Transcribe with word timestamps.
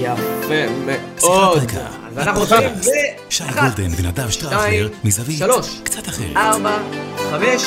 יפה 0.00 0.66
מאוד. 0.86 1.58
אז 2.06 2.18
אנחנו 2.18 2.40
עושים 2.40 2.58
ב... 2.58 3.30
שי 3.30 3.44
גולדן 3.44 3.90
ונדב 3.98 4.30
מזווית 5.04 5.38
שלוש, 5.38 5.80
קצת 5.84 6.08
אחרת. 6.08 6.36
ארבע, 6.36 6.78
חמש, 7.30 7.62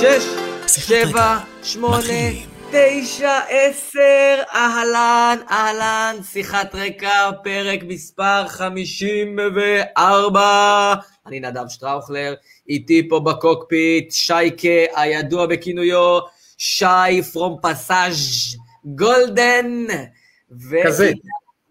שש, 0.00 0.24
שבע. 0.66 1.38
שמונה. 1.62 2.02
תשע, 2.72 3.38
עשר, 3.48 4.42
אהלן, 4.54 5.38
אהלן, 5.50 6.16
שיחת 6.32 6.74
רקע, 6.74 7.30
פרק 7.44 7.80
מספר 7.88 8.48
חמישים 8.48 9.38
וארבע. 9.54 10.94
אני 11.26 11.40
נדב 11.40 11.68
שטראוכלר, 11.68 12.34
איתי 12.68 13.08
פה 13.08 13.20
בקוקפיט, 13.20 14.12
שייקה, 14.12 14.68
הידוע 14.94 15.46
בכינויו, 15.46 16.18
שי 16.58 17.22
פרום 17.32 17.56
פסאז' 17.62 18.56
גולדן. 18.84 19.86
ו- 20.70 20.84
כזה. 20.84 21.12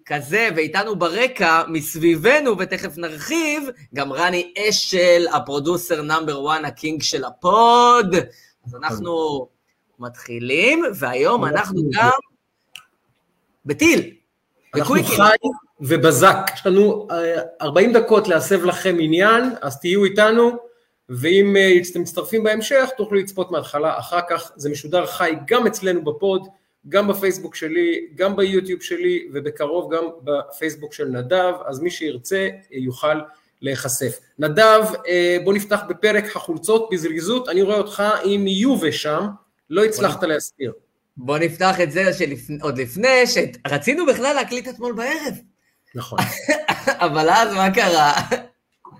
כזה, 0.09 0.49
ואיתנו 0.55 0.95
ברקע, 0.95 1.63
מסביבנו, 1.67 2.57
ותכף 2.57 2.97
נרחיב, 2.97 3.69
גם 3.93 4.13
רני 4.13 4.53
אשל, 4.57 5.25
ה 5.33 5.41
producer 5.41 6.01
number 6.01 6.51
1, 6.51 6.59
ה 6.65 6.72
king 6.72 7.01
של 7.01 7.25
ה 7.25 7.43
pod. 7.43 8.15
אז 8.65 8.75
אנחנו 8.75 9.47
מתחילים, 9.99 10.83
והיום 10.95 11.45
אנחנו 11.45 11.81
גם 11.93 12.09
בטיל. 13.65 14.13
אנחנו. 14.75 14.95
חי 15.03 15.35
ובזק, 15.79 16.37
יש 16.53 16.65
לנו 16.65 17.07
אה, 17.11 17.41
40 17.61 17.93
דקות 17.93 18.27
להסב 18.27 18.65
לכם 18.65 18.97
עניין, 18.99 19.43
אז 19.61 19.79
תהיו 19.79 20.05
איתנו, 20.05 20.51
ואם 21.09 21.55
אה, 21.57 21.71
אתם 21.91 22.01
מצטרפים 22.01 22.43
בהמשך, 22.43 22.89
תוכלו 22.97 23.19
לצפות 23.19 23.51
מההתחלה, 23.51 23.99
אחר 23.99 24.19
כך 24.29 24.51
זה 24.55 24.69
משודר 24.69 25.05
חי 25.05 25.33
גם 25.47 25.67
אצלנו 25.67 26.03
ב 26.03 26.12
pod, 26.12 26.47
גם 26.89 27.07
בפייסבוק 27.07 27.55
שלי, 27.55 28.07
גם 28.15 28.35
ביוטיוב 28.35 28.81
שלי, 28.81 29.27
ובקרוב 29.33 29.93
גם 29.95 30.03
בפייסבוק 30.23 30.93
של 30.93 31.05
נדב, 31.07 31.53
אז 31.65 31.79
מי 31.79 31.89
שירצה 31.89 32.37
אה, 32.37 32.77
יוכל 32.77 33.19
להיחשף. 33.61 34.19
נדב, 34.39 34.81
אה, 35.07 35.37
בוא 35.43 35.53
נפתח 35.53 35.81
בפרק 35.89 36.35
החולצות 36.35 36.89
בזריזות, 36.91 37.49
אני 37.49 37.61
רואה 37.61 37.77
אותך 37.77 38.03
עם 38.23 38.47
יובה 38.47 38.91
שם, 38.91 39.27
לא 39.69 39.85
הצלחת 39.85 40.23
להסתיר. 40.23 40.73
בואו 41.17 41.37
נפתח 41.37 41.81
את 41.81 41.91
זה 41.91 42.13
שלפני, 42.13 42.57
עוד 42.61 42.77
לפני, 42.77 43.23
שרצינו 43.27 44.05
בכלל 44.05 44.33
להקליט 44.35 44.67
אתמול 44.67 44.93
בערב, 44.93 45.33
נכון. 45.95 46.19
אבל 47.05 47.29
אז 47.29 47.53
מה 47.53 47.73
קרה? 47.73 48.13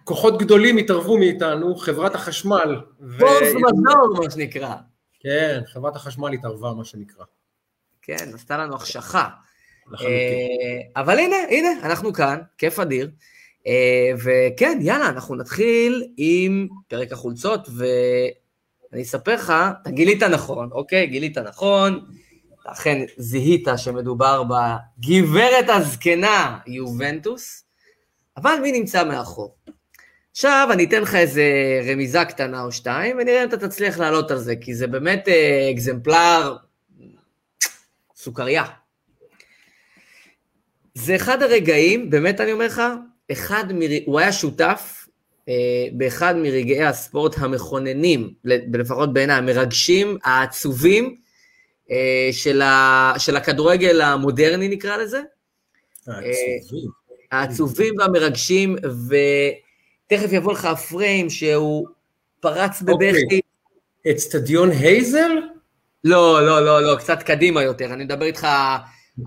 כוחות 0.04 0.38
גדולים 0.38 0.78
התערבו 0.78 1.18
מאיתנו, 1.18 1.76
חברת 1.76 2.16
החשמל. 2.16 2.82
ו- 3.02 3.20
פורס 3.20 3.54
מזור, 3.56 4.24
מה 4.24 4.32
שנקרא. 4.32 4.76
כן, 5.20 5.62
חברת 5.74 5.96
החשמל 5.96 6.34
התערבה, 6.34 6.74
מה 6.74 6.86
שנקרא. 6.86 7.24
כן, 8.10 8.34
עשתה 8.34 8.58
לנו 8.58 8.76
החשכה. 8.76 9.28
אה, 10.02 11.02
אבל 11.02 11.20
הנה, 11.20 11.36
הנה, 11.50 11.70
אנחנו 11.84 12.14
כאן, 12.14 12.40
כיף 12.58 12.80
אדיר. 12.80 13.10
אה, 13.68 14.12
וכן, 14.24 14.80
יאללה, 14.82 15.10
אנחנו 15.10 15.36
נתחיל 15.36 16.08
עם 16.18 16.68
פרק 16.88 17.12
החולצות, 17.12 17.70
ואני 17.78 19.04
אספר 19.04 19.34
לך, 19.34 19.54
אתה 19.82 19.92
גילית 19.92 20.24
נכון, 20.24 20.70
אוקיי? 20.72 21.08
גילית 21.08 21.38
נכון, 21.38 22.06
אכן 22.66 23.06
זיהית 23.18 23.68
שמדובר 23.78 24.44
בגברת 24.44 25.70
הזקנה 25.70 26.58
יובנטוס, 26.68 27.64
אבל 28.38 28.56
מי 28.62 28.72
נמצא 28.72 29.04
מאחור? 29.04 29.56
עכשיו 30.32 30.70
אני 30.72 30.84
אתן 30.84 31.02
לך 31.02 31.16
איזה 31.16 31.44
רמיזה 31.92 32.26
קטנה 32.26 32.62
או 32.62 32.72
שתיים, 32.72 33.18
ונראה 33.20 33.44
אם 33.44 33.50
אתה 33.50 33.58
תצליח 33.58 34.00
לעלות 34.00 34.32
על 34.32 34.38
זה, 34.38 34.56
כי 34.56 34.76
זה 34.76 34.88
באמת 34.88 35.28
אה, 35.28 35.70
אקזמפלר 35.74 36.56
סוכריה. 38.20 38.64
זה 40.94 41.16
אחד 41.16 41.44
הרגעים, 41.44 42.10
באמת 42.10 42.42
אני 42.42 42.52
אומר 42.52 42.66
לך, 42.66 42.82
אחד 43.32 43.74
מר... 43.74 43.88
הוא 44.06 44.20
היה 44.20 44.32
שותף 44.32 45.08
אה, 45.50 45.54
באחד 45.94 46.36
מרגעי 46.38 46.84
הספורט 46.84 47.36
המכוננים, 47.38 48.34
לפחות 48.44 49.14
בעיניי, 49.14 49.36
המרגשים, 49.36 50.18
העצובים, 50.24 51.16
אה, 51.92 52.30
של, 52.32 52.62
ה... 52.62 53.14
של 53.18 53.36
הכדורגל 53.36 54.02
המודרני 54.02 54.68
נקרא 54.68 54.98
לזה, 54.98 55.22
העצובים. 56.08 56.90
העצובים 57.32 57.94
והמרגשים, 58.00 58.76
ותכף 58.86 60.32
יבוא 60.32 60.54
לך 60.54 60.66
הפריים 60.66 61.30
שהוא 61.30 61.88
פרץ 62.40 62.82
בבכי. 62.82 63.24
אוקיי. 63.24 63.42
אצטדיון 64.12 64.72
הייזל? 64.72 65.32
לא, 66.04 66.46
לא, 66.46 66.66
לא, 66.66 66.82
לא, 66.82 66.96
קצת 66.96 67.24
קדימה 67.24 67.64
יותר, 67.64 67.94
אני 67.94 68.04
מדבר 68.04 68.26
איתך 68.26 68.48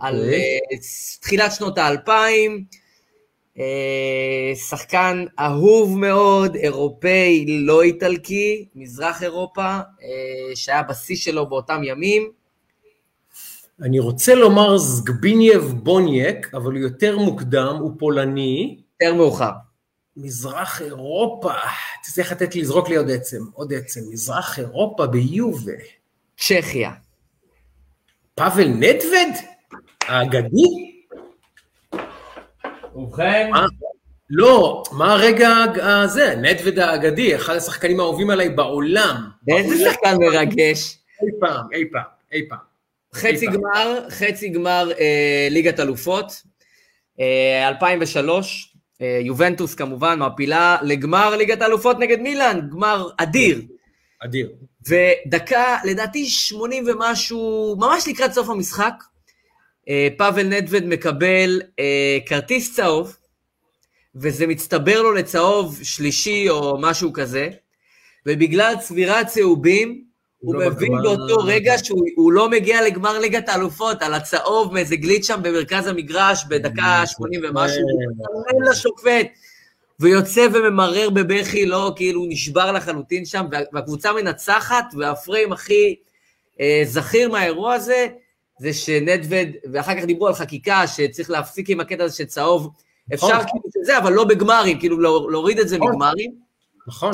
על 0.01 0.17
אוקיי. 0.17 0.41
אה, 0.41 0.79
תחילת 1.21 1.53
שנות 1.53 1.79
האלפיים, 1.79 2.65
אה, 3.59 4.53
שחקן 4.55 5.25
אהוב 5.41 5.99
מאוד, 5.99 6.55
אירופאי, 6.55 7.45
לא 7.49 7.83
איטלקי, 7.83 8.69
מזרח 8.75 9.23
אירופה, 9.23 9.67
אה, 10.03 10.57
שהיה 10.57 10.83
בשיא 10.83 11.17
שלו 11.17 11.49
באותם 11.49 11.81
ימים. 11.85 12.31
אני 13.83 13.99
רוצה 13.99 14.35
לומר 14.35 14.79
זגבינייב 14.79 15.63
בונייק, 15.63 16.55
אבל 16.55 16.73
הוא 16.73 16.81
יותר 16.81 17.19
מוקדם, 17.19 17.77
הוא 17.81 17.93
פולני. 17.99 18.79
יותר 19.01 19.15
מאוחר. 19.15 19.51
מזרח 20.17 20.83
אירופה, 20.83 21.53
תצטרך 22.03 22.33
לתת 22.33 22.55
לי, 22.55 22.61
לזרוק 22.61 22.89
לי 22.89 22.97
עוד 22.97 23.11
עצם, 23.11 23.43
עוד 23.53 23.73
עצם. 23.73 24.01
מזרח 24.11 24.59
אירופה 24.59 25.07
ביובה. 25.07 25.73
צ'כיה. 26.37 26.93
פאבל 28.35 28.69
נדווד? 28.69 29.29
האגדי? 30.09 30.93
ובכן? 32.95 33.49
מה? 33.51 33.67
לא, 34.31 34.83
מה 34.93 35.13
הרגע 35.13 35.49
הזה? 35.83 36.35
נדווד 36.37 36.79
האגדי, 36.79 37.37
אחד 37.37 37.57
השחקנים 37.57 38.01
האהובים 38.01 38.31
עליי 38.31 38.49
בעולם. 38.49 39.29
באיזה 39.43 39.91
שחקן 39.91 40.17
מרגש? 40.21 40.99
אי 41.23 41.41
פעם, 41.41 41.67
אי 41.73 41.85
פעם, 41.93 42.03
אי 42.33 42.49
פעם. 42.49 42.59
חצי. 43.15 43.47
גמר, 43.47 44.05
חצי 44.11 44.49
גמר 44.49 44.91
אה, 45.01 45.49
ליגת 45.51 45.81
אלופות, 45.81 46.43
אה, 47.21 47.69
2003, 47.69 48.75
אה, 49.03 49.19
יובנטוס 49.23 49.75
כמובן 49.75 50.19
מעפילה 50.19 50.77
לגמר 50.83 51.37
ליגת 51.37 51.63
האלופות 51.63 51.99
נגד 51.99 52.21
מילאן, 52.21 52.61
גמר 52.71 53.09
אדיר. 53.17 53.63
אדיר. 54.19 54.53
ודקה, 54.89 55.77
לדעתי 55.85 56.27
80 56.27 56.85
ומשהו, 56.87 57.77
ממש 57.79 58.09
לקראת 58.09 58.33
סוף 58.33 58.49
המשחק, 58.49 58.95
אה, 59.89 60.09
פאבל 60.17 60.47
נדווד 60.47 60.85
מקבל 60.85 61.63
אה, 61.79 62.19
כרטיס 62.27 62.77
צהוב, 62.77 63.17
וזה 64.15 64.47
מצטבר 64.47 65.03
לו 65.03 65.13
לצהוב 65.13 65.79
שלישי 65.83 66.51
או 66.51 66.79
משהו 66.81 67.13
כזה, 67.13 67.49
ובגלל 68.27 68.75
צבירת 68.81 69.27
צהובים, 69.27 70.05
הוא 70.39 70.55
לא 70.55 70.71
מבין 70.71 70.89
בגמר. 70.89 71.03
באותו 71.03 71.37
רגע 71.45 71.75
שהוא 71.85 72.07
הוא 72.17 72.33
לא 72.33 72.51
מגיע 72.51 72.83
לגמר 72.83 73.19
ליגת 73.19 73.49
האלופות, 73.49 74.03
על 74.03 74.15
הצהוב 74.15 74.73
מאיזה 74.73 74.97
גליץ' 74.97 75.27
שם 75.27 75.41
במרכז 75.43 75.87
המגרש 75.87 76.45
בדקה 76.49 77.03
80 77.07 77.41
ומשהו, 77.45 77.83
הוא 77.83 78.01
מתכוון 78.11 78.71
לשופט, 78.71 79.27
ויוצא 80.01 80.47
וממרר 80.55 81.11
בבכי, 81.11 81.67
לא, 81.67 81.93
כאילו 81.97 82.21
הוא 82.21 82.29
נשבר 82.31 82.73
לחלוטין 82.73 83.25
שם, 83.25 83.47
וה- 83.53 83.59
והקבוצה 83.73 84.13
מנצחת, 84.13 84.85
והפריים 84.99 85.53
הכי 85.53 85.95
אה, 86.61 86.83
זכיר 86.85 87.29
מהאירוע 87.31 87.75
הזה, 87.75 88.07
זה 88.59 88.73
שנדווד, 88.73 89.49
ואחר 89.73 89.95
כך 89.99 90.05
דיברו 90.05 90.27
על 90.29 90.35
חקיקה, 90.35 90.87
שצריך 90.87 91.31
להפסיק 91.31 91.71
עם 91.71 91.81
הקטע 91.81 92.05
הזה 92.05 92.17
שצהוב, 92.17 92.71
אפשר 93.15 93.27
נכון. 93.29 93.39
כאילו 93.47 93.65
שזה, 93.75 93.99
אבל 93.99 94.13
לא 94.13 94.25
בגמרים, 94.25 94.79
כאילו 94.81 95.01
לא- 95.01 95.29
להוריד 95.31 95.59
את 95.59 95.69
זה 95.69 95.77
נכון. 95.79 95.91
מגמרים. 95.91 96.33
נכון. 96.89 97.13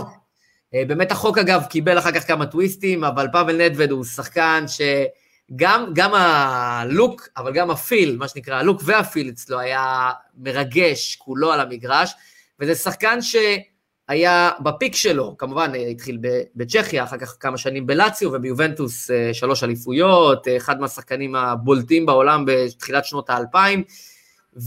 אה, 0.74 0.82
באמת 0.84 1.12
החוק 1.12 1.38
אגב 1.38 1.62
קיבל 1.70 1.98
אחר 1.98 2.12
כך 2.12 2.26
כמה 2.26 2.46
טוויסטים, 2.46 3.04
אבל 3.04 3.26
פאבל 3.32 3.56
נדווד 3.66 3.90
הוא 3.90 4.04
שחקן 4.04 4.64
שגם 4.68 5.90
גם 5.94 6.14
הלוק, 6.14 7.28
אבל 7.36 7.52
גם 7.52 7.70
הפיל, 7.70 8.16
מה 8.16 8.28
שנקרא, 8.28 8.54
הלוק 8.54 8.82
והפיל 8.84 9.28
אצלו 9.28 9.58
היה 9.58 10.10
מרגש, 10.38 11.16
כולו 11.16 11.52
על 11.52 11.60
המגרש, 11.60 12.14
וזה 12.60 12.74
שחקן 12.74 13.18
שהיה 13.22 14.50
בפיק 14.62 14.94
שלו, 14.94 15.34
כמובן 15.38 15.72
התחיל 15.90 16.18
בצ'כיה, 16.56 17.04
אחר 17.04 17.18
כך 17.18 17.36
כמה 17.40 17.58
שנים 17.58 17.86
בלציו 17.86 18.32
וביובנטוס 18.32 19.10
אה, 19.10 19.34
שלוש 19.34 19.64
אליפויות, 19.64 20.48
אה, 20.48 20.56
אחד 20.56 20.80
מהשחקנים 20.80 21.34
הבולטים 21.34 22.06
בעולם 22.06 22.44
בתחילת 22.46 23.04
שנות 23.04 23.30
האלפיים, 23.30 23.82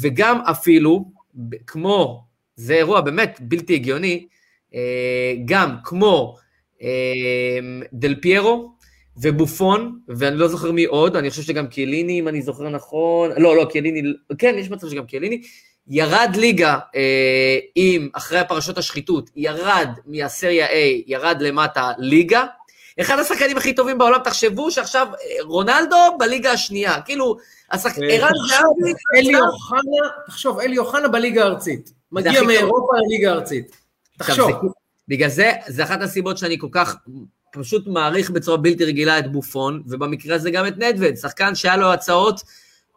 וגם 0.02 0.42
אפילו, 0.42 1.12
כמו, 1.68 2.24
זה 2.56 2.74
אירוע 2.74 3.02
באמת 3.02 3.40
בלתי 3.42 3.74
הגיוני, 3.74 4.28
אה, 4.76 5.34
גם 5.46 5.76
כמו 5.84 6.38
דל 7.94 8.16
פיירו 8.22 8.72
ובופון, 9.18 10.00
ואני 10.08 10.36
לא 10.36 10.48
זוכר 10.48 10.72
מי 10.72 10.86
עוד, 10.86 11.16
אני 11.16 11.30
חושב 11.30 11.42
שגם 11.42 11.68
קיאליני, 11.68 12.20
אם 12.20 12.28
אני 12.28 12.42
זוכר 12.42 12.70
נכון, 12.70 13.30
לא, 13.38 13.56
לא, 13.56 13.66
קיאליני, 13.72 14.02
כן, 14.38 14.56
יש 14.58 14.70
מצב 14.70 14.90
שגם 14.90 15.06
קיאליני, 15.06 15.42
ירד 15.88 16.31
ליגה 16.36 16.78
אה, 16.95 17.57
עם, 17.75 18.10
אחרי 18.13 18.39
הפרשות 18.39 18.78
השחיתות, 18.78 19.30
ירד 19.36 19.89
מהסריה 20.06 20.68
A, 20.68 21.04
ירד 21.07 21.38
למטה 21.39 21.92
ליגה, 21.98 22.45
אחד 23.01 23.19
השחקנים 23.19 23.57
הכי 23.57 23.74
טובים 23.74 23.98
בעולם, 23.98 24.19
תחשבו 24.24 24.72
שעכשיו 24.72 25.07
אה, 25.07 25.44
רונלדו 25.44 26.18
בליגה 26.19 26.51
השנייה, 26.51 27.01
כאילו, 27.01 27.38
השחק... 27.72 28.00
אה, 28.00 28.07
ערן 28.07 28.31
זהבי... 28.50 28.94
אלי 29.16 29.39
אוחנה, 29.39 30.07
תחשוב, 30.28 30.60
אלי 30.60 30.78
אוחנה 30.78 31.07
בליגה 31.07 31.44
הארצית. 31.44 31.94
מגיע 32.12 32.42
מאירופה 32.42 32.94
לליגה 32.98 33.31
הארצית. 33.31 33.78
תחשוב. 34.18 34.51
בגלל 35.07 35.30
זה, 35.30 35.51
זה 35.68 35.83
אחת 35.83 36.01
הסיבות 36.01 36.38
שאני 36.38 36.60
כל 36.60 36.68
כך 36.72 36.95
פשוט 37.54 37.88
מעריך 37.88 38.30
בצורה 38.30 38.57
בלתי 38.57 38.86
רגילה 38.86 39.19
את 39.19 39.31
בופון, 39.31 39.83
ובמקרה 39.88 40.36
הזה 40.36 40.51
גם 40.51 40.68
את 40.68 40.78
נדווד, 40.78 41.16
שחקן 41.16 41.56
שהיה 41.56 41.78
לו 41.78 41.94
הצעות 41.94 42.42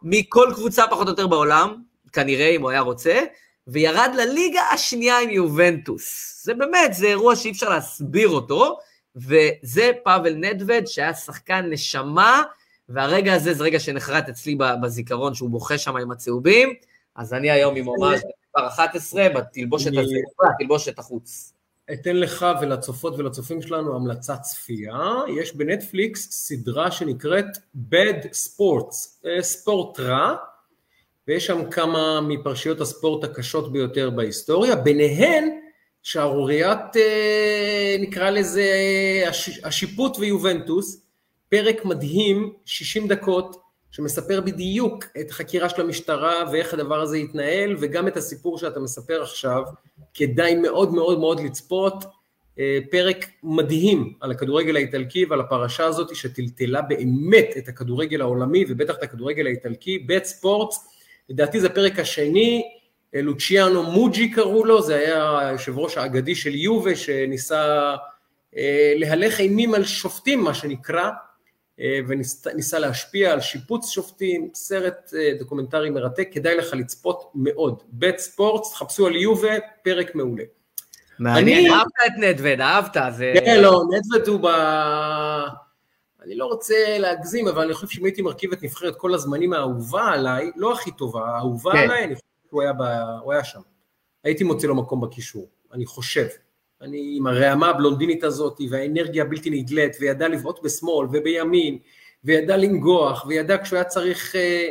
מכל 0.03 0.51
קבוצה 0.55 0.83
פחות 0.87 1.07
או 1.07 1.11
יותר 1.11 1.27
בעולם, 1.27 1.75
כנראה 2.15 2.49
אם 2.49 2.61
הוא 2.61 2.69
היה 2.69 2.79
רוצה, 2.79 3.23
וירד 3.67 4.11
לליגה 4.17 4.61
השנייה 4.61 5.19
עם 5.19 5.29
יובנטוס. 5.29 6.41
זה 6.43 6.53
באמת, 6.53 6.93
זה 6.93 7.07
אירוע 7.07 7.35
שאי 7.35 7.51
אפשר 7.51 7.69
להסביר 7.69 8.29
אותו, 8.29 8.79
וזה 9.15 9.91
פאבל 10.03 10.35
נדווד, 10.35 10.87
שהיה 10.87 11.13
שחקן 11.13 11.65
נשמה, 11.69 12.43
והרגע 12.89 13.33
הזה 13.33 13.53
זה 13.53 13.63
רגע 13.63 13.79
שנחרט 13.79 14.29
אצלי 14.29 14.57
בזיכרון 14.81 15.33
שהוא 15.33 15.49
בוכה 15.49 15.77
שם 15.77 15.97
עם 15.97 16.11
הצהובים, 16.11 16.73
אז 17.15 17.33
אני 17.33 17.51
היום 17.51 17.75
עם 17.75 17.85
ממש 17.85 18.19
מספר 18.19 18.67
11 18.67 19.29
בתלבושת 19.29 19.91
הזה, 19.97 20.15
בתלבושת 20.53 20.99
החוץ. 20.99 21.53
אתן 21.93 22.15
לך 22.15 22.45
ולצופות 22.61 23.13
ולצופים 23.17 23.61
שלנו 23.61 23.95
המלצת 23.95 24.41
צפייה, 24.41 25.11
יש 25.39 25.55
בנטפליקס 25.55 26.31
סדרה 26.31 26.91
שנקראת 26.91 27.45
Bad 27.91 28.23
Sports, 28.23 29.25
אה, 29.25 29.41
ספורט 29.43 29.99
רע, 29.99 30.35
ויש 31.27 31.45
שם 31.45 31.69
כמה 31.71 32.21
מפרשיות 32.21 32.81
הספורט 32.81 33.23
הקשות 33.23 33.71
ביותר 33.71 34.09
בהיסטוריה, 34.09 34.75
ביניהן 34.75 35.49
שערוריית, 36.03 36.97
אה, 36.97 37.95
נקרא 37.99 38.29
לזה, 38.29 38.69
השיפוט 39.63 40.17
ויובנטוס, 40.19 41.01
פרק 41.49 41.85
מדהים, 41.85 42.53
60 42.65 43.07
דקות, 43.07 43.61
שמספר 43.91 44.41
בדיוק 44.41 45.05
את 45.19 45.31
חקירה 45.31 45.69
של 45.69 45.81
המשטרה 45.81 46.43
ואיך 46.51 46.73
הדבר 46.73 47.01
הזה 47.01 47.17
יתנהל, 47.17 47.75
וגם 47.79 48.07
את 48.07 48.17
הסיפור 48.17 48.57
שאתה 48.57 48.79
מספר 48.79 49.21
עכשיו, 49.21 49.63
כדאי 50.13 50.55
מאוד 50.55 50.93
מאוד 50.93 51.19
מאוד 51.19 51.39
לצפות. 51.39 52.05
אה, 52.59 52.79
פרק 52.91 53.25
מדהים 53.43 54.13
על 54.21 54.31
הכדורגל 54.31 54.75
האיטלקי 54.75 55.25
ועל 55.25 55.39
הפרשה 55.39 55.85
הזאת 55.85 56.15
שטלטלה 56.15 56.81
באמת 56.81 57.49
את 57.57 57.67
הכדורגל 57.67 58.21
העולמי 58.21 58.65
ובטח 58.67 58.95
את 58.95 59.03
הכדורגל 59.03 59.45
האיטלקי, 59.45 59.99
בית 59.99 60.25
ספורטס, 60.25 60.94
לדעתי 61.29 61.59
זה 61.59 61.67
הפרק 61.67 61.99
השני, 61.99 62.63
אה, 63.15 63.21
לוציאנו 63.21 63.83
מוג'י 63.83 64.31
קראו 64.31 64.65
לו, 64.65 64.81
זה 64.81 64.95
היה 64.95 65.39
היושב 65.39 65.77
ראש 65.77 65.97
האגדי 65.97 66.35
של 66.35 66.55
יובה 66.55 66.95
שניסה 66.95 67.95
אה, 68.57 68.93
להלך 68.95 69.39
אימים 69.39 69.73
על 69.73 69.83
שופטים 69.83 70.43
מה 70.43 70.53
שנקרא, 70.53 71.09
אה, 71.79 71.99
וניסה 72.07 72.79
להשפיע 72.79 73.31
על 73.31 73.41
שיבוץ 73.41 73.89
שופטים, 73.89 74.49
סרט 74.53 75.13
דוקומנטרי 75.39 75.89
מרתק, 75.89 76.29
כדאי 76.31 76.55
לך 76.55 76.73
לצפות 76.73 77.31
מאוד. 77.35 77.83
בית 77.87 78.19
ספורט, 78.19 78.63
תחפשו 78.71 79.07
על 79.07 79.15
יובה, 79.15 79.53
פרק 79.83 80.15
מעולה. 80.15 80.43
מעניין, 81.19 81.71
אהבת 81.71 81.91
את 82.05 82.11
נדבד, 82.17 82.61
אהבת, 82.61 82.97
זה... 83.17 83.33
כן, 83.45 83.61
לא, 83.61 83.81
נדבד 83.91 84.27
הוא 84.27 84.39
ב... 84.39 84.47
אני 86.25 86.35
לא 86.35 86.45
רוצה 86.45 86.97
להגזים, 86.99 87.47
אבל 87.47 87.63
אני 87.63 87.73
חושב 87.73 87.87
שאם 87.87 88.05
הייתי 88.05 88.21
מרכיב 88.21 88.51
את 88.51 88.63
נבחרת 88.63 88.95
כל 88.95 89.13
הזמנים 89.13 89.53
האהובה 89.53 90.05
עליי, 90.05 90.51
לא 90.55 90.73
הכי 90.73 90.91
טובה, 90.91 91.25
האהובה 91.25 91.71
כן. 91.71 91.77
עליי, 91.77 92.03
אני 92.03 92.15
חושב 92.15 92.25
שהוא 92.49 92.61
היה, 92.61 92.73
ב... 92.73 92.81
הוא 93.21 93.33
היה 93.33 93.43
שם. 93.43 93.59
הייתי 94.23 94.43
מוצא 94.43 94.67
לו 94.67 94.75
מקום 94.75 95.01
בקישור, 95.01 95.47
אני 95.73 95.85
חושב. 95.85 96.27
אני 96.81 97.13
עם 97.17 97.27
הרעמה 97.27 97.69
הבלונדינית 97.69 98.23
הזאת, 98.23 98.61
והאנרגיה 98.69 99.23
הבלתי 99.23 99.49
נדלית, 99.49 99.97
וידע 99.99 100.27
לבעוט 100.27 100.63
בשמאל 100.63 101.07
ובימין, 101.11 101.77
וידע 102.23 102.57
לנגוח, 102.57 103.25
וידע 103.27 103.57
כשהוא 103.63 103.77
היה 103.77 103.83
צריך 103.83 104.35
אה, 104.35 104.69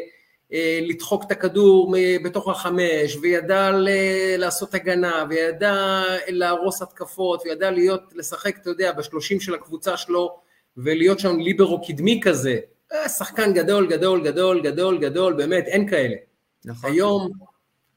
אה, 0.53 0.79
לדחוק 0.83 1.25
את 1.25 1.31
הכדור 1.31 1.95
בתוך 2.25 2.49
החמש, 2.49 3.17
וידע 3.21 3.71
ל... 3.71 3.89
לעשות 4.37 4.75
הגנה, 4.75 5.25
וידע 5.31 6.03
להרוס 6.29 6.83
התקפות, 6.83 7.43
וידע 7.45 7.71
להיות, 7.71 8.03
לשחק, 8.15 8.57
אתה 8.57 8.71
יודע, 8.71 8.93
בשלושים 8.93 9.41
של 9.41 9.55
הקבוצה 9.55 9.97
שלו, 9.97 10.44
ולהיות 10.77 11.19
שם 11.19 11.41
ליברו 11.41 11.83
קדמי 11.87 12.21
כזה, 12.25 12.59
אה, 12.93 13.09
שחקן 13.09 13.53
גדול, 13.53 13.87
גדול, 13.87 14.25
גדול, 14.25 14.61
גדול, 14.61 14.99
גדול, 14.99 15.33
באמת, 15.33 15.65
אין 15.67 15.89
כאלה. 15.89 16.17
נכון. 16.65 16.91
היום, 16.91 17.31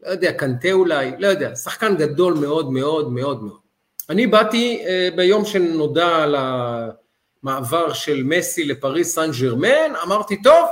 לא 0.01 0.09
יודע, 0.09 0.33
קנטה 0.33 0.71
אולי, 0.71 1.11
לא 1.19 1.27
יודע, 1.27 1.55
שחקן 1.55 1.95
גדול 1.97 2.33
מאוד 2.33 2.71
מאוד 2.71 3.11
מאוד 3.11 3.43
מאוד. 3.43 3.57
אני 4.09 4.27
באתי 4.27 4.83
אה, 4.87 5.09
ביום 5.15 5.45
שנודע 5.45 6.07
על 6.07 6.35
המעבר 7.43 7.93
של 7.93 8.23
מסי 8.23 8.63
לפריס 8.63 9.15
סן 9.15 9.31
ג'רמן, 9.41 9.95
אמרתי, 10.03 10.41
טוב, 10.41 10.69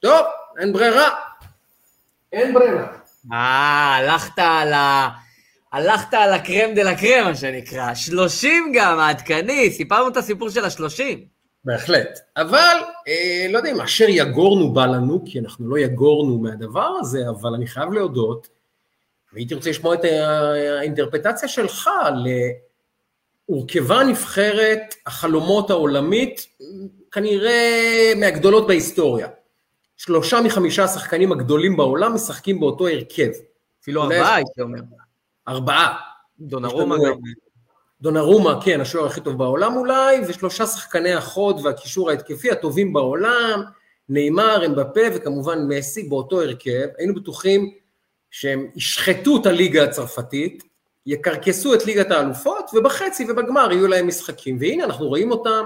טוב, 0.00 0.26
אין 0.58 0.72
ברירה. 0.72 1.10
אין 2.32 2.54
ברירה. 2.54 2.86
אה, 3.32 3.96
הלכת 3.96 4.38
על 4.38 4.72
ה... 4.72 5.23
הלכת 5.74 6.14
על 6.14 6.32
הקרם 6.32 6.74
דה 6.74 6.82
לה 6.82 6.96
קרם, 6.96 7.24
מה 7.24 7.34
שנקרא. 7.34 7.94
30 7.94 8.72
גם, 8.74 8.98
העדכני, 8.98 9.70
סיפרנו 9.70 10.08
את 10.08 10.16
הסיפור 10.16 10.50
של 10.50 10.64
השלושים. 10.64 11.24
בהחלט. 11.64 12.18
אבל, 12.36 12.76
אה, 13.08 13.46
לא 13.50 13.58
יודע 13.58 13.70
אם 13.70 13.80
אשר 13.80 14.04
יגורנו 14.08 14.72
בא 14.72 14.86
לנו, 14.86 15.24
כי 15.26 15.38
אנחנו 15.38 15.68
לא 15.68 15.78
יגורנו 15.78 16.38
מהדבר 16.38 16.88
הזה, 17.00 17.28
אבל 17.28 17.54
אני 17.54 17.66
חייב 17.66 17.92
להודות, 17.92 18.48
והייתי 19.32 19.54
רוצה 19.54 19.70
לשמוע 19.70 19.94
את 19.94 20.04
האינטרפטציה 20.78 21.48
שלך 21.48 21.90
להורכבה 23.48 24.02
נבחרת 24.04 24.94
החלומות 25.06 25.70
העולמית, 25.70 26.46
כנראה 27.12 28.12
מהגדולות 28.16 28.66
בהיסטוריה. 28.66 29.28
שלושה 29.96 30.40
מחמישה 30.40 30.84
השחקנים 30.84 31.32
הגדולים 31.32 31.76
בעולם 31.76 32.14
משחקים 32.14 32.60
באותו 32.60 32.88
הרכב. 32.88 33.30
אפילו 33.82 34.02
ארבעה, 34.02 34.34
הייתי 34.34 34.60
אומר. 34.60 34.78
ארבעה. 35.48 35.96
דונרומה 36.40 36.96
גם. 36.96 37.12
דונרומה, 38.00 38.60
כן, 38.64 38.80
השוער 38.80 39.06
הכי 39.06 39.20
טוב 39.20 39.38
בעולם 39.38 39.76
אולי, 39.76 40.20
ושלושה 40.28 40.66
שחקני 40.66 41.12
החוד 41.12 41.60
והקישור 41.64 42.10
ההתקפי 42.10 42.50
הטובים 42.50 42.92
בעולם, 42.92 43.62
נאמר, 44.08 44.66
אמבפה 44.66 45.00
וכמובן 45.14 45.58
מסי 45.68 46.02
באותו 46.08 46.40
הרכב, 46.42 46.86
היינו 46.98 47.14
בטוחים 47.14 47.70
שהם 48.30 48.66
ישחטו 48.76 49.40
את 49.40 49.46
הליגה 49.46 49.84
הצרפתית, 49.84 50.62
יקרקסו 51.06 51.74
את 51.74 51.86
ליגת 51.86 52.10
האלופות, 52.10 52.70
ובחצי 52.74 53.26
ובגמר 53.30 53.72
יהיו 53.72 53.86
להם 53.86 54.06
משחקים. 54.06 54.56
והנה 54.60 54.84
אנחנו 54.84 55.06
רואים 55.06 55.30
אותם 55.30 55.64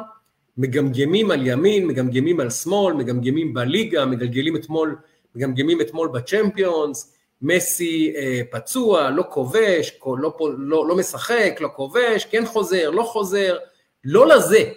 מגמגמים 0.57 1.31
על 1.31 1.47
ימין, 1.47 1.87
מגמגמים 1.87 2.41
על 2.41 2.51
שמאל, 2.51 2.95
מגמגמים 2.95 3.55
בליגה, 3.55 4.07
מגלגלים 4.07 4.57
אתמול, 4.57 4.97
מגמגמים 5.35 5.81
אתמול 5.81 6.09
בצ'מפיונס, 6.09 7.18
מסי 7.43 8.13
אה, 8.17 8.41
פצוע, 8.51 9.11
לא 9.11 9.25
כובש, 9.31 9.99
לא, 10.07 10.33
לא, 10.59 10.89
לא 10.89 10.97
משחק, 10.97 11.59
לא 11.61 11.69
כובש, 11.77 12.25
כן 12.25 12.47
חוזר, 12.47 12.91
לא 12.91 13.03
חוזר, 13.03 13.57
לא 14.05 14.29
לזה, 14.29 14.71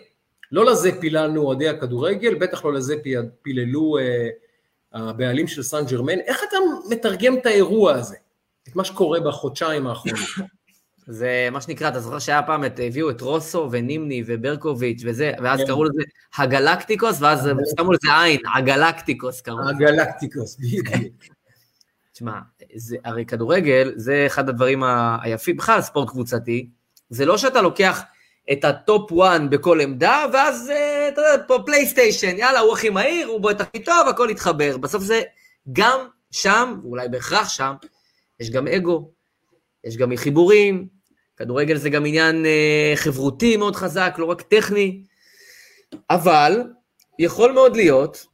לא 0.52 0.66
לזה 0.66 0.92
פיללנו 1.00 1.42
אוהדי 1.42 1.70
הכדורגל, 1.70 2.36
בטח 2.36 2.66
לא 2.66 2.74
לזה 2.74 2.96
פיללו 3.42 3.98
אה, 3.98 4.30
הבעלים 4.94 5.48
של 5.48 5.64
סן 5.64 5.86
ג'רמן. 5.86 6.20
איך 6.20 6.42
אתה 6.50 6.58
מתרגם 6.90 7.38
את 7.38 7.46
האירוע 7.46 7.94
הזה, 7.94 8.16
את 8.70 8.76
מה 8.76 8.84
שקורה 8.84 9.20
בחודשיים 9.20 9.88
האחרונים? 9.88 10.24
זה 11.08 11.48
מה 11.52 11.62
שנקרא, 11.62 11.90
אתה 11.90 12.00
זוכר 12.00 12.20
שהיה 12.20 12.44
פעם, 12.44 12.66
את, 12.66 12.80
הביאו 12.84 13.10
את 13.10 13.22
רוסו 13.22 13.68
ונימני 13.72 14.24
וברקוביץ' 14.26 15.02
וזה, 15.06 15.32
ואז 15.44 15.60
כן. 15.60 15.66
קראו 15.66 15.84
לזה 15.84 16.02
הגלקטיקוס, 16.38 17.22
ואז 17.22 17.50
שמו 17.78 17.92
לזה 17.92 18.22
עין, 18.22 18.40
הגלקטיקוס 18.56 19.42
קראו 19.42 19.60
לזה. 19.60 19.70
הגלקטיקוס, 19.70 20.58
בדיוק. 20.58 20.88
תשמע, 22.22 22.40
הרי 23.06 23.26
כדורגל 23.26 23.94
זה 23.96 24.24
אחד 24.26 24.50
הדברים 24.50 24.84
היפים, 25.22 25.58
בכלל 25.58 25.82
ספורט 25.82 26.10
קבוצתי, 26.10 26.70
זה 27.10 27.26
לא 27.26 27.38
שאתה 27.38 27.62
לוקח 27.62 28.02
את 28.52 28.64
ה 28.64 28.76
top 28.76 29.12
1 29.12 29.42
בכל 29.50 29.82
עמדה, 29.82 30.26
ואז 30.34 30.70
אה, 30.70 31.08
אתה 31.08 31.22
יודע, 31.22 31.44
פה 31.48 31.58
פלייסטיישן, 31.66 32.38
יאללה, 32.38 32.60
הוא 32.60 32.74
הכי 32.74 32.90
מהיר, 32.90 33.28
הוא 33.28 33.42
בועט 33.42 33.62
הכי 33.62 33.80
טוב, 33.84 34.08
הכל 34.10 34.28
יתחבר. 34.32 34.78
בסוף 34.78 35.04
זה 35.04 35.22
גם 35.72 36.00
שם, 36.32 36.80
ואולי 36.84 37.10
בהכרח 37.10 37.50
שם, 37.50 37.74
יש 38.40 38.50
גם 38.50 38.68
אגו, 38.68 39.12
יש 39.84 39.98
גם 39.98 40.16
חיבורים, 40.16 40.88
כדורגל 41.38 41.78
זה 41.78 41.90
גם 41.90 42.06
עניין 42.06 42.46
אה, 42.46 42.94
חברותי 42.96 43.58
מאוד 43.58 43.76
חזק, 43.76 44.16
לא 44.18 44.26
רק 44.26 44.42
טכני, 44.42 45.04
אבל 46.10 46.64
יכול 47.20 47.52
מאוד 47.52 47.76
להיות 47.76 48.26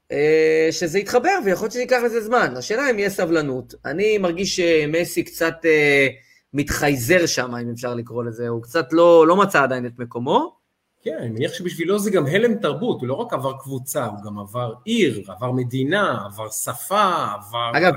שזה 0.71 0.99
יתחבר, 0.99 1.29
ויכול 1.45 1.63
להיות 1.63 1.71
שזה 1.71 1.81
ייקח 1.81 1.99
לזה 2.05 2.21
זמן. 2.21 2.53
השאלה 2.57 2.89
אם 2.89 2.99
יהיה 2.99 3.09
סבלנות. 3.09 3.73
אני 3.85 4.17
מרגיש 4.17 4.55
שמסי 4.55 5.23
קצת 5.23 5.55
אה, 5.65 6.07
מתחייזר 6.53 7.25
שם, 7.25 7.55
אם 7.55 7.71
אפשר 7.73 7.93
לקרוא 7.93 8.23
לזה, 8.23 8.47
הוא 8.47 8.63
קצת 8.63 8.93
לא, 8.93 9.27
לא 9.27 9.35
מצא 9.35 9.63
עדיין 9.63 9.85
את 9.85 9.99
מקומו. 9.99 10.57
כן, 11.03 11.17
אני 11.19 11.29
מניח 11.29 11.53
שבשבילו 11.53 11.99
זה 11.99 12.11
גם 12.11 12.27
הלם 12.27 12.55
תרבות, 12.55 13.01
הוא 13.01 13.07
לא 13.07 13.13
רק 13.13 13.33
עבר 13.33 13.53
קבוצה, 13.59 14.05
הוא 14.05 14.17
גם 14.25 14.39
עבר 14.39 14.73
עיר, 14.85 15.21
עבר 15.27 15.51
מדינה, 15.51 16.25
עבר 16.25 16.49
שפה, 16.49 17.25
עבר 17.33 17.71
אגב, 17.73 17.93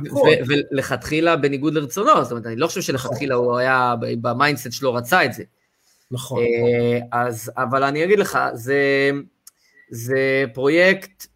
ולכתחילה 0.46 1.36
בניגוד 1.36 1.74
לרצונו, 1.74 2.22
זאת 2.22 2.32
אומרת, 2.32 2.46
אני 2.46 2.56
לא 2.56 2.66
חושב 2.66 2.80
שלכתחילה 2.80 3.34
הוא 3.34 3.56
היה, 3.56 3.94
ב 4.20 4.27
mindset 4.27 4.72
שלו 4.72 4.94
רצה 4.94 5.24
את 5.24 5.32
זה. 5.32 5.42
נכון. 6.10 6.42
אז, 7.12 7.52
אבל 7.56 7.82
אני 7.82 8.04
אגיד 8.04 8.18
לך, 8.18 8.38
זה, 8.52 9.10
זה 9.90 10.44
פרויקט 10.54 11.26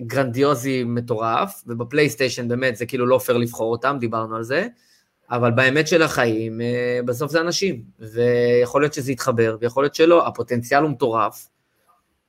גרנדיוזי 0.00 0.84
מטורף, 0.84 1.62
ובפלייסטיישן 1.66 2.48
באמת 2.48 2.76
זה 2.76 2.86
כאילו 2.86 3.06
לא 3.06 3.18
פייר 3.18 3.38
לבחור 3.38 3.72
אותם, 3.72 3.96
דיברנו 4.00 4.36
על 4.36 4.42
זה. 4.42 4.66
אבל 5.32 5.50
באמת 5.50 5.88
של 5.88 6.02
החיים, 6.02 6.60
אה, 6.60 7.00
בסוף 7.04 7.30
זה 7.30 7.40
אנשים, 7.40 7.82
ויכול 7.98 8.82
להיות 8.82 8.94
שזה 8.94 9.12
יתחבר, 9.12 9.56
ויכול 9.60 9.84
להיות 9.84 9.94
שלא, 9.94 10.26
הפוטנציאל 10.26 10.82
הוא 10.82 10.90
מטורף, 10.90 11.48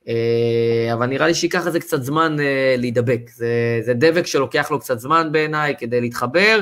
אה, 0.08 0.90
אבל 0.92 1.06
נראה 1.06 1.26
לי 1.26 1.34
שייקח 1.34 1.66
לזה 1.66 1.80
קצת 1.80 2.02
זמן 2.02 2.36
אה, 2.40 2.74
להידבק. 2.78 3.20
זה, 3.34 3.80
זה 3.84 3.94
דבק 3.94 4.26
שלוקח 4.26 4.70
לו 4.70 4.80
קצת 4.80 4.98
זמן 4.98 5.28
בעיניי 5.32 5.74
כדי 5.78 6.00
להתחבר, 6.00 6.60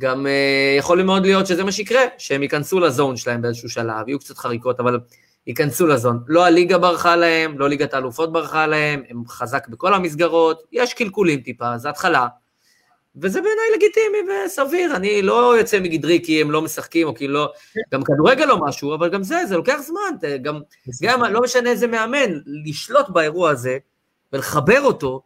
גם 0.00 0.26
יכול 0.78 1.02
מאוד 1.02 1.26
להיות 1.26 1.46
שזה 1.46 1.64
מה 1.64 1.72
שיקרה, 1.72 2.00
שהם 2.18 2.42
ייכנסו 2.42 2.80
לזון 2.80 3.16
שלהם 3.16 3.42
באיזשהו 3.42 3.68
שלב, 3.68 4.08
יהיו 4.08 4.18
קצת 4.18 4.38
חריקות, 4.38 4.80
אבל 4.80 5.00
ייכנסו 5.46 5.86
לזון. 5.86 6.24
לא 6.26 6.44
הליגה 6.44 6.78
ברחה 6.78 7.16
להם, 7.16 7.58
לא 7.58 7.68
ליגת 7.68 7.94
האלופות 7.94 8.32
ברחה 8.32 8.66
להם, 8.66 9.02
הם 9.08 9.22
חזק 9.28 9.68
בכל 9.68 9.94
המסגרות, 9.94 10.62
יש 10.72 10.94
קלקולים 10.94 11.40
טיפה, 11.40 11.78
זה 11.78 11.88
התחלה. 11.88 12.26
וזה 13.16 13.40
בעיניי 13.40 13.64
לגיטימי 13.76 14.18
וסביר, 14.46 14.96
אני 14.96 15.22
לא 15.22 15.58
יוצא 15.58 15.80
מגדרי 15.80 16.20
כי 16.24 16.40
הם 16.40 16.50
לא 16.50 16.62
משחקים, 16.62 17.08
או 17.08 17.14
כי 17.14 17.28
לא, 17.28 17.52
גם 17.92 18.02
כדורגל 18.02 18.44
לא 18.44 18.58
משהו, 18.58 18.94
אבל 18.94 19.10
גם 19.10 19.22
זה, 19.22 19.46
זה 19.48 19.56
לוקח 19.56 19.78
זמן, 19.80 20.28
גם, 20.42 20.60
גם 21.02 21.22
לא 21.24 21.40
משנה 21.40 21.70
איזה 21.70 21.86
מאמן, 21.86 22.30
לשלוט 22.64 23.08
באירוע 23.08 23.50
הזה 23.50 23.78
ולחבר 24.32 24.80
אותו, 24.82 25.22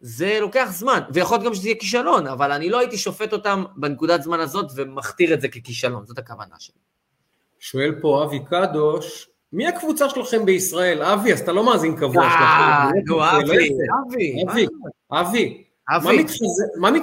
זה 0.00 0.38
לוקח 0.40 0.68
זמן, 0.72 1.00
ויכול 1.12 1.36
להיות 1.36 1.46
גם 1.46 1.54
שזה 1.54 1.68
יהיה 1.68 1.78
כישלון, 1.80 2.26
אבל 2.26 2.52
אני 2.52 2.70
לא 2.70 2.78
הייתי 2.78 2.98
שופט 2.98 3.32
אותם 3.32 3.64
בנקודת 3.76 4.22
זמן 4.22 4.40
הזאת 4.40 4.66
ומכתיר 4.76 5.34
את 5.34 5.40
זה 5.40 5.48
ככישלון, 5.48 6.06
זאת 6.06 6.18
הכוונה 6.18 6.54
שלי. 6.58 6.74
שואל 7.58 7.94
פה 8.00 8.24
אבי 8.24 8.38
קדוש, 8.44 9.28
מי 9.54 9.66
הקבוצה 9.66 10.10
שלכם 10.10 10.44
בישראל? 10.44 11.02
אבי, 11.02 11.32
אז 11.32 11.40
אתה 11.40 11.52
לא 11.52 11.66
מאזין 11.66 11.96
קבוע 11.96 12.24
אה, 12.24 12.90
נו, 13.06 13.24
אבי, 13.24 13.70
אבי. 15.12 15.64
אבי, 15.88 16.24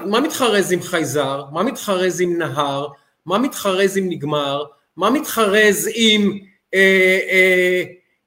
מה, 0.06 0.20
מתחרז 0.20 0.72
עם 0.72 0.82
חייזר? 0.82 1.46
מה 1.52 1.64
מתחרז 1.64 2.22
עם 2.22 2.38
נהר? 2.38 2.88
מה 3.26 3.38
מתחרז 3.38 3.98
עם 3.98 4.10
נגמר? 4.10 4.64
מה 4.98 5.10
מתחרז 5.10 5.90
עם 5.96 6.40
אה, 6.74 7.20
אה, 7.32 7.84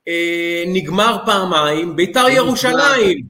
אה, 0.09 0.65
נגמר 0.67 1.19
פעמיים? 1.27 1.97
ביתר 1.97 2.29
ירושלים. 2.29 3.27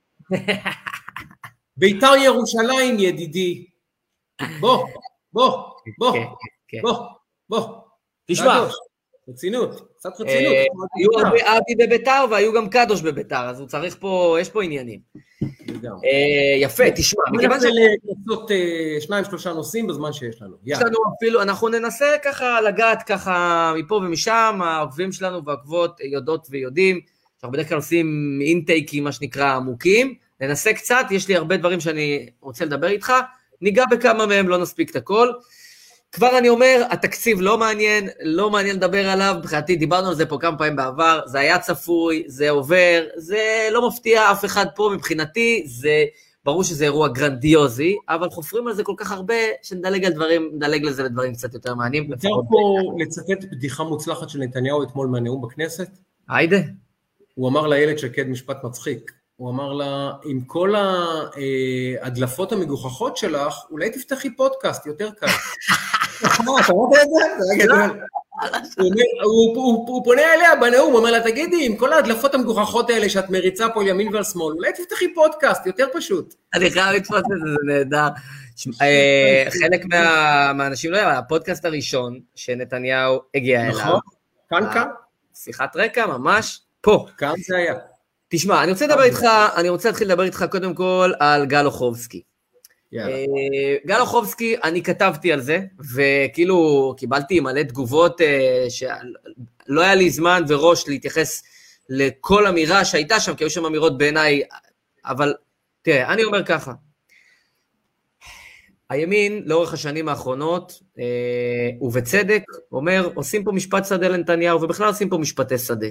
ביתר 1.77 2.15
ירושלים, 2.17 2.99
ידידי. 2.99 3.67
בוא, 4.61 4.87
בוא, 5.33 5.59
בוא, 5.99 6.13
כן, 6.13 6.25
כן. 6.69 6.79
בוא, 6.83 7.07
בוא. 7.49 7.69
תשמע. 8.27 8.67
רצינות, 9.29 9.94
קצת 10.11 10.21
רצינות. 10.21 10.53
היו 10.97 11.27
הרבה 11.27 11.59
אבי 11.59 11.75
בביתר 11.79 12.25
והיו 12.31 12.53
גם 12.53 12.69
קדוש 12.69 13.03
בביתר, 13.03 13.49
אז 13.49 13.61
הוא 13.61 13.69
צריך 13.69 13.97
פה, 14.01 14.37
יש 14.41 14.49
פה 14.49 14.63
עניינים. 14.63 15.01
אה, 15.83 16.57
יפה, 16.61 16.91
תשמע, 16.91 17.23
מכיוון 17.33 17.61
ש... 17.61 17.65
לעשות 18.05 18.51
אה, 18.51 19.01
שניים 19.01 19.25
שלושה 19.25 19.53
נושאים 19.53 19.87
בזמן 19.87 20.13
שיש 20.13 20.43
לנו. 20.43 20.57
יש 20.67 20.79
לנו 20.79 20.99
אפילו, 21.17 21.43
אנחנו 21.43 21.69
ננסה 21.69 22.07
ככה 22.25 22.61
לגעת 22.61 23.03
ככה 23.03 23.73
מפה 23.77 23.95
ומשם, 23.95 24.61
העוקבים 24.65 25.13
שלנו 25.13 25.45
והעוקבות 25.45 26.01
יודעות 26.01 26.47
ויודעים, 26.51 27.01
אנחנו 27.37 27.53
בדרך 27.53 27.69
כלל 27.69 27.77
עושים 27.77 28.39
אינטייקים, 28.43 29.05
מה 29.05 29.13
שנקרא, 29.13 29.57
עמוקים, 29.57 30.15
ננסה 30.41 30.73
קצת, 30.73 31.07
יש 31.11 31.29
לי 31.29 31.37
הרבה 31.37 31.57
דברים 31.57 31.81
שאני 31.81 32.29
רוצה 32.41 32.65
לדבר 32.65 32.89
איתך, 32.89 33.13
ניגע 33.61 33.85
בכמה 33.91 34.27
מהם, 34.27 34.49
לא 34.49 34.59
נספיק 34.59 34.91
את 34.91 34.97
הכל. 34.97 35.33
כבר 36.15 36.39
אני 36.39 36.49
אומר, 36.49 36.83
התקציב 36.91 37.41
לא 37.41 37.59
מעניין, 37.59 38.09
לא 38.23 38.51
מעניין 38.51 38.77
לדבר 38.77 39.09
עליו, 39.09 39.35
מבחינתי 39.39 39.77
דיברנו 39.77 40.09
על 40.09 40.15
זה 40.15 40.27
פה 40.27 40.39
כמה 40.41 40.59
פעמים 40.59 40.77
בעבר, 40.77 41.21
זה 41.27 41.39
היה 41.39 41.59
צפוי, 41.59 42.25
זה 42.27 42.51
עובר, 42.51 43.05
זה 43.17 43.69
לא 43.73 43.89
מפתיע 43.89 44.33
אף 44.33 44.45
אחד 44.45 44.67
פה 44.75 44.91
מבחינתי, 44.95 45.63
זה 45.67 46.05
ברור 46.45 46.65
שזה 46.65 46.85
אירוע 46.85 47.09
גרנדיוזי, 47.09 47.97
אבל 48.09 48.31
חופרים 48.31 48.69
על 48.69 48.75
זה 48.75 48.85
כל 48.85 48.95
כך 48.97 49.13
הרבה, 49.13 49.35
שנדלג 49.63 50.05
על 50.05 50.13
דברים, 50.13 50.51
נדלג 50.55 50.85
לזה 50.85 51.03
לדברים 51.03 51.35
קצת 51.35 51.55
יותר 51.55 51.75
מעניינים. 51.75 52.13
אפשר 52.13 52.29
פה 52.29 52.81
לצטט 52.99 53.45
בדיחה 53.53 53.85
מוצלחת 53.85 54.29
של 54.29 54.39
נתניהו 54.39 54.83
אתמול 54.83 55.07
מהנאום 55.07 55.43
בכנסת? 55.43 55.89
היידה. 56.29 56.59
הוא 57.35 57.49
אמר 57.49 57.67
לאיילת 57.67 57.99
שקד 57.99 58.29
משפט 58.29 58.65
מצחיק. 58.65 59.13
הוא 59.37 59.51
אמר 59.51 59.73
לה, 59.73 60.13
עם 60.25 60.41
כל 60.41 60.75
ההדלפות 62.03 62.53
המגוחכות 62.53 63.17
שלך, 63.17 63.55
אולי 63.71 63.91
תפתחי 63.91 64.37
פודקאסט, 64.37 64.87
יותר 64.87 65.11
קל. 65.11 65.27
הוא 69.87 70.05
פונה 70.05 70.35
אליה 70.35 70.57
בנאום, 70.57 70.91
הוא 70.93 70.99
אומר 70.99 71.11
לה, 71.11 71.21
תגידי, 71.21 71.67
עם 71.67 71.77
כל 71.77 71.93
ההדלפות 71.93 72.35
המגוחכות 72.35 72.91
האלה 72.91 73.09
שאת 73.09 73.31
מריצה 73.31 73.69
פה 73.69 73.85
ימין 73.85 74.15
ועל 74.15 74.25
שמאל, 74.25 74.55
אולי 74.55 74.73
תפתחי 74.73 75.15
פודקאסט, 75.15 75.67
יותר 75.67 75.87
פשוט. 75.93 76.35
אני 76.55 76.71
חייב 76.71 76.97
לתפוס 76.97 77.19
את 77.19 77.25
זה, 77.29 77.35
זה 77.39 77.73
נהדר. 77.73 78.09
אה, 78.83 79.45
חלק 79.51 79.85
מהאנשים 80.55 80.91
לא 80.91 80.97
יודעים, 80.97 81.17
הפודקאסט 81.17 81.65
הראשון 81.65 82.21
שנתניהו 82.35 83.21
הגיע 83.35 83.63
אליו. 83.63 83.81
נכון, 83.81 84.01
כאן 84.51 84.73
כאן. 84.75 84.87
שיחת 85.35 85.77
רקע, 85.77 86.07
ממש 86.07 86.61
פה. 86.81 87.07
כאן 87.19 87.35
זה 87.49 87.57
היה. 87.57 87.75
תשמע, 88.29 88.63
אני 88.63 88.73
רוצה 88.73 88.87
לדבר 88.87 89.03
איתך, 89.03 89.27
אני 89.57 89.69
רוצה 89.69 89.89
להתחיל 89.89 90.09
לדבר 90.09 90.23
איתך 90.23 90.45
קודם 90.51 90.75
כל 90.75 91.13
על 91.21 91.47
גל 91.47 91.67
אוחובסקי. 91.67 92.23
אה, 92.97 93.77
גל 93.87 94.01
אוחובסקי, 94.01 94.57
אני 94.65 94.83
כתבתי 94.83 95.33
על 95.33 95.41
זה, 95.41 95.61
וכאילו 95.95 96.95
קיבלתי 96.97 97.41
מלא 97.41 97.63
תגובות 97.63 98.21
אה, 98.21 98.67
שלא 98.69 99.81
היה 99.81 99.95
לי 99.95 100.11
זמן 100.11 100.43
וראש 100.49 100.89
להתייחס 100.89 101.43
לכל 101.89 102.47
אמירה 102.47 102.85
שהייתה 102.85 103.21
שם, 103.21 103.35
כי 103.35 103.45
היו 103.45 103.51
שם 103.51 103.65
אמירות 103.65 103.99
בעיניי, 103.99 104.43
אבל 105.05 105.35
תראה, 105.83 106.13
אני 106.13 106.25
אומר 106.25 106.45
ככה, 106.45 106.73
הימין 108.91 109.43
לאורך 109.47 109.73
השנים 109.73 110.09
האחרונות, 110.09 110.81
אה, 110.99 111.71
ובצדק, 111.81 112.43
אומר, 112.73 113.11
עושים 113.15 113.45
פה 113.45 113.53
משפט 113.53 113.85
שדה 113.85 114.09
לנתניהו, 114.09 114.63
ובכלל 114.63 114.87
עושים 114.87 115.09
פה 115.09 115.19
משפטי 115.19 115.59
שדה. 115.59 115.87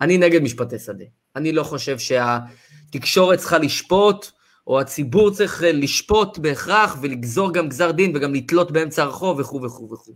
אני 0.00 0.18
נגד 0.18 0.42
משפטי 0.42 0.78
שדה. 0.78 1.04
אני 1.36 1.52
לא 1.52 1.62
חושב 1.62 1.98
שהתקשורת 1.98 3.38
צריכה 3.38 3.58
לשפוט, 3.58 4.30
או 4.66 4.80
הציבור 4.80 5.30
צריך 5.30 5.62
לשפוט 5.66 6.38
בהכרח 6.38 6.96
ולגזור 7.00 7.52
גם 7.52 7.68
גזר 7.68 7.90
דין 7.90 8.16
וגם 8.16 8.34
לתלות 8.34 8.70
באמצע 8.70 9.02
הרחוב 9.02 9.40
וכו' 9.40 9.62
וכו' 9.62 9.90
וכו'. 9.90 10.12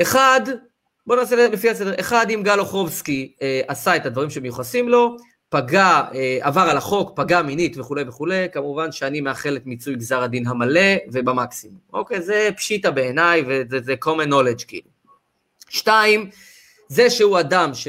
אחד, 0.00 0.40
בואו 1.06 1.20
נעשה 1.20 1.48
לפי 1.48 1.70
הסדר, 1.70 1.94
אחד 2.00 2.26
אם 2.34 2.42
גל 2.42 2.58
אוחובסקי 2.58 3.32
אה, 3.42 3.60
עשה 3.68 3.96
את 3.96 4.06
הדברים 4.06 4.30
שמיוחסים 4.30 4.88
לו, 4.88 5.16
פגע, 5.48 6.02
אה, 6.14 6.38
עבר 6.40 6.60
על 6.60 6.76
החוק, 6.76 7.12
פגע 7.16 7.42
מינית 7.42 7.78
וכולי 7.78 8.02
וכולי, 8.06 8.46
כמובן 8.52 8.92
שאני 8.92 9.20
מאחל 9.20 9.56
את 9.56 9.66
מיצוי 9.66 9.94
גזר 9.94 10.22
הדין 10.22 10.46
המלא 10.46 10.96
ובמקסימום. 11.12 11.78
אוקיי, 11.92 12.22
זה 12.22 12.48
פשיטה 12.56 12.90
בעיניי 12.90 13.44
וזה 13.46 13.94
common 14.04 14.28
knowledge 14.28 14.64
כאילו. 14.66 14.88
שתיים, 15.68 16.30
זה 16.88 17.10
שהוא 17.10 17.40
אדם 17.40 17.74
ש... 17.74 17.88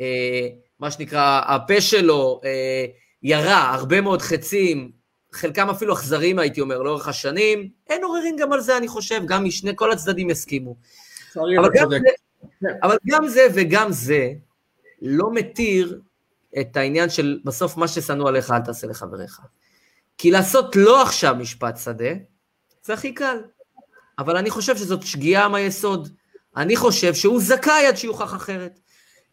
אה, 0.00 0.90
שנקרא, 0.90 1.40
הפה 1.46 1.80
שלו 1.80 2.40
אה, 2.44 2.86
ירה 3.24 3.74
הרבה 3.74 4.00
מאוד 4.00 4.22
חצים, 4.22 4.90
חלקם 5.32 5.70
אפילו 5.70 5.94
אכזריים 5.94 6.38
הייתי 6.38 6.60
אומר, 6.60 6.82
לאורך 6.82 7.08
השנים, 7.08 7.68
אין 7.88 8.04
עוררין 8.04 8.36
גם 8.36 8.52
על 8.52 8.60
זה 8.60 8.76
אני 8.76 8.88
חושב, 8.88 9.22
גם 9.26 9.44
משני, 9.44 9.72
כל 9.74 9.92
הצדדים 9.92 10.30
יסכימו. 10.30 10.76
אבל 11.36 11.68
גם, 11.74 11.90
זה, 11.90 12.68
אבל 12.82 12.96
גם 13.06 13.28
זה 13.28 13.46
וגם 13.54 13.92
זה 13.92 14.32
לא 15.02 15.32
מתיר 15.32 16.00
את 16.60 16.76
העניין 16.76 17.10
של 17.10 17.40
בסוף 17.44 17.76
מה 17.76 17.88
ששנוא 17.88 18.28
עליך 18.28 18.50
אל 18.50 18.60
תעשה 18.60 18.86
לחבריך. 18.86 19.40
כי 20.18 20.30
לעשות 20.30 20.76
לא 20.76 21.02
עכשיו 21.02 21.34
משפט 21.34 21.78
שדה, 21.78 22.10
זה 22.82 22.94
הכי 22.94 23.14
קל. 23.14 23.36
אבל 24.18 24.36
אני 24.36 24.50
חושב 24.50 24.76
שזאת 24.76 25.02
שגיאה 25.02 25.48
מהיסוד. 25.48 26.08
אני 26.56 26.76
חושב 26.76 27.14
שהוא 27.14 27.40
זכאי 27.40 27.86
עד 27.86 27.96
שיוכח 27.96 28.34
אחרת. 28.34 28.80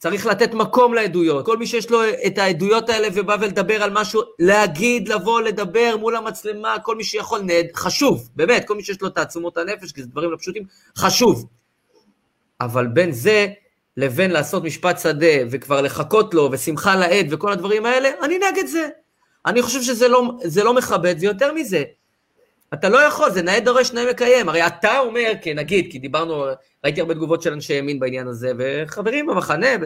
צריך 0.02 0.26
לתת 0.26 0.54
מקום 0.54 0.94
לעדויות. 0.94 1.46
כל 1.46 1.58
מי 1.58 1.68
שיש 1.68 1.92
לו 1.92 2.00
את 2.28 2.38
העדויות 2.38 2.90
האלה 2.90 3.08
ובא 3.14 3.36
ולדבר 3.42 3.84
על 3.84 3.90
משהו, 3.94 4.22
להגיד, 4.40 5.08
לבוא, 5.08 5.42
לדבר 5.42 5.96
מול 6.00 6.16
המצלמה, 6.16 6.76
כל 6.84 6.96
מי 6.96 7.04
שיכול, 7.04 7.42
נד... 7.42 7.66
חשוב, 7.76 8.30
באמת, 8.36 8.68
כל 8.68 8.76
מי 8.76 8.84
שיש 8.84 9.02
לו 9.02 9.10
תעצומות 9.10 9.58
הנפש, 9.58 9.92
כי 9.92 10.02
זה 10.02 10.08
דברים 10.08 10.32
לא 10.32 10.38
פשוטים, 10.38 10.64
חשוב. 10.98 11.46
אבל 12.62 12.88
בין 12.88 13.12
זה 13.12 13.48
לבין 13.98 14.32
לעשות 14.32 14.64
משפט 14.64 15.00
שדה 15.00 15.36
וכבר 15.52 15.82
לחכות 15.82 16.34
לו 16.34 16.50
ושמחה 16.52 16.96
לאיד 16.96 17.34
וכל 17.34 17.52
הדברים 17.52 17.86
האלה, 17.86 18.10
אני 18.24 18.38
נגד 18.38 18.66
זה. 18.66 18.90
אני 19.46 19.62
חושב 19.62 19.82
שזה 19.82 20.08
לא, 20.08 20.32
לא 20.64 20.74
מכבד, 20.74 21.16
ויותר 21.20 21.54
מזה, 21.54 21.84
אתה 22.74 22.90
לא 22.90 22.98
יכול, 22.98 23.32
זה 23.32 23.42
נאה 23.42 23.60
דורש 23.60 23.92
נאה 23.92 24.10
מקיים. 24.10 24.50
הרי 24.50 24.68
אתה 24.68 25.00
אומר, 25.00 25.32
כי 25.42 25.54
נגיד, 25.54 25.92
כי 25.92 26.00
דיברנו, 26.00 26.46
ראיתי 26.84 27.02
הרבה 27.02 27.14
תגובות 27.14 27.42
של 27.42 27.54
אנשי 27.54 27.74
ימין 27.74 28.00
בעניין 28.00 28.28
הזה, 28.28 28.52
וחברים 28.58 29.28
במחנה, 29.28 29.68
ו... 29.82 29.86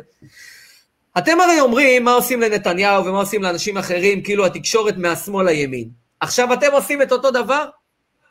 אתם 1.18 1.42
הרי 1.42 1.60
אומרים 1.60 2.04
מה 2.04 2.14
עושים 2.14 2.42
לנתניהו 2.42 3.06
ומה 3.06 3.20
עושים 3.20 3.44
לאנשים 3.44 3.78
אחרים, 3.78 4.24
כאילו 4.24 4.46
התקשורת 4.46 4.98
מהשמאל 4.98 5.46
לימין. 5.46 5.90
עכשיו 6.20 6.54
אתם 6.54 6.72
עושים 6.72 7.02
את 7.02 7.12
אותו 7.12 7.32
דבר? 7.32 7.66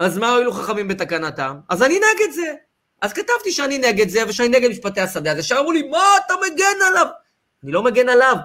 אז 0.01 0.19
מה 0.19 0.33
הועילו 0.33 0.53
חכמים 0.53 0.89
בתקנתם? 0.89 1.57
אז 1.69 1.83
אני 1.83 1.95
נגד 1.95 2.33
זה. 2.33 2.55
אז 3.03 3.13
כתבתי 3.13 3.53
שאני 3.53 3.79
נגד 3.79 4.09
זה, 4.09 4.29
ושאני 4.29 4.49
נגד 4.49 4.71
משפטי 4.71 5.01
השדה. 5.01 5.33
אז 5.33 5.39
ישר 5.39 5.59
אמרו 5.59 5.73
לי, 5.73 5.83
מה 5.83 6.05
אתה 6.27 6.35
מגן 6.47 6.87
עליו? 6.91 7.07
אני 7.65 7.73
לא 7.73 7.83
מגן 7.83 8.09
עליו. 8.09 8.37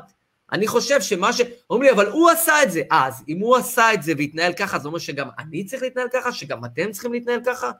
אני 0.51 0.68
חושב 0.68 1.01
שמה 1.01 1.34
ש... 1.34 1.41
אומרים 1.70 1.89
לי, 1.89 1.96
אבל 1.96 2.08
הוא 2.12 2.29
עשה 2.29 2.63
את 2.63 2.72
זה. 2.72 2.82
אז, 2.91 3.24
אם 3.27 3.39
הוא 3.39 3.58
עשה 3.58 3.94
את 3.94 4.03
זה 4.03 4.13
והתנהל 4.18 4.53
ככה, 4.53 4.79
זה 4.79 4.88
אומר 4.88 5.00
שגם 5.00 5.27
אני 5.39 5.65
צריך 5.65 5.82
להתנהל 5.82 6.08
ככה? 6.13 6.32
שגם 6.32 6.65
אתם 6.65 6.91
צריכים 6.91 7.13
להתנהל 7.13 7.39
ככה? 7.46 7.72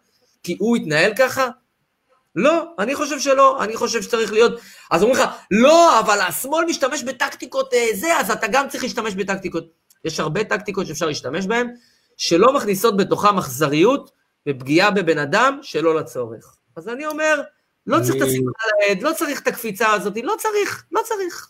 כי 0.44 0.56
הוא 0.60 0.78
התנהל 0.78 1.14
ככה? 1.16 1.48
לא, 2.36 2.74
אני 2.80 2.96
חושב 2.96 3.20
שלא, 3.20 3.64
אני 3.64 3.76
חושב 3.76 4.02
שצריך 4.02 4.34
להיות... 4.34 4.60
אז 4.92 5.04
אומרים 5.04 5.22
לך, 5.22 5.30
לא, 5.52 6.00
אבל 6.00 6.22
השמאל 6.22 6.66
משתמש 6.66 7.04
בטקטיקות 7.04 7.74
אה, 7.74 7.86
זה, 7.94 8.18
אז 8.20 8.32
אתה 8.32 8.48
גם 8.48 8.70
צריך 8.70 8.84
להשתמש 8.84 9.14
בטקטיקות. 9.14 9.68
יש 10.06 10.20
הרבה 10.20 10.44
טקטיקות 10.44 10.88
שאפשר 10.88 11.06
להשתמש 11.06 11.46
בהן, 11.46 11.68
שלא 12.18 12.54
מכניסות 12.54 12.98
בתוכן 12.98 13.38
אכזריות 13.38 14.12
ופגיעה 14.50 14.92
בבן 14.92 15.18
אדם 15.18 15.60
שלא 15.62 15.96
לצורך. 15.96 16.56
אז 16.76 16.90
אני 16.90 17.06
אומר, 17.06 17.42
לא 17.88 17.98
צריך 18.04 18.16
את 18.16 18.22
על 18.22 18.70
העד, 18.82 19.02
לא 19.02 19.14
צריך 19.14 19.42
את 19.42 19.48
הקפיצה 19.48 19.92
הזאת, 19.92 20.14
לא 20.24 20.36
צריך, 20.40 20.86
לא 20.92 21.02
צריך. 21.04 21.50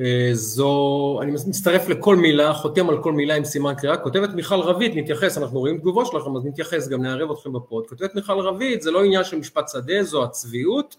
אה, 0.00 0.30
זו, 0.32 1.18
אני 1.22 1.32
מצטרף 1.32 1.88
לכל 1.88 2.16
מילה, 2.16 2.54
חותם 2.54 2.90
על 2.90 3.02
כל 3.02 3.12
מילה 3.12 3.34
עם 3.34 3.44
סימן 3.44 3.74
קריאה, 3.74 3.96
כותבת 3.96 4.30
מיכל 4.30 4.60
רביד, 4.60 4.92
נתייחס, 4.94 5.38
אנחנו 5.38 5.58
רואים 5.58 5.78
תגובות 5.78 6.06
שלכם, 6.06 6.36
אז 6.36 6.44
נתייחס, 6.44 6.88
גם 6.88 7.02
נערב 7.02 7.30
אתכם 7.30 7.52
בפוד, 7.52 7.86
כותבת 7.86 8.14
מיכל 8.14 8.40
רביד, 8.40 8.82
זה 8.82 8.90
לא 8.90 9.04
עניין 9.04 9.24
של 9.24 9.38
משפט 9.38 9.68
שדה, 9.68 10.02
זו 10.02 10.24
הצביעות, 10.24 10.96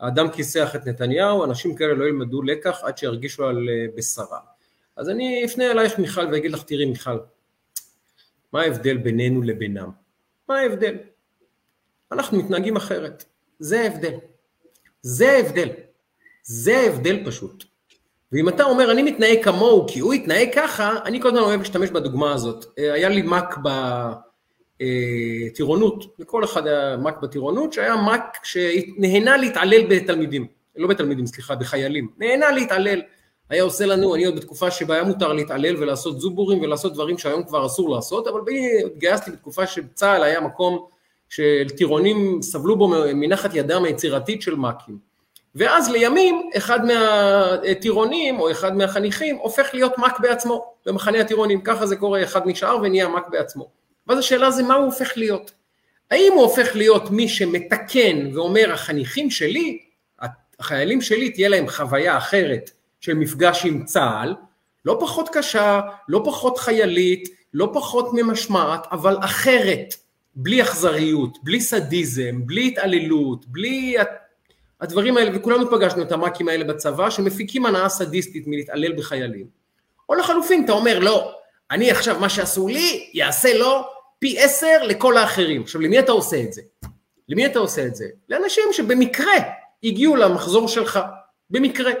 האדם 0.00 0.30
כיסח 0.30 0.76
את 0.76 0.86
נתניהו, 0.86 1.44
אנשים 1.44 1.74
כאלה 1.74 1.94
לא 1.94 2.04
ילמדו 2.04 2.42
לקח 2.42 2.80
עד 2.82 2.98
שירגישו 2.98 3.44
על 3.44 3.68
אה, 3.68 3.86
בשרה. 3.96 4.38
אז 4.96 5.08
אני 5.08 5.44
אפנה 5.44 5.70
אלייך 5.70 5.98
מיכל 5.98 6.26
ואגיד 6.32 6.52
לך, 6.52 6.62
תראי 6.62 6.84
מיכל, 6.84 7.18
מה 8.52 8.60
ההבדל 8.62 8.96
בינינו 8.96 9.42
לבינם? 9.42 9.90
מה 10.48 10.58
ההבדל? 10.58 10.96
אנחנו 12.12 12.38
מתנהגים 12.38 12.76
אחרת, 12.76 13.24
זה 13.58 13.80
ההבדל. 13.80 14.14
זה 15.02 15.32
ההבדל. 15.32 15.68
זה 16.42 16.76
ההבדל 16.76 17.22
פשוט. 17.26 17.71
ואם 18.32 18.48
אתה 18.48 18.64
אומר, 18.64 18.90
אני 18.90 19.02
מתנהג 19.02 19.44
כמוהו 19.44 19.86
כי 19.88 20.00
הוא 20.00 20.12
התנהג 20.12 20.48
ככה, 20.54 20.98
אני 21.04 21.20
כל 21.20 21.38
אוהב 21.38 21.60
להשתמש 21.60 21.90
בדוגמה 21.90 22.32
הזאת. 22.32 22.64
אה, 22.78 22.92
היה 22.92 23.08
לי 23.08 23.22
מק 23.22 23.56
בטירונות, 24.80 26.04
אה, 26.04 26.08
לכל 26.18 26.44
אחד 26.44 26.66
היה 26.66 26.96
מק 26.96 27.14
בטירונות, 27.22 27.72
שהיה 27.72 27.96
מק 27.96 28.38
שנהנה 28.42 29.36
להתעלל 29.36 29.86
בתלמידים, 29.88 30.46
לא 30.76 30.88
בתלמידים, 30.88 31.26
סליחה, 31.26 31.54
בחיילים. 31.54 32.08
נהנה 32.18 32.50
להתעלל. 32.50 33.00
היה 33.50 33.62
עושה 33.62 33.86
לנו, 33.86 34.14
אני 34.14 34.24
עוד 34.24 34.36
בתקופה 34.36 34.70
שבה 34.70 34.94
היה 34.94 35.04
מותר 35.04 35.32
להתעלל 35.32 35.82
ולעשות 35.82 36.20
זובורים 36.20 36.60
ולעשות 36.60 36.94
דברים 36.94 37.18
שהיום 37.18 37.44
כבר 37.44 37.66
אסור 37.66 37.90
לעשות, 37.90 38.26
אבל 38.28 38.40
התגייסתי 38.86 39.30
בתקופה 39.30 39.66
שצה"ל 39.66 40.22
היה 40.22 40.40
מקום 40.40 40.86
של 41.28 41.66
טירונים 41.76 42.42
סבלו 42.42 42.76
בו 42.76 42.88
מנחת 43.14 43.54
ידם 43.54 43.84
היצירתית 43.84 44.42
של 44.42 44.54
מ"כים. 44.54 45.11
ואז 45.54 45.90
לימים 45.90 46.50
אחד 46.56 46.80
מהטירונים 46.84 48.40
או 48.40 48.50
אחד 48.50 48.76
מהחניכים 48.76 49.36
הופך 49.36 49.70
להיות 49.74 49.98
מ"כ 49.98 50.20
בעצמו 50.20 50.74
במחנה 50.86 51.20
הטירונים, 51.20 51.60
ככה 51.60 51.86
זה 51.86 51.96
קורה, 51.96 52.22
אחד 52.22 52.40
נשאר 52.46 52.78
ונהיה 52.82 53.08
מ"כ 53.08 53.28
בעצמו. 53.30 53.68
ואז 54.06 54.18
השאלה 54.18 54.50
זה 54.50 54.62
מה 54.62 54.74
הוא 54.74 54.84
הופך 54.84 55.12
להיות. 55.16 55.52
האם 56.10 56.32
הוא 56.34 56.42
הופך 56.42 56.76
להיות 56.76 57.10
מי 57.10 57.28
שמתקן 57.28 58.28
ואומר 58.34 58.72
החניכים 58.72 59.30
שלי, 59.30 59.78
החיילים 60.58 61.00
שלי 61.00 61.30
תהיה 61.30 61.48
להם 61.48 61.68
חוויה 61.68 62.16
אחרת 62.18 62.70
של 63.00 63.14
מפגש 63.14 63.66
עם 63.66 63.84
צה"ל, 63.84 64.34
לא 64.84 64.96
פחות 65.00 65.28
קשה, 65.32 65.80
לא 66.08 66.22
פחות 66.24 66.58
חיילית, 66.58 67.28
לא 67.54 67.70
פחות 67.74 68.08
ממשמעת, 68.12 68.86
אבל 68.92 69.16
אחרת, 69.20 69.94
בלי 70.34 70.62
אכזריות, 70.62 71.38
בלי 71.42 71.60
סדיזם, 71.60 72.46
בלי 72.46 72.66
התעללות, 72.68 73.46
בלי 73.46 73.96
הדברים 74.82 75.16
האלה, 75.16 75.30
וכולנו 75.34 75.70
פגשנו 75.70 76.02
את 76.02 76.12
המאקים 76.12 76.48
האלה 76.48 76.64
בצבא, 76.64 77.10
שמפיקים 77.10 77.66
הנאה 77.66 77.88
סדיסטית 77.88 78.46
מלהתעלל 78.46 78.92
בחיילים. 78.92 79.46
או 80.08 80.14
לחלופין, 80.14 80.64
אתה 80.64 80.72
אומר, 80.72 80.98
לא, 80.98 81.32
אני 81.70 81.90
עכשיו, 81.90 82.20
מה 82.20 82.28
שעשו 82.28 82.68
לי, 82.68 83.10
יעשה 83.14 83.58
לו 83.58 83.82
פי 84.18 84.38
עשר 84.38 84.82
לכל 84.82 85.16
האחרים. 85.16 85.62
עכשיו, 85.62 85.80
למי 85.80 85.98
אתה 85.98 86.12
עושה 86.12 86.42
את 86.42 86.52
זה? 86.52 86.62
למי 87.28 87.46
אתה 87.46 87.58
עושה 87.58 87.86
את 87.86 87.94
זה? 87.94 88.04
לאנשים 88.28 88.64
שבמקרה 88.72 89.32
הגיעו 89.84 90.16
למחזור 90.16 90.68
שלך, 90.68 91.00
במקרה. 91.50 91.92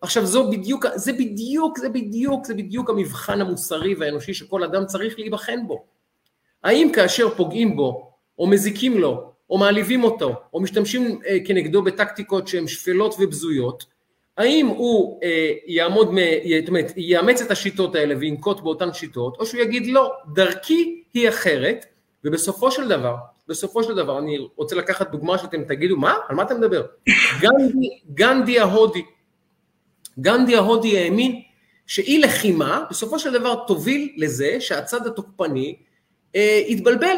עכשיו, 0.00 0.26
זו 0.26 0.50
בדיוק, 0.50 0.86
זה 0.94 1.12
בדיוק, 1.12 1.78
זה 1.78 1.88
בדיוק, 1.88 2.46
זה 2.46 2.54
בדיוק 2.54 2.90
המבחן 2.90 3.40
המוסרי 3.40 3.94
והאנושי 3.94 4.34
שכל 4.34 4.64
אדם 4.64 4.86
צריך 4.86 5.18
להיבחן 5.18 5.66
בו. 5.66 5.84
האם 6.64 6.90
כאשר 6.94 7.28
פוגעים 7.28 7.76
בו, 7.76 8.12
או 8.38 8.46
מזיקים 8.46 8.98
לו, 8.98 9.32
או 9.50 9.58
מעליבים 9.58 10.04
אותו, 10.04 10.34
או 10.54 10.60
משתמשים 10.60 11.20
אה, 11.26 11.38
כנגדו 11.46 11.82
בטקטיקות 11.82 12.48
שהן 12.48 12.66
שפלות 12.66 13.14
ובזויות, 13.18 13.84
האם 14.38 14.66
הוא 14.66 15.20
אה, 15.22 15.52
יעמוד, 15.66 16.08
זאת 16.60 16.68
אומרת, 16.68 16.92
יאמץ 16.96 17.42
את 17.42 17.50
השיטות 17.50 17.94
האלה 17.94 18.14
וינקוט 18.18 18.60
באותן 18.60 18.92
שיטות, 18.92 19.36
או 19.40 19.46
שהוא 19.46 19.60
יגיד 19.60 19.86
לא, 19.86 20.12
דרכי 20.34 21.02
היא 21.14 21.28
אחרת, 21.28 21.86
ובסופו 22.24 22.70
של 22.70 22.88
דבר, 22.88 23.16
בסופו 23.48 23.82
של 23.82 23.94
דבר, 23.94 24.18
אני 24.18 24.38
רוצה 24.56 24.76
לקחת 24.76 25.10
דוגמה 25.10 25.38
שאתם 25.38 25.64
תגידו, 25.64 25.96
מה? 25.96 26.14
על 26.28 26.36
מה 26.36 26.42
אתה 26.42 26.54
מדבר? 26.54 26.86
גנדי, 27.40 28.00
גנדי 28.14 28.60
ההודי, 28.60 29.02
גנדי 30.20 30.56
ההודי 30.56 30.98
האמין 30.98 31.42
שאי 31.86 32.18
לחימה, 32.18 32.84
בסופו 32.90 33.18
של 33.18 33.32
דבר 33.32 33.54
תוביל 33.66 34.14
לזה 34.16 34.60
שהצד 34.60 35.06
התוקפני 35.06 35.76
אה, 36.36 36.62
יתבלבל 36.66 37.16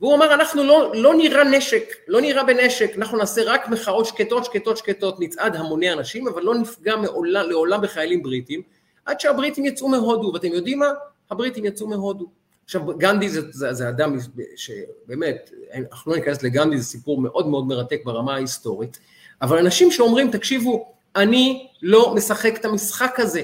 והוא 0.00 0.14
אמר, 0.14 0.34
אנחנו 0.34 0.64
לא, 0.64 0.92
לא 0.94 1.14
נראה 1.14 1.44
נשק, 1.44 1.94
לא 2.08 2.20
נראה 2.20 2.44
בנשק, 2.44 2.90
אנחנו 2.96 3.18
נעשה 3.18 3.42
רק 3.44 3.68
מחאות 3.68 4.06
שקטות, 4.06 4.44
שקטות, 4.44 4.76
שקטות, 4.76 5.20
נצעד 5.20 5.56
המוני 5.56 5.92
אנשים, 5.92 6.28
אבל 6.28 6.42
לא 6.42 6.54
נפגע 6.54 6.96
מעולם, 6.96 7.50
לעולם 7.50 7.80
בחיילים 7.80 8.22
בריטים, 8.22 8.62
עד 9.04 9.20
שהבריטים 9.20 9.64
יצאו 9.64 9.88
מהודו, 9.88 10.30
ואתם 10.34 10.48
יודעים 10.48 10.78
מה? 10.78 10.88
הבריטים 11.30 11.64
יצאו 11.64 11.86
מהודו. 11.86 12.26
עכשיו, 12.64 12.82
גנדי 12.98 13.28
זה, 13.28 13.40
זה, 13.50 13.72
זה 13.72 13.88
אדם 13.88 14.16
שבאמת, 14.56 15.50
אנחנו 15.74 16.12
לא 16.12 16.18
ניכנס 16.18 16.42
לגנדי, 16.42 16.78
זה 16.78 16.84
סיפור 16.84 17.20
מאוד 17.20 17.48
מאוד 17.48 17.66
מרתק 17.66 18.00
ברמה 18.04 18.34
ההיסטורית, 18.34 18.98
אבל 19.42 19.58
אנשים 19.58 19.90
שאומרים, 19.90 20.30
תקשיבו, 20.30 20.92
אני 21.16 21.68
לא 21.82 22.14
משחק 22.14 22.56
את 22.60 22.64
המשחק 22.64 23.20
הזה. 23.20 23.42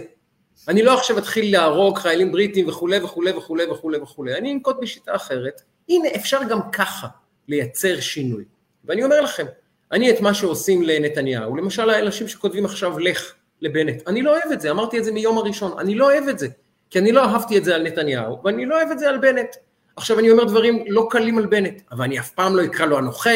אני 0.68 0.83
לא 0.83 0.94
עכשיו 0.98 1.18
אתחיל 1.18 1.53
להרוג 1.53 1.98
חיילים 1.98 2.33
בריטים 2.33 2.68
וכולי 2.68 2.98
וכולי 2.98 3.33
וכולי 3.33 3.64
וכולי 3.70 3.98
וכולי, 3.98 4.35
אני 4.35 4.53
אנקוט 4.53 4.77
בשיטה 4.81 5.16
אחרת, 5.16 5.62
הנה, 5.88 6.09
אפשר 6.16 6.40
גם 6.48 6.70
ככה 6.72 7.07
לייצר 7.48 8.00
שינוי. 8.00 8.44
ואני 8.85 9.05
אומר 9.05 9.20
לכם, 9.20 9.46
אני 9.92 10.11
את 10.11 10.20
מה 10.20 10.35
שעושים 10.35 10.83
לנתניהו, 10.83 11.57
למשל 11.57 11.90
האנשים 11.90 12.29
שכותבים 12.29 12.64
עכשיו 12.64 12.98
לך 12.98 13.33
לבנט, 13.61 14.09
אני 14.09 14.22
לא 14.22 14.31
אוהב 14.31 14.53
את 14.53 14.61
זה, 14.61 14.70
אמרתי 14.70 14.98
את 14.98 15.05
זה 15.05 15.12
מיום 15.12 15.38
הראשון, 15.38 15.79
אני 15.79 15.94
לא 15.94 16.05
אוהב 16.05 16.29
את 16.29 16.38
זה, 16.38 16.48
כי 16.90 16.98
אני 16.98 17.12
לא 17.12 17.24
אהבתי 17.24 17.59
את 17.59 17.64
זה 17.64 17.74
על 17.74 17.83
נתניהו, 17.83 18.40
ואני 18.44 18.66
לא 18.66 18.77
אוהב 18.77 18.90
את 18.90 18.98
זה 18.98 19.09
על 19.09 19.18
בנט. 19.18 19.57
עכשיו 19.96 20.18
אני 20.18 20.31
אומר 20.31 20.44
דברים 20.44 20.85
לא 20.88 21.07
קלים 21.11 21.38
על 21.38 21.46
בנט, 21.46 21.83
אבל 21.92 22.05
אני 22.05 22.18
אף 22.18 22.31
פעם 22.31 22.57
לא 22.57 22.64
אקרא 22.64 22.87
לו 22.87 22.98
הנוכל, 22.98 23.31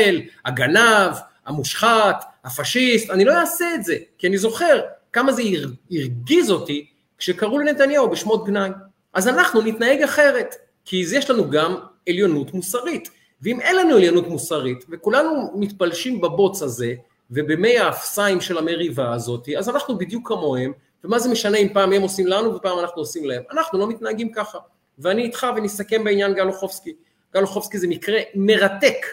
הגנב, 0.44 1.12
המושחת, 1.46 2.24
הפשיסט, 2.44 3.10
אני 3.10 3.24
לא 3.24 3.32
אעשה 3.40 3.74
את 3.74 3.84
זה, 3.84 3.96
כי 4.18 4.26
אני 4.26 4.38
זוכר 4.38 4.80
כמה 5.12 5.32
זה 5.32 5.42
הרגיז 5.90 6.50
אותי 6.50 6.86
כשקראו 7.18 7.58
לנתניהו 7.58 8.10
בשמות 8.10 8.46
גנאי. 8.46 8.70
אז 9.12 9.28
אנחנו 9.28 9.62
נתנהג 9.62 10.02
אחרת, 10.02 10.54
כי 10.84 11.04
יש 11.12 11.30
לנו 11.30 11.50
גם 11.50 11.76
עליונות 12.08 12.54
מוסרית. 12.54 13.10
ואם 13.42 13.60
אין 13.60 13.76
לנו 13.76 13.96
עליונות 13.96 14.28
מוסרית, 14.28 14.84
וכולנו 14.90 15.52
מתפלשים 15.54 16.20
בבוץ 16.20 16.62
הזה, 16.62 16.94
ובמי 17.30 17.78
האפסיים 17.78 18.40
של 18.40 18.58
המריבה 18.58 19.14
הזאת, 19.14 19.48
אז 19.58 19.68
אנחנו 19.68 19.98
בדיוק 19.98 20.28
כמוהם, 20.28 20.72
ומה 21.04 21.18
זה 21.18 21.28
משנה 21.28 21.58
אם 21.58 21.68
פעם 21.72 21.92
הם 21.92 22.02
עושים 22.02 22.26
לנו 22.26 22.54
ופעם 22.54 22.78
אנחנו 22.78 23.02
עושים 23.02 23.24
להם. 23.24 23.42
אנחנו 23.52 23.78
לא 23.78 23.88
מתנהגים 23.88 24.32
ככה. 24.32 24.58
ואני 24.98 25.22
איתך 25.22 25.46
ונסכם 25.56 26.04
בעניין 26.04 26.34
גל 26.34 26.46
אוחובסקי. 26.46 26.94
גל 27.34 27.42
אוחובסקי 27.42 27.78
זה 27.78 27.88
מקרה 27.88 28.20
מרתק, 28.34 29.06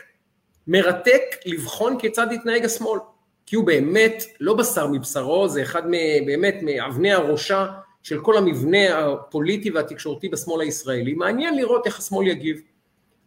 מרתק 0.68 1.22
לבחון 1.46 2.00
כיצד 2.00 2.28
יתנהג 2.32 2.66
השמאל. 2.66 3.00
כי 3.46 3.56
הוא 3.56 3.66
באמת 3.66 4.24
לא 4.40 4.54
בשר 4.54 4.88
מבשרו, 4.88 5.48
זה 5.48 5.62
אחד 5.62 5.82
באמת 6.26 6.56
מאבני 6.62 7.14
הראשה 7.14 7.68
של 8.06 8.22
כל 8.22 8.38
המבנה 8.38 8.98
הפוליטי 9.00 9.72
והתקשורתי 9.72 10.30
בשמאל 10.30 10.62
הישראלי. 10.62 11.14
מעניין 11.14 11.58
לראות 11.58 11.86
איך 11.86 12.00
השמאל 12.00 12.28
יגיב. 12.28 12.62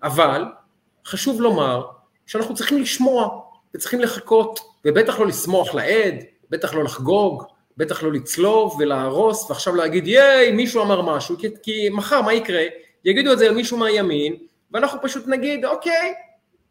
אבל 0.03 0.45
חשוב 1.07 1.41
לומר 1.41 1.87
שאנחנו 2.27 2.55
צריכים 2.55 2.83
לשמוע 2.83 3.41
וצריכים 3.75 4.01
לחכות, 4.01 4.61
ובטח 4.85 5.19
לא 5.19 5.27
לשמוח 5.27 5.75
לעד, 5.75 6.15
בטח 6.51 6.75
לא 6.75 6.85
לחגוג, 6.85 7.45
בטח 7.77 8.03
לא 8.03 8.13
לצלוב 8.13 8.77
ולהרוס, 8.81 9.51
ועכשיו 9.51 9.75
להגיד 9.75 10.07
ייי, 10.07 10.53
מישהו 10.53 10.83
אמר 10.83 11.03
משהו, 11.03 11.37
כי, 11.39 11.49
כי 11.63 11.89
מחר 11.89 12.23
מה 12.23 12.35
יקרה? 12.35 12.63
יגידו 13.05 13.33
את 13.33 13.39
זה 13.39 13.47
על 13.49 13.55
מישהו 13.55 13.79
מהימין, 13.79 14.37
ואנחנו 14.73 14.99
פשוט 15.03 15.27
נגיד, 15.27 15.65
אוקיי, 15.65 16.15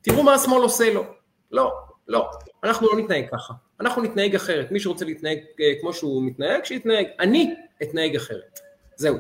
תראו 0.01 0.23
מה 0.23 0.33
השמאל 0.33 0.61
עושה 0.61 0.93
לו. 0.93 1.03
לא, 1.51 1.73
לא, 2.07 2.29
אנחנו 2.63 2.87
לא 2.87 2.97
נתנהג 2.99 3.25
ככה, 3.31 3.53
אנחנו 3.81 4.01
נתנהג 4.01 4.35
אחרת. 4.35 4.71
מי 4.71 4.79
שרוצה 4.79 5.05
להתנהג 5.05 5.37
אה, 5.59 5.73
כמו 5.81 5.93
שהוא 5.93 6.23
מתנהג, 6.23 6.65
שיתנהג. 6.65 7.05
אני 7.19 7.53
אתנהג 7.83 8.15
אחרת. 8.15 8.59
זהו. 8.95 9.17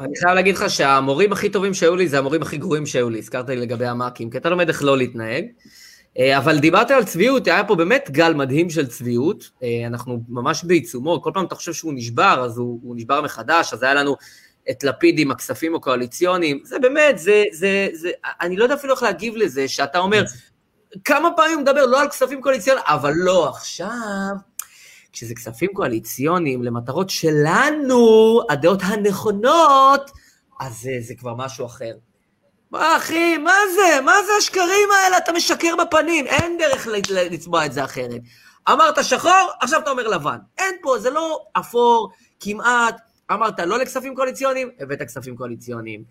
אני 0.00 0.16
חייב 0.16 0.34
להגיד 0.34 0.54
לך 0.54 0.70
שהמורים 0.70 1.32
הכי 1.32 1.50
טובים 1.50 1.74
שהיו 1.74 1.96
לי 1.96 2.08
זה 2.08 2.18
המורים 2.18 2.42
הכי 2.42 2.56
גרועים 2.56 2.86
שהיו 2.86 3.10
לי, 3.10 3.18
הזכרת 3.18 3.48
לי 3.48 3.56
לגבי 3.56 3.86
המאקים, 3.86 4.30
כי 4.30 4.38
אתה 4.38 4.50
לומד 4.50 4.68
איך 4.68 4.82
לא 4.82 4.98
להתנהג. 4.98 5.44
אה, 6.18 6.38
אבל 6.38 6.58
דיברת 6.58 6.90
על 6.90 7.04
צביעות, 7.04 7.46
היה 7.46 7.64
פה 7.64 7.74
באמת 7.74 8.08
גל 8.10 8.34
מדהים 8.34 8.70
של 8.70 8.86
צביעות, 8.86 9.50
אה, 9.62 9.86
אנחנו 9.86 10.22
ממש 10.28 10.64
בעיצומו, 10.64 11.22
כל 11.22 11.30
פעם 11.34 11.44
אתה 11.44 11.54
חושב 11.54 11.72
שהוא 11.72 11.92
נשבר, 11.96 12.42
אז 12.44 12.58
הוא, 12.58 12.80
הוא 12.82 12.96
נשבר 12.96 13.20
מחדש, 13.20 13.72
אז 13.72 13.82
היה 13.82 13.94
לנו 13.94 14.16
את 14.70 14.84
לפיד 14.84 15.18
עם 15.18 15.30
הכספים 15.30 15.74
הקואליציוניים, 15.74 16.60
זה 16.64 16.78
באמת, 16.78 17.18
זה, 17.18 17.44
זה, 17.52 17.88
זה, 17.92 18.10
אני 18.40 18.56
לא 18.56 18.64
יודע 18.64 18.74
אפילו 18.74 18.94
איך 18.94 19.02
להגיב 19.02 19.36
לזה, 19.36 19.68
שאתה 19.68 19.98
אומר, 19.98 20.24
כמה 21.04 21.28
פעמים 21.36 21.54
הוא 21.54 21.62
מדבר 21.62 21.86
לא 21.86 22.00
על 22.00 22.08
כספים 22.08 22.40
קואליציוניים, 22.42 22.84
אבל 22.88 23.12
לא 23.16 23.48
עכשיו, 23.48 24.34
כשזה 25.12 25.34
כספים 25.34 25.70
קואליציוניים 25.72 26.62
למטרות 26.62 27.10
שלנו, 27.10 28.40
הדעות 28.50 28.80
הנכונות, 28.82 30.10
אז 30.60 30.80
זה, 30.80 30.90
זה 31.00 31.14
כבר 31.14 31.34
משהו 31.34 31.66
אחר. 31.66 31.92
מה 32.70 32.96
אחי, 32.96 33.38
מה 33.38 33.56
זה? 33.74 34.00
מה 34.00 34.12
זה 34.26 34.32
השקרים 34.38 34.88
האלה? 34.90 35.18
אתה 35.18 35.32
משקר 35.32 35.74
בפנים, 35.76 36.26
אין 36.26 36.58
דרך 36.58 36.86
לצבוע 37.10 37.66
את 37.66 37.72
זה 37.72 37.84
אחרת. 37.84 38.20
אמרת 38.68 39.04
שחור, 39.04 39.50
עכשיו 39.60 39.80
אתה 39.80 39.90
אומר 39.90 40.08
לבן. 40.08 40.38
אין 40.58 40.74
פה, 40.82 40.98
זה 40.98 41.10
לא 41.10 41.44
אפור 41.52 42.12
כמעט. 42.40 42.96
אמרת 43.32 43.58
לא 43.58 43.78
לכספים 43.78 44.14
קואליציוניים, 44.14 44.70
הבאת 44.80 45.02
כספים 45.02 45.36
קואליציוניים. 45.36 46.04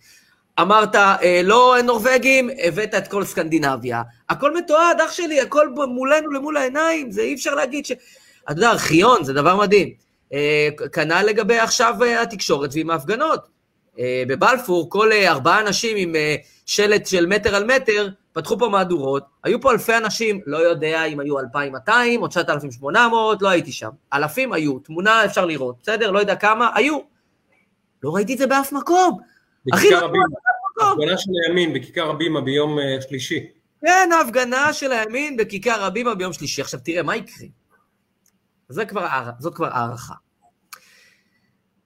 אמרת 0.62 0.96
אה, 0.96 1.42
לא 1.44 1.76
נורבגים, 1.84 2.50
הבאת 2.64 2.96
את 2.96 3.08
כל 3.08 3.24
סקנדינביה. 3.24 4.02
הכל 4.30 4.58
מתועד, 4.58 5.02
אח 5.02 5.12
שלי, 5.12 5.42
הכל 5.42 5.70
מולנו 5.70 6.32
למול 6.32 6.58
העיניים, 6.58 7.12
זה 7.12 7.22
אי 7.22 7.34
אפשר 7.34 7.56
להגיד 7.56 7.86
ש... 7.86 7.92
אתה 7.92 8.52
יודע, 8.52 8.70
ארכיון 8.70 9.24
זה 9.24 9.34
דבר 9.34 9.56
מדהים. 9.56 9.90
אה, 10.34 10.70
כנ"ל 10.94 11.22
לגבי 11.22 11.60
עכשיו 11.60 11.96
אה, 12.04 12.22
התקשורת 12.22 12.70
ועם 12.74 12.90
ההפגנות. 12.90 13.62
בבלפור, 14.28 14.90
כל 14.90 15.12
ארבעה 15.12 15.60
אנשים 15.60 15.98
עם 15.98 16.16
שלט 16.66 17.08
של 17.08 17.26
מטר 17.26 17.56
על 17.56 17.66
מטר, 17.66 18.10
פתחו 18.34 18.60
פה 18.60 18.70
מהדורות, 18.70 19.24
היו 19.44 19.62
פה 19.62 19.72
אלפי 19.72 19.98
אנשים, 19.98 20.42
לא 20.46 20.58
יודע 20.58 21.06
אם 21.06 21.20
היו 21.20 21.40
2,200 21.40 22.22
או 22.22 22.28
9,800, 22.28 23.42
לא 23.42 23.50
הייתי 23.50 23.72
שם. 23.72 23.90
אלפים 24.14 24.54
היו, 24.54 24.80
תמונה 24.80 25.26
אפשר 25.26 25.46
לראות, 25.46 25.76
בסדר? 25.84 26.12
לא 26.12 26.20
יודע 26.20 26.36
כמה, 26.36 26.70
היו. 26.76 27.00
לא 28.04 28.16
ראיתי 28.16 28.34
את 28.34 28.38
זה 28.38 28.48
באף 28.48 28.72
מקום. 28.72 29.31
בכיכר 29.66 30.06
הבימה, 30.06 30.26
הפגנה 30.82 31.18
של 31.18 31.32
הימין 31.48 31.74
בכיכר 31.74 32.10
הבימה 32.10 32.42
ביום 32.42 32.78
שלישי. 33.02 33.48
כן, 33.82 34.10
ההפגנה 34.14 34.74
של 34.74 34.92
הימין 34.92 35.38
בכיכר 35.38 35.84
הבימה 35.84 36.16
ביום 36.16 36.34
שלישי. 36.34 36.62
עכשיו 36.62 36.80
תראה, 36.84 37.04
מה 37.04 37.16
יקרה? 37.16 37.48
זה 38.70 38.86
כבר, 38.86 39.08
זאת 39.40 39.56
כבר 39.56 39.68
הערכה. 39.68 40.14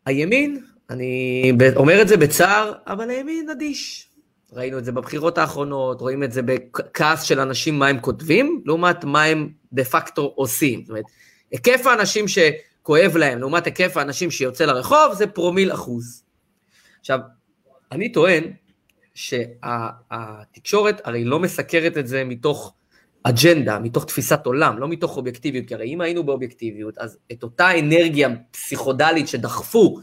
הימין 0.06 0.66
אני 0.90 1.52
אומר 1.76 2.02
את 2.02 2.08
זה 2.08 2.18
בצער, 2.18 2.74
אבל 2.88 3.10
הימין 3.10 3.50
אדיש. 3.50 4.10
ראינו 4.54 4.78
את 4.78 4.86
זה 4.86 4.92
בבחירות 4.92 5.38
האחרונות, 5.38 6.02
רואים 6.02 6.24
את 6.24 6.32
זה 6.32 6.42
בכעס 6.42 7.24
של 7.24 7.40
אנשים 7.40 7.80
מה 7.80 7.88
הם 7.88 8.00
כותבים, 8.00 8.62
לעומת 8.66 9.04
מה 9.04 9.24
הם 9.24 9.50
דה 9.74 9.84
פקטו 9.84 10.34
עושים. 10.36 10.82
זאת 10.82 10.90
אומרת, 10.90 11.06
היקף 11.52 11.88
האנשים 11.88 12.26
שכואב 12.28 13.18
להם, 13.18 13.40
לעומת 13.40 13.66
היקף 13.66 13.98
האנשים 13.98 14.32
שיוצא 14.32 14.66
לרחוב, 14.66 15.14
זה 15.14 15.28
פרומיל 15.28 15.74
אחוז. 15.74 16.24
עכשיו, 17.00 17.20
אני 17.96 18.12
טוען 18.12 18.44
שהתקשורת 19.14 21.02
הרי 21.04 21.26
לא 21.26 21.40
מסקרת 21.40 21.98
את 21.98 22.08
זה 22.08 22.24
מתוך 22.24 22.74
אג'נדה, 23.24 23.80
מתוך 23.80 24.06
תפיסת 24.06 24.46
עולם, 24.46 24.80
לא 24.80 24.88
מתוך 24.88 25.18
אובייקטיביות, 25.18 25.68
כי 25.68 25.74
הרי 25.74 25.94
אם 25.94 26.02
היינו 26.02 26.24
באובייקטיביות, 26.24 26.98
אז 26.98 27.18
את 27.32 27.44
אותה 27.44 27.80
אנרגיה 27.80 28.30
פסיכודלית 28.52 29.28
שדחפו 29.28 30.00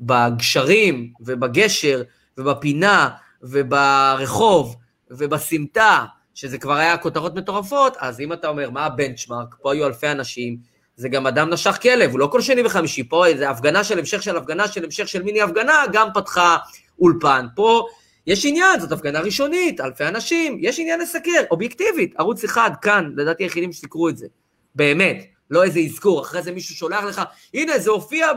בגשרים 0.00 1.12
ובגשר 1.20 2.02
ובפינה 2.38 3.08
וברחוב 3.42 4.76
ובסמטה, 5.10 6.04
שזה 6.34 6.58
כבר 6.58 6.74
היה 6.74 6.96
כותרות 6.96 7.34
מטורפות, 7.34 7.96
אז 8.00 8.20
אם 8.20 8.32
אתה 8.32 8.48
אומר, 8.48 8.70
מה 8.70 8.84
הבנצ'מארק, 8.84 9.54
פה 9.62 9.72
היו 9.72 9.86
אלפי 9.86 10.08
אנשים, 10.08 10.56
זה 10.96 11.08
גם 11.08 11.26
אדם 11.26 11.50
נשך 11.50 11.78
כלב, 11.82 12.10
הוא 12.10 12.18
לא 12.18 12.26
כל 12.26 12.40
שני 12.40 12.62
וחמישי, 12.62 13.08
פה 13.08 13.24
זה 13.36 13.50
הפגנה 13.50 13.84
של 13.84 13.98
המשך 13.98 14.22
של 14.22 14.36
הפגנה 14.36 14.68
של 14.68 14.84
המשך 14.84 15.08
של 15.08 15.22
מיני 15.22 15.40
הפגנה, 15.40 15.84
גם 15.92 16.08
פתחה 16.14 16.56
אולפן. 16.98 17.46
פה 17.56 17.86
יש 18.26 18.46
עניין, 18.46 18.80
זאת 18.80 18.92
הפגנה 18.92 19.20
ראשונית, 19.20 19.80
אלפי 19.80 20.04
אנשים, 20.04 20.58
יש 20.60 20.78
עניין 20.78 21.00
לסקר, 21.00 21.42
אובייקטיבית, 21.50 22.14
ערוץ 22.18 22.44
אחד, 22.44 22.70
כאן, 22.82 23.10
לדעתי 23.16 23.44
היחידים 23.44 23.72
שסיקרו 23.72 24.08
את 24.08 24.18
זה, 24.18 24.26
באמת. 24.74 25.26
לא 25.50 25.64
איזה 25.64 25.80
אזכור, 25.80 26.22
אחרי 26.22 26.42
זה 26.42 26.52
מישהו 26.52 26.74
שולח 26.74 27.04
לך, 27.04 27.22
הנה 27.54 27.78
זה 27.78 27.90
הופיע 27.90 28.28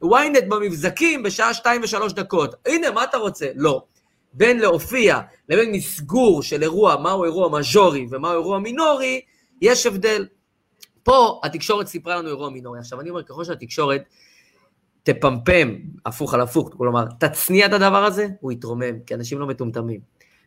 בוויינט 0.00 0.44
במבזקים 0.48 1.22
בשעה 1.22 1.54
שתיים 1.54 1.80
ושלוש 1.84 2.12
דקות, 2.12 2.54
הנה 2.66 2.90
מה 2.90 3.04
אתה 3.04 3.16
רוצה? 3.16 3.46
לא. 3.54 3.82
בין 4.32 4.58
להופיע 4.58 5.20
לבין 5.48 5.72
מסגור 5.72 6.42
של 6.42 6.62
אירוע, 6.62 6.96
מהו 6.96 7.24
אירוע 7.24 7.48
מז'ורי 7.48 8.06
ומהו 8.10 8.32
אירוע 8.32 8.58
מינורי, 8.58 9.20
יש 9.62 9.86
הבדל. 9.86 10.26
פה 11.02 11.40
התקשורת 11.44 11.86
סיפרה 11.86 12.16
לנו 12.16 12.28
אירוע 12.28 12.50
מינורי. 12.50 12.78
עכשיו 12.78 13.00
אני 13.00 13.10
אומר, 13.10 13.22
ככל 13.22 13.44
שהתקשורת 13.44 14.02
תפמפם, 15.06 15.74
הפוך 16.06 16.34
על 16.34 16.40
הפוך, 16.40 16.70
כלומר, 16.78 17.04
תצניע 17.18 17.66
את 17.66 17.72
הדבר 17.72 18.04
הזה, 18.04 18.28
הוא 18.40 18.52
יתרומם, 18.52 19.00
כי 19.06 19.14
אנשים 19.14 19.38
לא 19.38 19.46
מטומטמים. 19.46 20.00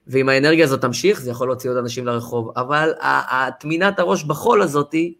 ואם 0.08 0.30
האנרגיה 0.30 0.65
הזאת 0.65 0.82
תמשיך, 0.82 1.22
זה 1.22 1.32
יכול 1.32 1.48
להוציא 1.48 1.69
עוד 1.69 1.78
אנשים 1.78 2.06
לרחוב. 2.06 2.52
אבל 2.56 2.93
הטמינת 3.02 4.00
הראש 4.00 4.24
בחול 4.24 4.62
הזאתי, 4.62 5.13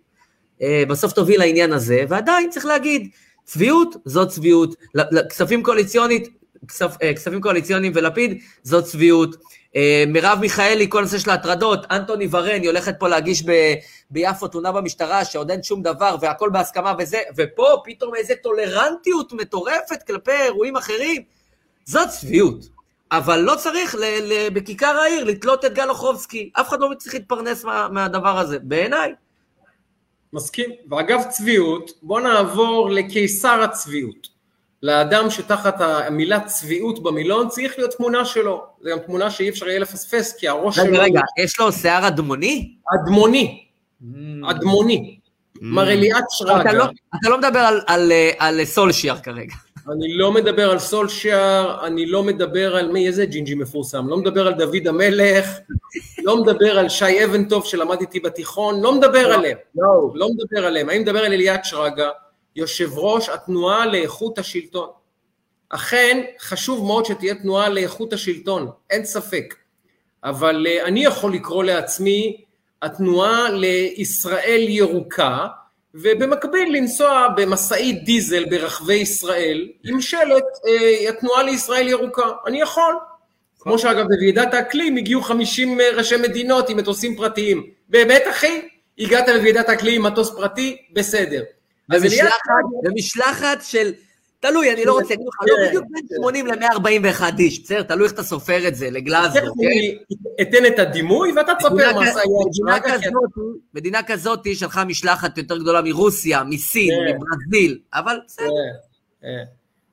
אה, 0.62 0.84
בסוף 0.89 1.13
תוביל 1.13 1.39
לעניין 1.39 1.73
הזה, 1.73 2.04
ועדיין 2.10 2.49
צריך 2.49 2.65
להגיד, 2.65 3.10
צביעות 3.43 3.95
זאת 4.06 4.30
צביעות, 4.30 4.75
כספים 5.30 5.63
קואליציונית, 5.63 6.30
אה, 6.82 7.13
כספים 7.13 7.41
קואליציוניים 7.41 7.91
ולפיד 7.95 8.41
זאת 8.63 8.84
צביעות. 8.84 9.36
אה, 9.75 10.03
מרב 10.08 10.38
מיכאלי, 10.41 10.89
כל 10.89 10.97
הנושא 10.99 11.17
של 11.17 11.29
ההטרדות, 11.29 11.86
אנטוני 11.91 12.27
ורן, 12.32 12.62
היא 12.62 12.69
הולכת 12.69 12.95
פה 12.99 13.08
להגיש 13.08 13.43
ב, 13.45 13.73
ביפו 14.10 14.47
תלונה 14.47 14.71
במשטרה 14.71 15.25
שעוד 15.25 15.51
אין 15.51 15.63
שום 15.63 15.82
דבר 15.82 16.15
והכל 16.21 16.49
בהסכמה 16.49 16.93
וזה, 16.99 17.21
ופה 17.38 17.82
פתאום 17.86 18.15
איזה 18.15 18.34
טולרנטיות 18.43 19.34
מטורפת 19.34 20.03
כלפי 20.08 20.32
אירועים 20.32 20.75
אחרים, 20.75 21.21
זאת 21.86 22.10
צביעות. 22.10 22.69
אבל 23.12 23.39
לא 23.39 23.55
צריך 23.55 23.95
ל, 23.95 24.03
ל, 24.03 24.49
בכיכר 24.49 24.97
העיר 25.03 25.23
לתלות 25.23 25.65
את 25.65 25.73
גל 25.73 25.89
אוחובסקי, 25.89 26.49
אף 26.53 26.69
אחד 26.69 26.79
לא 26.79 26.89
צריך 26.97 27.13
להתפרנס 27.13 27.63
מה, 27.63 27.88
מהדבר 27.91 28.39
הזה, 28.39 28.60
בעיניי. 28.60 29.13
מסכים. 30.34 30.69
ואגב 30.89 31.23
צביעות, 31.29 31.91
בוא 32.01 32.21
נעבור 32.21 32.89
לקיסר 32.89 33.62
הצביעות. 33.62 34.28
לאדם 34.83 35.29
שתחת 35.29 35.81
המילה 35.81 36.39
צביעות 36.39 37.03
במילון 37.03 37.49
צריך 37.49 37.73
להיות 37.77 37.91
תמונה 37.95 38.25
שלו. 38.25 38.63
זו 38.81 38.89
גם 38.89 38.99
תמונה 38.99 39.31
שאי 39.31 39.49
אפשר 39.49 39.67
יהיה 39.67 39.79
לפספס, 39.79 40.35
כי 40.35 40.47
הראש 40.47 40.79
רגע, 40.79 40.87
שלו... 40.87 40.99
רגע, 40.99 41.03
רגע, 41.03 41.21
יש 41.37 41.59
לו 41.59 41.71
שיער 41.71 42.07
אדמוני? 42.07 42.75
אדמוני. 42.95 43.65
Mm. 44.01 44.05
אדמוני. 44.49 45.17
Mm. 45.17 45.59
מר 45.61 45.89
אליעד 45.89 46.23
שרגא. 46.29 46.61
אתה, 46.61 46.73
לא, 46.73 46.85
אתה 47.19 47.29
לא 47.29 47.37
מדבר 47.37 47.59
על, 47.59 47.81
על, 47.87 48.11
על, 48.39 48.59
על 48.59 48.65
סולשיאר 48.65 49.17
כרגע. 49.17 49.55
אני 49.91 50.13
לא 50.13 50.31
מדבר 50.31 50.71
על 50.71 50.79
סולשיאר, 50.79 51.87
אני 51.87 52.05
לא 52.05 52.23
מדבר 52.23 52.75
על 52.75 52.91
מי, 52.91 53.07
איזה 53.07 53.25
ג'ינג'י 53.25 53.55
מפורסם, 53.55 54.07
לא 54.07 54.17
מדבר 54.17 54.47
על 54.47 54.53
דוד 54.53 54.87
המלך, 54.87 55.49
לא 56.23 56.41
מדבר 56.43 56.79
על 56.79 56.89
שי 56.89 57.25
אבנטוב 57.25 57.65
שלמד 57.65 58.01
איתי 58.01 58.19
בתיכון, 58.19 58.81
לא 58.81 58.95
מדבר 58.95 59.27
לא, 59.27 59.33
עליהם, 59.33 59.57
לא. 59.75 60.11
לא 60.13 60.27
מדבר 60.29 60.67
עליהם, 60.67 60.89
אני 60.89 60.99
מדבר 60.99 61.19
על 61.19 61.33
אליעד 61.33 61.65
שרגא, 61.65 62.09
יושב 62.55 62.97
ראש 62.97 63.29
התנועה 63.29 63.85
לאיכות 63.85 64.39
השלטון. 64.39 64.89
אכן, 65.69 66.21
חשוב 66.39 66.85
מאוד 66.85 67.05
שתהיה 67.05 67.35
תנועה 67.35 67.69
לאיכות 67.69 68.13
השלטון, 68.13 68.69
אין 68.89 69.05
ספק, 69.05 69.55
אבל 70.23 70.67
uh, 70.67 70.88
אני 70.88 71.05
יכול 71.05 71.33
לקרוא 71.33 71.63
לעצמי 71.63 72.43
התנועה 72.81 73.49
לישראל 73.49 74.65
ירוקה, 74.67 75.47
ובמקביל 75.93 76.75
לנסוע 76.75 77.27
במשאית 77.38 78.03
דיזל 78.03 78.45
ברחבי 78.45 78.93
ישראל 78.93 79.67
עם 79.83 80.01
שלט 80.01 80.43
אה, 80.67 81.09
התנועה 81.09 81.43
לישראל 81.43 81.88
ירוקה. 81.88 82.29
אני 82.47 82.62
יכול. 82.62 82.95
כמו 83.59 83.79
שאגב 83.79 84.05
בוועידת 84.07 84.53
האקלים 84.53 84.97
הגיעו 84.97 85.21
50 85.21 85.81
אה, 85.81 85.89
ראשי 85.93 86.17
מדינות 86.17 86.69
עם 86.69 86.77
מטוסים 86.77 87.15
פרטיים. 87.15 87.69
באמת 87.89 88.23
אחי? 88.29 88.62
הגעת 88.99 89.27
לוועידת 89.27 89.69
האקלים 89.69 90.05
עם 90.05 90.12
מטוס 90.12 90.29
פרטי? 90.29 90.77
בסדר. 90.93 91.43
ומשלחת 92.86 93.62
של 93.62 93.91
תלוי, 94.39 94.73
אני 94.73 94.86
לא 94.86 94.93
רוצה 94.93 95.10
להגיד 95.10 95.25
לך, 95.28 95.47
לא 95.47 95.56
כן, 95.56 95.67
בדיוק 95.67 95.86
בין 95.89 96.17
80 96.17 96.45
כן. 96.45 96.60
ל-141 96.60 97.39
איש, 97.39 97.63
בסדר? 97.63 97.84
תלוי 97.84 98.06
איך 98.06 98.13
אתה 98.13 98.23
סופר 98.23 98.67
את 98.67 98.75
זה, 98.75 98.89
לגלאזו, 98.89 99.39
כן? 99.39 99.45
אני 99.67 99.97
אתן 100.41 100.65
את 100.65 100.80
הדימוי 100.80 101.32
ואתה 101.32 101.52
תספר 101.60 101.93
מה 101.95 102.10
עשה 102.10 102.19
מדינה 103.73 104.04
כזאת 104.04 104.47
שלחה 104.54 104.86
משלחת 104.86 105.38
יותר 105.38 105.58
גדולה 105.58 105.82
מרוסיה, 105.82 106.43
מסין, 106.43 106.93
מברזיל, 107.10 107.80
אבל 107.93 108.19
בסדר. 108.25 108.49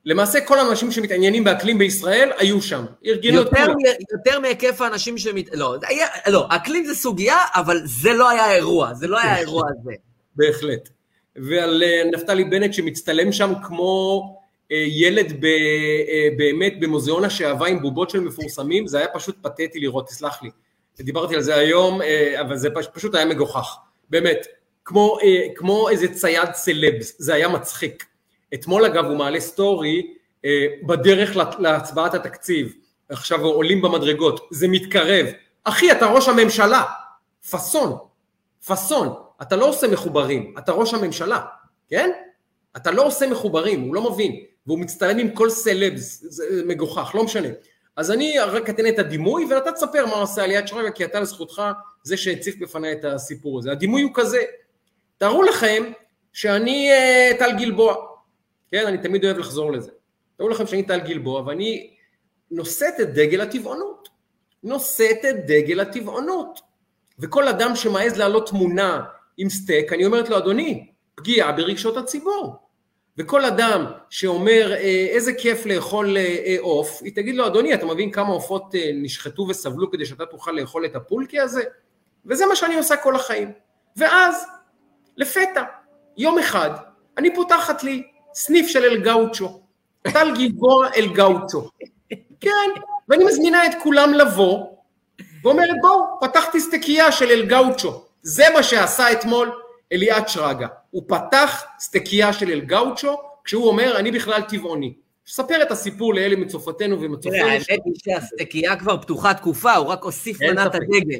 למעשה 0.05 0.41
כל 0.41 0.59
האנשים 0.59 0.93
שמתעניינים 0.93 1.45
באקלים 1.45 1.79
בישראל 1.79 2.31
היו 2.39 2.63
שם, 2.63 2.85
ארגנו 3.07 3.43
את 3.43 3.49
כולם. 3.49 3.77
יותר 4.13 4.41
מהיקף 4.41 4.81
האנשים 4.81 5.19
שמת... 5.19 5.55
לא, 5.55 5.77
לא, 6.27 6.47
אקלים 6.51 6.85
זה 6.85 6.95
סוגיה, 6.95 7.39
אבל 7.55 7.81
זה 7.85 8.13
לא 8.13 8.31
היה 8.31 8.45
האירוע, 8.45 8.95
זה 8.95 9.07
לא 9.07 9.19
היה 9.19 9.33
האירוע 9.33 9.63
הזה. 9.71 9.93
בהחלט. 10.37 10.96
ועל 11.38 11.83
אה, 11.83 12.03
נפתלי 12.12 12.44
בנט 12.44 12.75
שמצטלם 12.75 13.33
שם 13.33 13.53
כמו 13.66 14.22
אה, 14.72 14.85
ילד 14.88 15.33
ב, 15.40 15.44
אה, 15.44 16.29
באמת 16.37 16.81
במוזיאון 16.81 17.25
השעווה 17.25 17.68
עם 17.68 17.83
בובות 17.83 18.11
של 18.11 18.20
מפורסמים, 18.20 18.87
זה 18.87 18.99
היה 18.99 19.09
פשוט 19.09 19.37
פתטי 19.42 19.81
לראות, 19.81 20.07
תסלח 20.07 20.42
לי. 20.42 20.51
דיברתי 21.01 21.35
על 21.35 21.40
זה 21.40 21.55
היום, 21.55 22.01
אבל 22.40 22.57
זה 22.57 22.68
פשוט 22.94 23.14
היה 23.14 23.25
מגוחך, 23.25 23.77
באמת, 24.11 24.46
כמו, 24.85 25.18
כמו 25.55 25.88
איזה 25.88 26.14
צייד 26.14 26.53
סלבס, 26.53 27.16
זה 27.18 27.35
היה 27.35 27.49
מצחיק. 27.49 28.07
אתמול 28.55 28.85
אגב 28.85 29.05
הוא 29.05 29.16
מעלה 29.16 29.40
סטורי 29.40 30.07
בדרך 30.83 31.37
להצבעת 31.59 32.14
התקציב, 32.14 32.75
עכשיו 33.09 33.44
עולים 33.44 33.83
במדרגות, 33.83 34.49
זה 34.51 34.68
מתקרב, 34.68 35.27
אחי 35.64 35.92
אתה 35.92 36.07
ראש 36.07 36.29
הממשלה, 36.29 36.83
פאסון, 37.51 37.96
פאסון, 38.66 39.14
אתה 39.42 39.57
לא 39.57 39.68
עושה 39.68 39.88
מחוברים, 39.88 40.55
אתה 40.59 40.72
ראש 40.72 40.94
הממשלה, 40.94 41.40
כן? 41.88 42.11
אתה 42.77 42.90
לא 42.90 43.07
עושה 43.07 43.27
מחוברים, 43.27 43.81
הוא 43.81 43.94
לא 43.94 44.11
מבין, 44.12 44.40
והוא 44.66 44.79
מצטלם 44.79 45.18
עם 45.18 45.31
כל 45.31 45.51
סלבס, 45.51 46.25
זה 46.29 46.62
מגוחך, 46.66 47.14
לא 47.14 47.25
משנה. 47.25 47.49
אז 47.96 48.11
אני 48.11 48.38
רק 48.38 48.70
אתן 48.70 48.87
את 48.87 48.99
הדימוי 48.99 49.46
ואתה 49.51 49.72
תספר 49.72 50.07
מה 50.07 50.12
עושה 50.12 50.44
עליית 50.44 50.68
שרגא 50.68 50.90
כי 50.90 51.05
אתה 51.05 51.20
לזכותך 51.20 51.62
זה 52.03 52.16
שהציף 52.16 52.57
בפניי 52.61 52.92
את 52.92 53.05
הסיפור 53.05 53.59
הזה. 53.59 53.72
הדימוי 53.72 54.03
הוא 54.03 54.11
כזה, 54.14 54.42
תארו 55.18 55.42
לכם 55.42 55.85
שאני 56.33 56.90
אה, 56.90 57.31
טל 57.38 57.51
גלבוע, 57.59 57.94
כן, 58.70 58.87
אני 58.87 58.99
תמיד 58.99 59.25
אוהב 59.25 59.38
לחזור 59.38 59.72
לזה. 59.72 59.90
תארו 60.37 60.49
לכם 60.49 60.66
שאני 60.66 60.83
טל 60.83 61.01
גלבוע 61.01 61.42
ואני 61.46 61.90
נושאת 62.51 63.01
את 63.01 63.14
דגל 63.14 63.40
הטבעונות, 63.40 64.09
נושאת 64.62 65.25
את 65.31 65.46
דגל 65.46 65.81
הטבעונות. 65.81 66.61
וכל 67.18 67.49
אדם 67.49 67.77
שמעז 67.77 68.18
להעלות 68.18 68.49
תמונה 68.49 69.05
עם 69.37 69.49
סטייק, 69.49 69.92
אני 69.92 70.07
אומרת 70.07 70.29
לו, 70.29 70.38
אדוני, 70.38 70.87
פגיעה 71.14 71.53
ברגשות 71.53 71.96
הציבור. 71.96 72.66
וכל 73.18 73.44
אדם 73.44 73.85
שאומר 74.11 74.72
אה, 74.72 75.07
איזה 75.11 75.33
כיף 75.35 75.66
לאכול 75.66 76.16
אה, 76.16 76.22
אה, 76.22 76.57
עוף, 76.61 77.01
היא 77.03 77.14
תגיד 77.14 77.35
לו 77.35 77.46
אדוני 77.46 77.75
אתה 77.75 77.87
מבין 77.87 78.11
כמה 78.11 78.29
עופות 78.29 78.75
נשחטו 78.94 79.46
וסבלו 79.49 79.90
כדי 79.90 80.07
שאתה 80.07 80.27
תוכל 80.27 80.51
לאכול 80.51 80.85
את 80.85 80.96
הפולקי 80.96 81.40
הזה? 81.40 81.62
וזה 82.27 82.46
מה 82.46 82.57
שאני 82.57 82.77
עושה 82.77 82.96
כל 82.96 83.16
החיים. 83.16 83.53
ואז 83.96 84.46
לפתע 85.16 85.62
יום 86.16 86.38
אחד 86.38 86.70
אני 87.18 87.35
פותחת 87.35 87.83
לי 87.83 88.03
סניף 88.35 88.66
של 88.68 88.85
אל 88.85 89.03
גאוצ'ו, 89.03 89.61
טל 90.03 90.35
גלבוע 90.37 90.88
אל 90.96 91.07
גאוצ'ו, 91.12 91.70
כן, 92.40 92.70
ואני 93.09 93.25
מזמינה 93.25 93.66
את 93.66 93.72
כולם 93.83 94.14
לבוא 94.14 94.66
ואומרת 95.42 95.77
בואו 95.83 96.20
פתחתי 96.20 96.61
סטקייה 96.61 97.12
של 97.12 97.27
אל 97.27 97.46
גאוצ'ו, 97.46 98.06
זה 98.27 98.45
מה 98.55 98.62
שעשה 98.62 99.12
אתמול 99.12 99.51
אליעד 99.93 100.29
שרגא, 100.29 100.67
הוא 100.91 101.03
פתח 101.07 101.65
סטקייה 101.79 102.33
של 102.33 102.51
אל 102.51 102.61
גאוצ'ו, 102.61 103.17
כשהוא 103.45 103.69
אומר, 103.69 103.97
אני 103.99 104.11
בכלל 104.11 104.43
טבעוני. 104.43 104.95
ספר 105.27 105.62
את 105.62 105.71
הסיפור 105.71 106.15
לאלה 106.15 106.37
מצופתנו 106.37 107.01
ומצופינו. 107.01 107.45
תראה, 107.45 107.53
האמת 107.53 107.81
היא 107.85 107.95
שהסטקייה 108.05 108.77
כבר 108.77 108.97
פתוחה 108.97 109.35
תקופה, 109.35 109.75
הוא 109.75 109.87
רק 109.87 110.05
הוסיף 110.05 110.43
מנת 110.43 110.75
הדגל. 110.75 111.19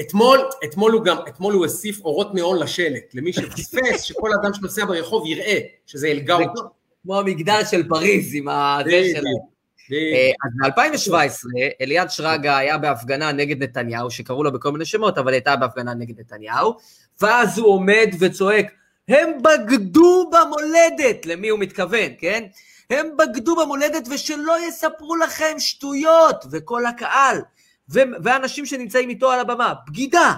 אתמול, 0.00 0.38
אתמול 0.64 0.92
הוא 0.92 1.04
גם, 1.04 1.16
אתמול 1.28 1.54
הוא 1.54 1.64
הוסיף 1.64 2.00
אורות 2.04 2.34
ניאון 2.34 2.58
לשלט, 2.58 3.14
למי 3.14 3.32
שפספס, 3.32 4.02
שכל 4.02 4.30
אדם 4.42 4.54
שנוסע 4.54 4.84
ברחוב 4.84 5.26
יראה 5.26 5.58
שזה 5.86 6.08
אל 6.08 6.18
גאוצ'ו. 6.18 6.62
כמו 7.02 7.18
המגדל 7.18 7.60
של 7.70 7.88
פריז 7.88 8.34
עם 8.34 8.48
הזה 8.48 9.04
שלו. 9.16 9.55
אה, 9.92 10.30
אז 10.44 10.72
ב-2017 10.76 11.46
אליעד 11.80 12.10
שרגא 12.10 12.56
היה 12.56 12.78
בהפגנה 12.78 13.32
נגד 13.32 13.62
נתניהו, 13.62 14.10
שקראו 14.10 14.44
לו 14.44 14.52
בכל 14.52 14.72
מיני 14.72 14.84
שמות, 14.84 15.18
אבל 15.18 15.32
הייתה 15.32 15.56
בהפגנה 15.56 15.94
נגד 15.94 16.20
נתניהו, 16.20 16.76
ואז 17.20 17.58
הוא 17.58 17.68
עומד 17.68 18.08
וצועק, 18.20 18.72
הם 19.08 19.30
בגדו 19.42 20.30
במולדת, 20.30 21.26
למי 21.26 21.48
הוא 21.48 21.58
מתכוון, 21.58 22.10
כן? 22.18 22.44
הם 22.90 23.06
בגדו 23.16 23.56
במולדת 23.56 24.08
ושלא 24.10 24.56
יספרו 24.68 25.16
לכם 25.16 25.54
שטויות, 25.58 26.44
וכל 26.50 26.86
הקהל, 26.86 27.38
ואנשים 27.88 28.66
שנמצאים 28.66 29.08
איתו 29.08 29.30
על 29.30 29.40
הבמה, 29.40 29.74
בגידה, 29.88 30.32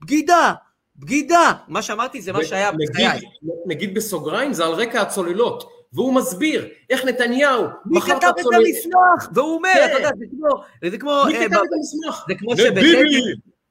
בגידה, 0.00 0.52
בגידה. 0.96 1.52
מה 1.68 1.82
שאמרתי 1.82 2.22
זה 2.22 2.32
מה 2.32 2.44
שהיה 2.44 2.70
בחיי. 2.72 3.20
נגיד 3.66 3.94
בסוגריים, 3.94 4.52
זה 4.52 4.64
על 4.64 4.72
רקע 4.72 5.02
הצוללות. 5.02 5.73
והוא 5.94 6.14
מסביר 6.14 6.68
איך 6.90 7.04
נתניהו 7.04 7.64
מי 7.86 8.00
כתב 8.00 8.32
את 8.40 8.46
המסמך? 8.54 9.28
והוא 9.32 9.54
אומר, 9.54 9.84
אתה 9.84 9.92
יודע, 9.92 10.10
זה 10.90 10.98
כמו... 10.98 11.24
מי 11.26 11.36
אה, 11.36 11.44
כתב 11.44 11.54
את 11.54 11.68
המסמך? 11.72 12.24
זה 12.28 12.34
כמו 12.34 12.56
שבטדי... 12.56 13.20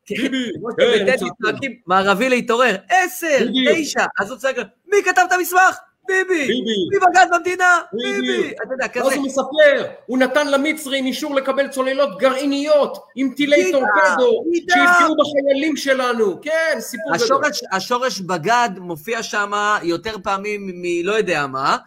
ביבי, 0.10 0.52
כן, 0.78 1.16
צועקים, 1.42 1.72
מערבי 1.88 2.30
להתעורר, 2.30 2.76
עשר, 2.90 3.48
תשע, 3.74 4.06
אז 4.20 4.30
הוא 4.32 4.38
צועק, 4.38 4.56
מי 4.88 4.98
כתב 5.06 5.22
את 5.28 5.32
המסמך? 5.32 5.78
ביבי, 6.08 6.48
מי 6.92 7.00
בגד 7.00 7.28
במדינה? 7.32 7.80
ביבי, 7.94 8.54
אתה 8.66 8.74
יודע, 8.74 8.88
כזה. 8.88 9.06
אז 9.06 9.14
הוא 9.14 9.26
מספר, 9.26 9.86
הוא 10.06 10.18
נתן 10.18 10.48
למצרים 10.48 11.06
אישור 11.06 11.36
לקבל 11.36 11.68
צוללות 11.68 12.20
גרעיניות 12.20 12.98
עם 13.16 13.34
טילי 13.36 13.72
טורפדו, 13.72 14.44
שיפגעו 14.54 15.16
בחיילים 15.18 15.78
שלנו, 15.78 16.42
כן, 16.42 16.78
סיפור 16.80 17.16
גדול. 17.16 17.42
השורש 17.72 18.20
בגד 18.20 18.70
מופיע 18.78 19.24
שם 19.24 19.52
יותר 19.84 20.16
פעמים 20.24 20.72
מלא 20.74 21.12
יודע 21.12 21.48
מה. 21.48 21.78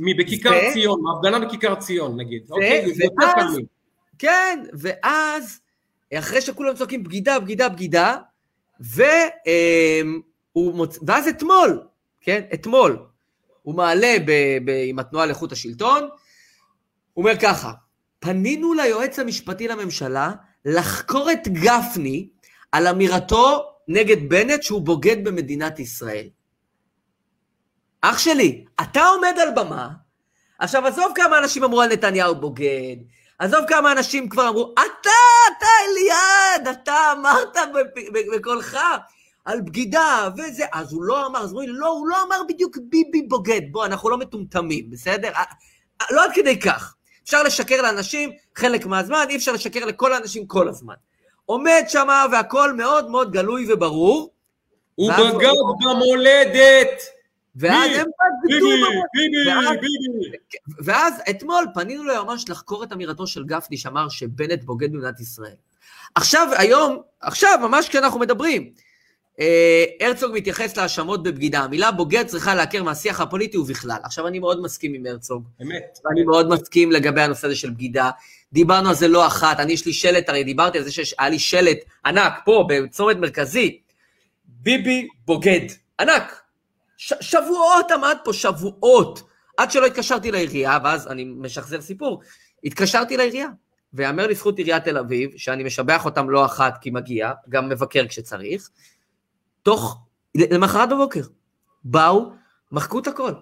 מבכיכר 0.00 0.72
ציון, 0.72 1.00
מהפגנה 1.02 1.46
בכיכר 1.46 1.74
ציון 1.74 2.20
נגיד. 2.20 2.42
אוקיי, 2.50 2.84
כן, 4.18 4.62
ואז... 4.72 5.60
אחרי 6.14 6.40
שכולם 6.40 6.74
צועקים 6.74 7.04
בגידה, 7.04 7.40
בגידה, 7.40 7.68
בגידה, 7.68 8.16
והוא 8.80 10.74
מוצ... 10.74 10.98
ואז 11.06 11.28
אתמול, 11.28 11.82
כן, 12.20 12.40
אתמול, 12.54 12.98
הוא 13.62 13.74
מעלה 13.74 14.16
ב... 14.26 14.32
ב... 14.64 14.70
עם 14.86 14.98
התנועה 14.98 15.26
לאיכות 15.26 15.52
השלטון, 15.52 16.02
הוא 16.02 17.24
אומר 17.24 17.38
ככה, 17.38 17.72
פנינו 18.18 18.74
ליועץ 18.74 19.18
המשפטי 19.18 19.68
לממשלה 19.68 20.32
לחקור 20.64 21.32
את 21.32 21.48
גפני 21.48 22.28
על 22.72 22.86
אמירתו 22.86 23.64
נגד 23.88 24.28
בנט 24.28 24.62
שהוא 24.62 24.82
בוגד 24.82 25.24
במדינת 25.24 25.78
ישראל. 25.78 26.28
אח 28.02 28.18
שלי, 28.18 28.64
אתה 28.82 29.06
עומד 29.06 29.34
על 29.42 29.50
במה, 29.56 29.88
עכשיו 30.58 30.86
עזוב 30.86 31.12
כמה 31.14 31.38
אנשים 31.38 31.64
אמרו 31.64 31.82
על 31.82 31.92
נתניהו 31.92 32.34
בוגד, 32.34 32.96
עזוב 33.38 33.60
כמה 33.68 33.92
אנשים 33.92 34.28
כבר 34.28 34.48
אמרו, 34.48 34.72
אתה, 34.74 35.10
אתה 35.58 35.66
אליעד, 35.88 36.76
אתה 36.76 37.12
אמרת 37.12 37.56
בקולך 38.36 38.78
על 39.44 39.60
בגידה 39.60 40.28
וזה, 40.36 40.64
אז 40.72 40.92
הוא 40.92 41.02
לא 41.04 41.26
אמר, 41.26 41.40
אז 41.40 41.50
אומרים, 41.50 41.68
לא, 41.72 41.86
הוא 41.86 42.06
לא 42.06 42.22
אמר 42.22 42.42
בדיוק 42.48 42.78
ביבי 42.82 43.22
בוגד, 43.22 43.60
בוא, 43.70 43.86
אנחנו 43.86 44.10
לא 44.10 44.18
מטומטמים, 44.18 44.90
בסדר? 44.90 45.28
אה, 45.28 45.42
אה, 46.00 46.06
לא 46.10 46.24
עד 46.24 46.30
כדי 46.34 46.60
כך. 46.60 46.94
אפשר 47.24 47.42
לשקר 47.42 47.82
לאנשים 47.82 48.30
חלק 48.56 48.86
מהזמן, 48.86 49.26
אי 49.28 49.36
אפשר 49.36 49.52
לשקר 49.52 49.84
לכל 49.84 50.12
האנשים 50.12 50.46
כל 50.46 50.68
הזמן. 50.68 50.94
עומד 51.46 51.82
שמה 51.88 52.26
והכל 52.32 52.72
מאוד 52.72 53.10
מאוד 53.10 53.32
גלוי 53.32 53.72
וברור. 53.72 54.30
הוא 54.94 55.12
בגד 55.12 55.52
במולדת. 55.80 57.02
ואז 57.60 57.90
הם 57.98 58.06
בגדו... 58.44 58.66
ביבי. 59.80 60.36
ואז 60.84 61.14
אתמול 61.30 61.66
פנינו 61.74 62.04
ליועמ"ש 62.04 62.44
לחקור 62.48 62.84
את 62.84 62.92
אמירתו 62.92 63.26
של 63.26 63.44
גפני 63.44 63.76
שאמר 63.76 64.08
שבנט 64.08 64.64
בוגד 64.64 64.92
במדינת 64.92 65.20
ישראל. 65.20 65.54
עכשיו, 66.14 66.48
היום, 66.56 66.98
עכשיו, 67.20 67.58
ממש 67.62 67.88
כשאנחנו 67.88 68.20
מדברים, 68.20 68.72
אה, 69.40 69.84
הרצוג 70.00 70.32
מתייחס 70.34 70.76
להאשמות 70.76 71.22
בבגידה. 71.22 71.60
המילה 71.60 71.90
בוגד 71.90 72.26
צריכה 72.26 72.54
להכר 72.54 72.82
מהשיח 72.82 73.20
הפוליטי 73.20 73.58
ובכלל. 73.58 73.98
עכשיו, 74.02 74.26
אני 74.26 74.38
מאוד 74.38 74.62
מסכים 74.62 74.94
עם 74.94 75.06
הרצוג. 75.06 75.48
אמת. 75.62 75.98
ואני 76.04 76.22
מאוד 76.22 76.48
מסכים 76.48 76.92
לגבי 76.92 77.20
הנושא 77.20 77.46
הזה 77.46 77.56
של 77.56 77.70
בגידה. 77.70 78.10
דיברנו 78.52 78.88
על 78.88 78.94
זה 78.94 79.08
לא 79.08 79.26
אחת, 79.26 79.60
אני 79.60 79.72
יש 79.72 79.86
לי 79.86 79.92
שלט, 79.92 80.28
הרי 80.28 80.44
דיברתי 80.44 80.78
על 80.78 80.84
זה 80.84 80.92
שהיה 80.92 81.28
לי 81.28 81.38
שלט 81.38 81.78
ענק 82.06 82.32
פה, 82.44 82.66
בצומת 82.68 83.16
מרכזי. 83.16 83.80
ביבי 84.44 85.08
בוגד. 85.26 85.66
ענק. 86.00 86.40
ש- 87.00 87.12
שבועות 87.20 87.90
עמד 87.90 88.16
פה, 88.24 88.32
שבועות. 88.32 89.22
עד 89.56 89.70
שלא 89.70 89.86
התקשרתי 89.86 90.30
לעירייה, 90.30 90.78
ואז 90.84 91.08
אני 91.08 91.24
משחזר 91.24 91.80
סיפור, 91.80 92.22
התקשרתי 92.64 93.16
לעירייה. 93.16 93.48
ויאמר 93.92 94.26
לזכות 94.26 94.58
עיריית 94.58 94.84
תל 94.84 94.98
אביב, 94.98 95.30
שאני 95.36 95.64
משבח 95.64 96.04
אותם 96.04 96.30
לא 96.30 96.44
אחת 96.44 96.78
כי 96.80 96.90
מגיע, 96.90 97.32
גם 97.48 97.68
מבקר 97.68 98.06
כשצריך, 98.08 98.70
תוך, 99.62 99.98
למחרת 100.34 100.88
בבוקר, 100.88 101.20
באו, 101.84 102.32
מחקו 102.72 102.98
את 102.98 103.06
הכל. 103.06 103.32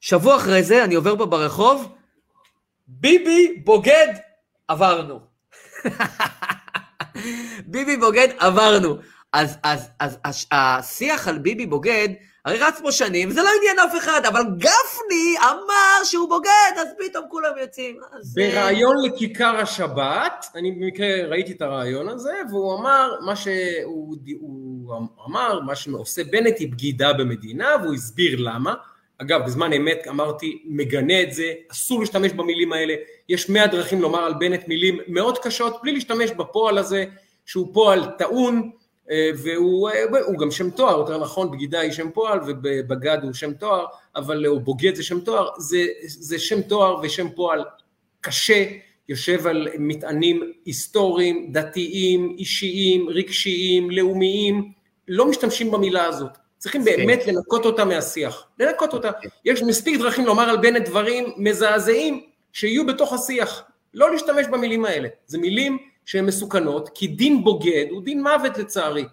שבוע 0.00 0.36
אחרי 0.36 0.62
זה, 0.62 0.84
אני 0.84 0.94
עובר 0.94 1.16
פה 1.16 1.26
ברחוב, 1.26 1.94
ביבי 2.86 3.62
בוגד, 3.64 4.14
עברנו. 4.68 5.20
ביבי 7.72 7.96
בוגד, 7.96 8.28
עברנו. 8.38 8.96
אז, 9.32 9.56
אז, 9.62 9.88
אז, 9.98 10.18
אז 10.24 10.46
השיח 10.52 11.28
על 11.28 11.38
ביבי 11.38 11.66
בוגד, 11.66 12.08
הרי 12.44 12.58
רץ 12.58 12.80
פה 12.80 12.92
שנים, 12.92 13.30
זה 13.30 13.42
לא 13.42 13.48
עניין 13.58 13.78
אף 13.78 13.96
אחד, 13.98 14.20
אבל 14.26 14.42
גפני 14.56 15.34
אמר 15.42 16.04
שהוא 16.04 16.28
בוגד, 16.28 16.72
אז 16.80 16.88
פתאום 16.98 17.24
כולם 17.28 17.52
יוצאים. 17.60 18.00
בריאיון 18.34 18.96
לכיכר 19.04 19.56
השבת, 19.56 20.46
אני 20.54 20.72
במקרה 20.72 21.26
ראיתי 21.26 21.52
את 21.52 21.62
הרעיון 21.62 22.08
הזה, 22.08 22.32
והוא 22.50 22.78
אמר, 22.78 23.14
מה 23.20 23.36
שהוא 23.36 24.16
הוא 24.40 24.94
אמר, 25.26 25.60
מה 25.60 25.76
שעושה 25.76 26.24
בנט 26.24 26.58
היא 26.58 26.72
בגידה 26.72 27.12
במדינה, 27.12 27.68
והוא 27.82 27.94
הסביר 27.94 28.40
למה. 28.40 28.74
אגב, 29.18 29.44
בזמן 29.44 29.72
אמת 29.72 30.06
אמרתי, 30.08 30.62
מגנה 30.64 31.22
את 31.22 31.32
זה, 31.32 31.52
אסור 31.72 32.00
להשתמש 32.00 32.32
במילים 32.32 32.72
האלה, 32.72 32.94
יש 33.28 33.50
מאה 33.50 33.66
דרכים 33.66 34.02
לומר 34.02 34.24
על 34.24 34.34
בנט 34.34 34.68
מילים 34.68 34.98
מאוד 35.08 35.38
קשות, 35.38 35.82
בלי 35.82 35.92
להשתמש 35.92 36.30
בפועל 36.30 36.78
הזה, 36.78 37.04
שהוא 37.46 37.74
פועל 37.74 38.04
טעון, 38.18 38.56
אה, 38.56 38.81
והוא 39.10 39.90
הוא 40.26 40.38
גם 40.38 40.50
שם 40.50 40.70
תואר, 40.70 40.98
יותר 40.98 41.18
נכון, 41.18 41.50
בגידה 41.50 41.80
היא 41.80 41.92
שם 41.92 42.10
פועל 42.10 42.40
ובבגד 42.46 43.18
הוא 43.22 43.32
שם 43.32 43.52
תואר, 43.52 43.84
אבל 44.16 44.46
הוא 44.46 44.60
בוגד 44.60 44.94
זה 44.94 45.02
שם 45.02 45.20
תואר, 45.20 45.48
זה, 45.58 45.86
זה 46.02 46.38
שם 46.38 46.62
תואר 46.62 47.00
ושם 47.02 47.28
פועל 47.28 47.64
קשה, 48.20 48.64
יושב 49.08 49.46
על 49.46 49.68
מטענים 49.78 50.52
היסטוריים, 50.64 51.52
דתיים, 51.52 52.36
אישיים, 52.38 53.08
רגשיים, 53.08 53.90
לאומיים, 53.90 54.72
לא 55.08 55.26
משתמשים 55.26 55.70
במילה 55.70 56.04
הזאת. 56.04 56.30
צריכים 56.58 56.84
כן. 56.84 56.96
באמת 56.96 57.26
לנקות 57.26 57.66
אותה 57.66 57.84
מהשיח, 57.84 58.46
לנקות 58.60 58.92
אותה. 58.92 59.12
כן. 59.12 59.28
יש 59.44 59.62
מספיק 59.62 60.00
דרכים 60.00 60.26
לומר 60.26 60.42
על 60.42 60.56
בנט 60.56 60.88
דברים 60.88 61.24
מזעזעים 61.36 62.20
שיהיו 62.52 62.86
בתוך 62.86 63.12
השיח. 63.12 63.62
לא 63.94 64.10
להשתמש 64.12 64.46
במילים 64.46 64.84
האלה. 64.84 65.08
זה 65.26 65.38
מילים 65.38 65.78
שהן 66.04 66.26
מסוכנות, 66.26 66.88
כי 66.94 67.06
דין 67.06 67.44
בוגד 67.44 67.84
הוא 67.90 68.02
דין 68.02 68.22
מוות 68.22 68.58
לצערי. 68.58 69.04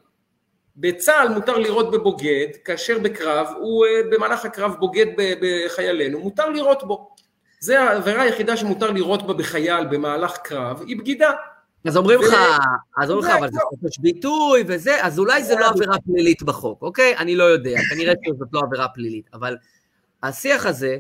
בצה"ל 0.78 1.30
מותר 1.30 1.58
לירות 1.58 1.92
בבוגד, 1.92 2.48
כאשר 2.66 3.00
בקרב, 3.00 3.48
הוא 3.58 3.86
אה, 3.86 3.92
במהלך 4.12 4.46
הקרב 4.46 4.76
בוגד 4.80 5.06
בחיילינו, 5.42 6.20
מותר 6.20 6.50
לירות 6.50 6.84
בו. 6.84 7.10
זה 7.60 7.82
העבירה 7.82 8.22
היחידה 8.22 8.58
שמותר 8.58 8.92
לירות 8.92 9.28
בה 9.28 9.34
בחייל 9.34 9.86
במהלך 9.86 10.38
קרב, 10.38 10.82
היא 10.88 10.98
בגידה. 10.98 11.32
אז 11.86 11.98
אומרים 11.98 12.20
לך, 12.22 12.34
אז 12.98 13.12
אומרים 13.12 13.30
לך, 13.30 13.36
אבל 13.40 13.50
זה 13.52 13.60
חופש 13.60 13.98
ביטוי 14.00 14.64
וזה, 14.68 15.06
אז 15.06 15.20
אולי 15.20 15.44
זה 15.44 15.56
לא 15.56 15.70
עבירה 15.70 15.96
פלילית 16.06 16.44
בחוק, 16.44 16.82
אוקיי? 16.82 17.18
אני 17.18 17.36
לא 17.36 17.44
יודע, 17.44 17.76
כנראה 17.90 18.14
שזאת 18.26 18.48
לא 18.54 18.62
עבירה 18.64 18.88
פלילית, 18.88 19.30
אבל 19.34 19.58
השיח 20.24 20.66
הזה 20.66 20.98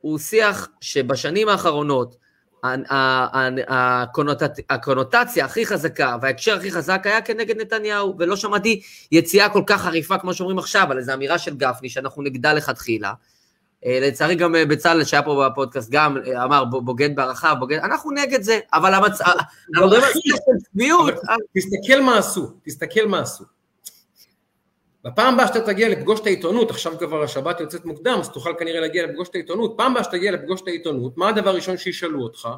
הוא 0.00 0.18
שיח 0.18 0.68
שבשנים 0.80 1.48
האחרונות, 1.48 2.16
הקונוטציה 4.68 5.44
הכי 5.44 5.66
חזקה 5.66 6.16
וההקשר 6.22 6.56
הכי 6.56 6.70
חזק 6.70 7.00
היה 7.04 7.20
כנגד 7.20 7.60
נתניהו, 7.60 8.14
ולא 8.18 8.36
שמעתי 8.36 8.82
יציאה 9.12 9.48
כל 9.48 9.62
כך 9.66 9.82
חריפה 9.82 10.18
כמו 10.18 10.34
שאומרים 10.34 10.58
עכשיו, 10.58 10.86
על 10.90 10.98
איזו 10.98 11.12
אמירה 11.14 11.38
של 11.38 11.56
גפני 11.56 11.88
שאנחנו 11.88 12.22
נגדל 12.22 12.52
לכתחילה. 12.52 13.12
אה, 13.86 13.98
לצערי 14.02 14.34
גם 14.34 14.54
אה, 14.54 14.66
בצלאל 14.66 15.04
שהיה 15.04 15.22
פה 15.22 15.48
בפודקאסט 15.50 15.90
גם 15.90 16.16
אה, 16.26 16.44
אמר 16.44 16.64
בוגד 16.64 17.16
בהערכה, 17.16 17.54
בוגד, 17.54 17.78
אנחנו 17.78 18.10
נגד 18.10 18.42
זה, 18.42 18.58
אבל 18.72 18.94
המצב. 18.94 19.24
תסתכל 21.56 22.02
מה 22.02 22.18
עשו, 22.18 22.50
תסתכל 22.64 23.06
מה 23.06 23.20
עשו. 23.20 23.44
בפעם 25.04 25.34
הבאה 25.34 25.46
שאתה 25.46 25.60
תגיע 25.60 25.88
לפגוש 25.88 26.20
את 26.20 26.26
העיתונות, 26.26 26.70
עכשיו 26.70 26.92
כבר 26.98 27.22
השבת 27.22 27.60
יוצאת 27.60 27.84
מוקדם, 27.84 28.16
אז 28.20 28.28
תוכל 28.28 28.54
כנראה 28.58 28.80
להגיע 28.80 29.06
לפגוש 29.06 29.28
את 29.28 29.34
העיתונות, 29.34 29.74
פעם 29.76 29.92
הבאה 29.92 30.04
שתגיע 30.04 30.32
לפגוש 30.32 30.60
את 30.60 30.68
העיתונות, 30.68 31.18
מה 31.18 31.28
הדבר 31.28 31.50
הראשון 31.50 31.76
שישאלו 31.76 32.22
אותך? 32.22 32.48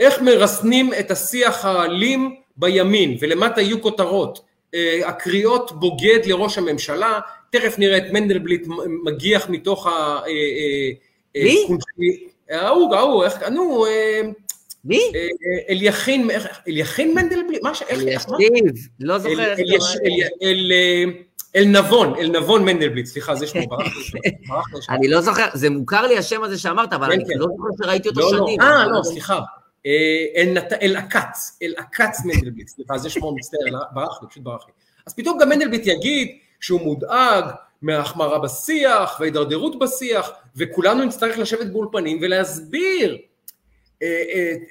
איך 0.00 0.22
מרסנים 0.22 0.90
את 1.00 1.10
השיח 1.10 1.64
האלים 1.64 2.36
בימין, 2.56 3.16
ולמטה 3.20 3.60
יהיו 3.60 3.82
כותרות, 3.82 4.40
הקריאות 5.04 5.72
בוגד 5.72 6.18
לראש 6.26 6.58
הממשלה, 6.58 7.20
תכף 7.50 7.78
נראה 7.78 7.98
את 7.98 8.12
מנדלבליט 8.12 8.66
מגיח 9.04 9.48
מתוך 9.48 9.86
ה... 9.86 9.90
אה, 9.90 10.26
אה, 10.26 10.90
אה, 11.36 11.42
מי? 11.98 12.26
ההוא, 12.50 12.94
ההוא, 12.94 13.24
איך, 13.24 13.42
נו... 13.42 13.84
מי? 14.88 15.12
אליכין, 15.70 16.28
אליכין 16.68 17.14
מנדלבליט? 17.14 17.62
מה 17.62 17.74
ש... 17.74 17.82
אלישיב, 17.82 18.88
לא 19.00 19.18
זוכר 19.18 19.52
איך 19.52 19.58
אל 21.56 21.64
נבון, 21.64 22.14
אל 22.18 22.30
נבון 22.40 22.64
מנדלבליט, 22.64 23.06
סליחה, 23.06 23.34
זה 23.34 23.46
שמו, 23.46 23.66
ברח. 23.68 23.86
אני 24.94 25.08
לא 25.08 25.20
זוכר, 25.20 25.46
זה 25.54 25.70
מוכר 25.70 26.06
לי 26.06 26.18
השם 26.18 26.44
הזה 26.44 26.58
שאמרת, 26.58 26.92
אבל 26.92 27.12
אני 27.12 27.24
כן, 27.24 27.32
כן. 27.32 27.38
לא 27.38 27.46
זוכר 27.46 27.84
שראיתי 27.84 28.08
אותו 28.08 28.20
לא, 28.20 28.32
לא. 28.32 28.38
שנים. 28.38 28.60
אה, 28.60 28.86
לא, 28.86 29.02
סליחה. 29.02 29.40
אל 30.82 30.96
עקץ, 30.96 31.58
אל 31.62 31.74
עקץ 31.76 32.24
מנדלבליט, 32.24 32.68
סליחה, 32.68 32.98
זה 32.98 33.10
שמו 33.10 33.34
מצטער, 33.34 33.60
ברח 33.92 34.22
לי, 34.22 34.28
פשוט 34.28 34.42
ברח 34.42 34.64
לי. 34.66 34.72
אז 35.06 35.14
פתאום 35.14 35.38
גם 35.38 35.48
מנדלבליט 35.48 35.86
יגיד, 35.86 36.28
שהוא 36.60 36.80
מודאג 36.80 37.44
מהחמרה 37.82 38.38
בשיח 38.38 39.16
והידרדרות 39.20 39.78
בשיח, 39.78 40.30
וכולנו 40.56 41.04
נצטרך 41.04 41.38
לשבת 41.38 41.66
באולפנים 41.66 42.18
ולהסביר, 42.22 43.12
אה, 43.12 43.16
אה, 43.16 43.27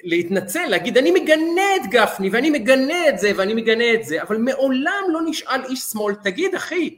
להתנצל, 0.02 0.66
להגיד 0.66 0.98
אני 0.98 1.10
מגנה 1.10 1.76
את 1.76 1.90
גפני 1.90 2.30
ואני 2.30 2.50
מגנה 2.50 3.08
את 3.08 3.18
זה 3.18 3.32
ואני 3.36 3.54
מגנה 3.54 3.94
את 3.94 4.04
זה, 4.04 4.22
אבל 4.22 4.36
מעולם 4.36 5.02
לא 5.08 5.20
נשאל 5.26 5.64
איש 5.68 5.80
שמאל, 5.80 6.14
תגיד 6.14 6.54
אחי, 6.54 6.96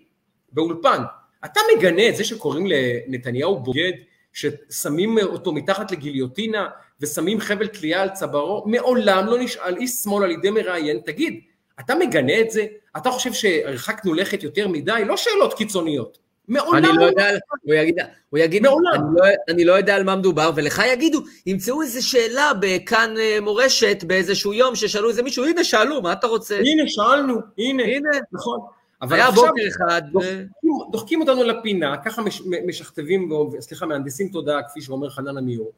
באולפן, 0.52 1.02
אתה 1.44 1.60
מגנה 1.76 2.08
את 2.08 2.16
זה 2.16 2.24
שקוראים 2.24 2.66
לנתניהו 2.66 3.60
בוגד, 3.60 3.92
ששמים 4.32 5.18
אותו 5.18 5.52
מתחת 5.52 5.92
לגיליוטינה 5.92 6.68
ושמים 7.00 7.40
חבל 7.40 7.66
תלייה 7.66 8.02
על 8.02 8.08
צווארו, 8.08 8.64
מעולם 8.66 9.26
לא 9.26 9.38
נשאל 9.38 9.76
איש 9.76 9.90
שמאל 9.90 10.24
על 10.24 10.30
ידי 10.30 10.50
מראיין, 10.50 11.00
תגיד, 11.04 11.40
אתה 11.80 11.94
מגנה 11.94 12.40
את 12.40 12.50
זה? 12.50 12.66
אתה 12.96 13.10
חושב 13.10 13.32
שהרחקנו 13.32 14.14
לכת 14.14 14.42
יותר 14.42 14.68
מדי? 14.68 15.02
לא 15.06 15.16
שאלות 15.16 15.54
קיצוניות. 15.54 16.18
מעולם 16.50 16.84
אני 16.84 16.96
לא 16.96 17.04
יודע, 17.04 17.28
הוא 17.62 17.74
יגיד, 17.74 17.98
הוא 18.30 18.38
יגיד 18.38 18.62
מעולם. 18.62 18.94
אני 18.94 19.16
לא, 19.16 19.24
אני 19.48 19.64
לא 19.64 19.72
יודע 19.72 19.96
על 19.96 20.04
מה 20.04 20.16
מדובר, 20.16 20.50
ולך 20.54 20.82
יגידו, 20.92 21.20
ימצאו 21.46 21.82
איזה 21.82 22.02
שאלה 22.02 22.52
בכאן 22.60 23.14
אה, 23.18 23.38
מורשת 23.42 24.04
באיזשהו 24.06 24.52
יום 24.52 24.74
ששאלו 24.74 25.08
איזה 25.08 25.22
מישהו, 25.22 25.44
הנה 25.44 25.64
שאלו, 25.64 26.02
מה 26.02 26.12
אתה 26.12 26.26
רוצה? 26.26 26.56
הנה 26.56 26.82
שאלנו, 26.86 27.34
הנה, 27.58 27.82
הנה. 27.82 28.10
נכון. 28.32 28.60
אבל 29.02 29.16
היה 29.16 29.30
בוקר 29.30 29.62
אחד. 29.68 30.02
דוחקים, 30.12 30.48
דוחקים 30.90 31.20
אותנו 31.20 31.42
לפינה, 31.42 31.96
ככה 32.04 32.22
מש, 32.22 32.42
משכתבים, 32.66 33.30
סליחה, 33.60 33.86
מהנדסים 33.86 34.28
תודעה, 34.28 34.62
כפי 34.62 34.80
שאומר 34.80 35.10
חנן 35.10 35.38
עמיור, 35.38 35.72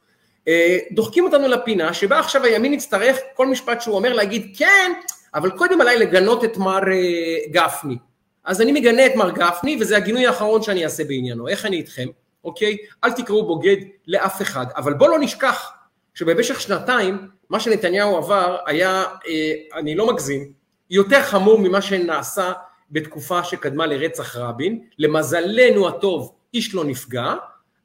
אה, 0.49 0.79
דוחקים 0.93 1.25
אותנו 1.25 1.49
לפינה 1.49 1.95
שבה 1.95 2.19
עכשיו 2.19 2.45
הימין 2.45 2.73
יצטרך 2.73 3.17
כל 3.35 3.47
משפט 3.47 3.81
שהוא 3.81 3.95
אומר 3.95 4.13
להגיד 4.13 4.55
כן, 4.59 4.93
אבל 5.35 5.51
קודם 5.51 5.81
עליי 5.81 5.99
לגנות 5.99 6.45
את 6.45 6.57
מר 6.57 6.93
אה, 6.93 7.39
גפני. 7.51 7.97
אז 8.45 8.61
אני 8.61 8.73
מגנה 8.73 9.07
את 9.07 9.17
מר 9.17 9.31
גפני, 9.31 9.79
וזה 9.81 9.97
הגינוי 9.97 10.27
האחרון 10.27 10.63
שאני 10.63 10.85
אעשה 10.85 11.05
בעניינו. 11.05 11.49
איך 11.49 11.67
אני 11.67 11.77
איתכם? 11.77 12.09
אוקיי? 12.45 12.77
אל 13.05 13.13
תקראו 13.13 13.47
בוגד 13.47 13.77
לאף 14.07 14.43
אחד. 14.43 14.67
אבל 14.77 14.95
בוא 14.95 15.09
לא 15.09 15.19
נשכח 15.19 15.73
שבמשך 16.15 16.61
שנתיים, 16.61 17.29
מה 17.51 17.61
שנתניהו 17.61 18.17
עבר 18.17 18.57
היה, 18.67 19.05
אה, 19.29 19.53
אני 19.75 19.95
לא 19.95 20.07
מגזים, 20.07 20.53
יותר 20.91 21.23
חמור 21.23 21.59
ממה 21.59 21.83
שנעשה 21.83 22.53
בתקופה 22.91 23.45
שקדמה 23.45 23.87
לרצח 23.87 24.37
רבין. 24.37 24.81
למזלנו 24.99 25.89
הטוב, 25.89 26.33
איש 26.55 26.75
לא 26.75 26.85
נפגע, 26.85 27.35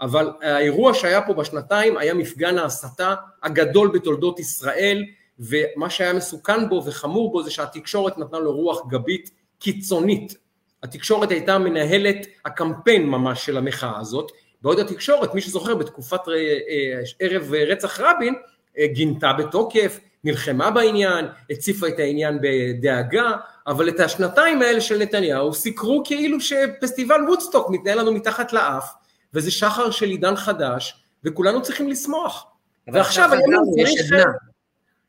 אבל 0.02 0.32
האירוע 0.42 0.94
שהיה 0.94 1.22
פה 1.22 1.34
בשנתיים 1.34 1.98
היה 1.98 2.14
מפגן 2.14 2.58
ההסתה 2.58 3.16
הגדול 3.44 3.88
בתולדות 3.88 4.40
ישראל, 4.40 5.04
ומה 5.40 5.90
שהיה 5.90 6.14
מסוכן 6.14 6.70
בו 6.70 6.84
וחמור 6.86 7.32
בו 7.32 7.44
זה 7.44 7.52
שהתקשורת 7.52 8.18
נתנה 8.18 8.40
לו 8.40 8.52
רוח 8.52 8.88
גבית 8.88 9.32
קיצונית. 9.60 10.47
התקשורת 10.88 11.32
הייתה 11.32 11.58
מנהלת 11.58 12.28
הקמפיין 12.46 13.10
ממש 13.10 13.46
של 13.46 13.58
המחאה 13.58 14.00
הזאת, 14.00 14.32
בעוד 14.62 14.80
התקשורת, 14.80 15.34
מי 15.34 15.42
שזוכר 15.42 15.76
בתקופת 15.76 16.20
אה, 16.28 16.34
אה, 16.34 17.02
ערב 17.20 17.54
רצח 17.54 18.00
רבין, 18.00 18.34
אה, 18.78 18.88
גינתה 18.88 19.34
בתוקף, 19.34 20.00
נלחמה 20.24 20.72
בעניין, 20.72 21.26
הציפה 21.52 21.88
את 21.88 22.00
העניין 22.00 22.40
בדאגה, 22.42 23.32
אבל 23.68 23.90
את 23.90 24.00
השנתיים 24.00 24.62
האלה 24.62 24.82
של 24.82 24.98
נתניהו 24.98 25.54
סיקרו 25.54 26.04
כאילו 26.06 26.42
שפסטיבל 26.42 27.22
וודסטוק 27.28 27.70
מתנהל 27.70 28.00
לנו 28.00 28.14
מתחת 28.14 28.54
לאף, 28.54 28.94
וזה 29.34 29.52
שחר 29.52 29.92
של 29.92 30.06
עידן 30.06 30.36
חדש, 30.36 31.04
וכולנו 31.24 31.62
צריכים 31.62 31.90
לשמוח. 31.90 32.48
ועכשיו 32.94 33.30
היום 33.34 33.64
צריך... 33.76 34.26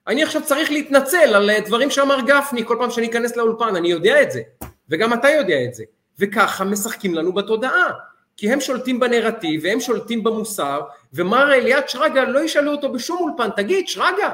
אני 0.06 0.22
עכשיו 0.22 0.42
צריך 0.44 0.70
להתנצל 0.70 1.34
על 1.34 1.50
דברים 1.66 1.90
שאמר 1.90 2.20
גפני 2.26 2.64
כל 2.66 2.76
פעם 2.78 2.90
שאני 2.90 3.06
אכנס 3.06 3.36
לאולפן, 3.36 3.76
אני 3.76 3.88
יודע 3.88 4.22
את 4.22 4.32
זה, 4.32 4.40
וגם 4.90 5.12
אתה 5.12 5.28
יודע 5.28 5.64
את 5.64 5.74
זה, 5.74 5.84
וככה 6.18 6.64
משחקים 6.64 7.14
לנו 7.14 7.32
בתודעה, 7.32 7.92
כי 8.36 8.52
הם 8.52 8.60
שולטים 8.60 9.00
בנרטיב 9.00 9.60
והם 9.64 9.80
שולטים 9.80 10.24
במוסר, 10.24 10.80
ומר 11.12 11.54
אליעד 11.54 11.88
שרגא 11.88 12.20
לא 12.20 12.40
ישאלו 12.44 12.72
אותו 12.72 12.92
בשום 12.92 13.18
אולפן, 13.20 13.50
תגיד 13.56 13.88
שרגא, 13.88 14.30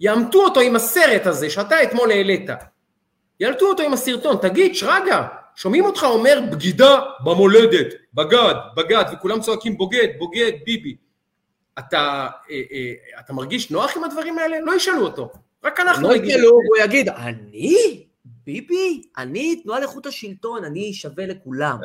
יעמתו 0.00 0.44
אותו 0.44 0.60
עם 0.60 0.76
הסרט 0.76 1.26
הזה 1.26 1.50
שאתה 1.50 1.82
אתמול 1.82 2.10
העלית, 2.10 2.50
יעלתו 3.40 3.66
אותו 3.66 3.82
עם 3.82 3.92
הסרטון, 3.92 4.36
תגיד 4.36 4.74
שרגא, 4.74 5.22
שומעים 5.54 5.84
אותך 5.84 6.02
אומר 6.02 6.40
בגידה 6.52 7.00
במולדת, 7.24 7.94
בגד, 8.14 8.54
בגד, 8.76 9.04
וכולם 9.12 9.40
צועקים 9.40 9.76
בוגד, 9.76 10.08
בוגד, 10.18 10.52
ביבי. 10.64 10.96
אתה, 11.78 12.28
אה, 12.50 12.60
אה, 12.72 13.20
אתה 13.20 13.32
מרגיש 13.32 13.70
נוח 13.70 13.96
עם 13.96 14.04
הדברים 14.04 14.38
האלה? 14.38 14.60
לא 14.60 14.76
ישאלו 14.76 15.02
אותו, 15.02 15.32
רק 15.64 15.80
אנחנו 15.80 16.08
לא 16.08 16.14
ישאלו, 16.14 16.50
הוא 16.50 16.84
יגיד, 16.84 17.08
אני? 17.08 18.06
ביבי? 18.46 19.02
אני 19.18 19.60
תנועה 19.62 19.80
לאיכות 19.80 20.06
השלטון, 20.06 20.64
אני 20.64 20.92
שווה 20.92 21.26
לכולם. 21.26 21.78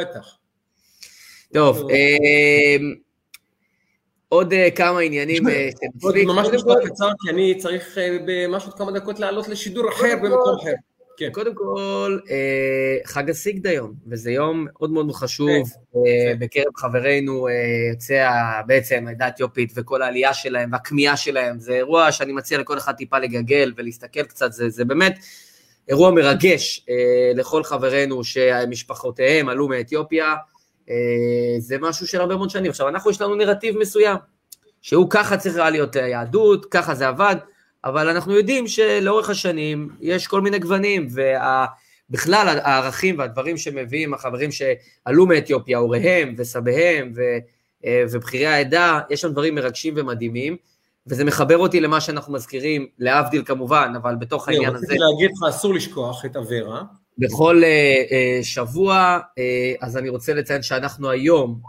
בטח. 0.00 0.38
טוב, 1.52 1.90
אה, 1.90 2.76
עוד 4.28 4.54
כמה 4.76 5.00
עניינים. 5.00 5.42
עוד 6.02 6.14
ממש 6.18 6.48
משפט 6.54 6.76
קצר, 6.84 7.08
כי 7.20 7.30
אני 7.30 7.54
צריך 7.58 7.98
במשהו 8.26 8.72
כמה 8.72 8.92
דקות 8.92 9.20
לעלות 9.20 9.48
לשידור 9.48 9.88
אחר 9.88 10.16
במקום 10.22 10.56
אחר. 10.60 10.74
כן. 11.16 11.30
קודם 11.32 11.54
כל, 11.54 12.18
אה, 12.30 12.98
חג 13.04 13.30
הסיגד 13.30 13.66
היום, 13.66 13.94
וזה 14.06 14.30
יום 14.30 14.66
מאוד 14.72 14.90
מאוד 14.90 15.12
חשוב 15.12 15.48
כן. 15.48 15.98
אה, 15.98 16.32
כן. 16.32 16.38
בקרב 16.38 16.76
חברינו 16.76 17.48
יוצאי 17.92 18.16
בעצם 18.66 19.04
העדה 19.08 19.24
האתיופית 19.24 19.72
וכל 19.74 20.02
העלייה 20.02 20.34
שלהם 20.34 20.72
והכמיהה 20.72 21.16
שלהם, 21.16 21.58
זה 21.58 21.72
אירוע 21.72 22.12
שאני 22.12 22.32
מציע 22.32 22.58
לכל 22.58 22.78
אחד 22.78 22.92
טיפה 22.92 23.18
לגגל 23.18 23.72
ולהסתכל 23.76 24.22
קצת, 24.22 24.52
זה, 24.52 24.68
זה 24.68 24.84
באמת 24.84 25.18
אירוע 25.88 26.10
מרגש 26.10 26.86
לכל 27.34 27.64
חברינו 27.64 28.24
שמשפחותיהם 28.24 29.48
עלו 29.48 29.68
מאתיופיה, 29.68 30.34
זה 31.58 31.76
משהו 31.80 32.06
של 32.06 32.20
הרבה 32.20 32.36
מאוד 32.36 32.50
שנים. 32.50 32.70
עכשיו, 32.70 32.88
אנחנו 32.88 33.10
יש 33.10 33.20
לנו 33.20 33.34
נרטיב 33.34 33.78
מסוים, 33.78 34.16
שהוא 34.82 35.06
ככה 35.10 35.36
צריך 35.36 35.56
להיות 35.56 35.96
היהדות, 35.96 36.66
ככה 36.70 36.94
זה 36.94 37.08
עבד, 37.08 37.36
אבל 37.84 38.08
אנחנו 38.08 38.36
יודעים 38.36 38.66
שלאורך 38.66 39.30
השנים 39.30 39.88
יש 40.00 40.26
כל 40.26 40.40
מיני 40.40 40.58
גוונים, 40.58 41.08
ובכלל 42.10 42.60
הערכים 42.62 43.18
והדברים 43.18 43.56
שמביאים 43.56 44.14
החברים 44.14 44.50
שעלו 44.52 45.26
מאתיופיה, 45.26 45.78
הוריהם 45.78 46.34
וסביהם 46.38 47.12
ו, 47.16 47.22
אה, 47.84 48.04
ובכירי 48.10 48.46
העדה, 48.46 49.00
יש 49.10 49.20
שם 49.20 49.32
דברים 49.32 49.54
מרגשים 49.54 49.94
ומדהימים, 49.96 50.56
וזה 51.06 51.24
מחבר 51.24 51.58
אותי 51.58 51.80
למה 51.80 52.00
שאנחנו 52.00 52.32
מזכירים, 52.32 52.86
להבדיל 52.98 53.42
כמובן, 53.44 53.92
אבל 53.96 54.16
בתוך 54.16 54.48
העניין 54.48 54.74
הזה... 54.74 54.86
רציתי 54.86 54.98
להגיד 54.98 55.30
לך, 55.30 55.42
אסור 55.48 55.74
לשכוח 55.74 56.24
את 56.24 56.36
אברה. 56.36 56.82
בכל 57.18 57.62
uh, 57.62 57.66
uh, 58.10 58.14
שבוע, 58.44 59.18
uh, 59.18 59.22
אז 59.80 59.96
אני 59.96 60.08
רוצה 60.08 60.34
לציין 60.34 60.62
שאנחנו 60.62 61.10
היום, 61.10 61.60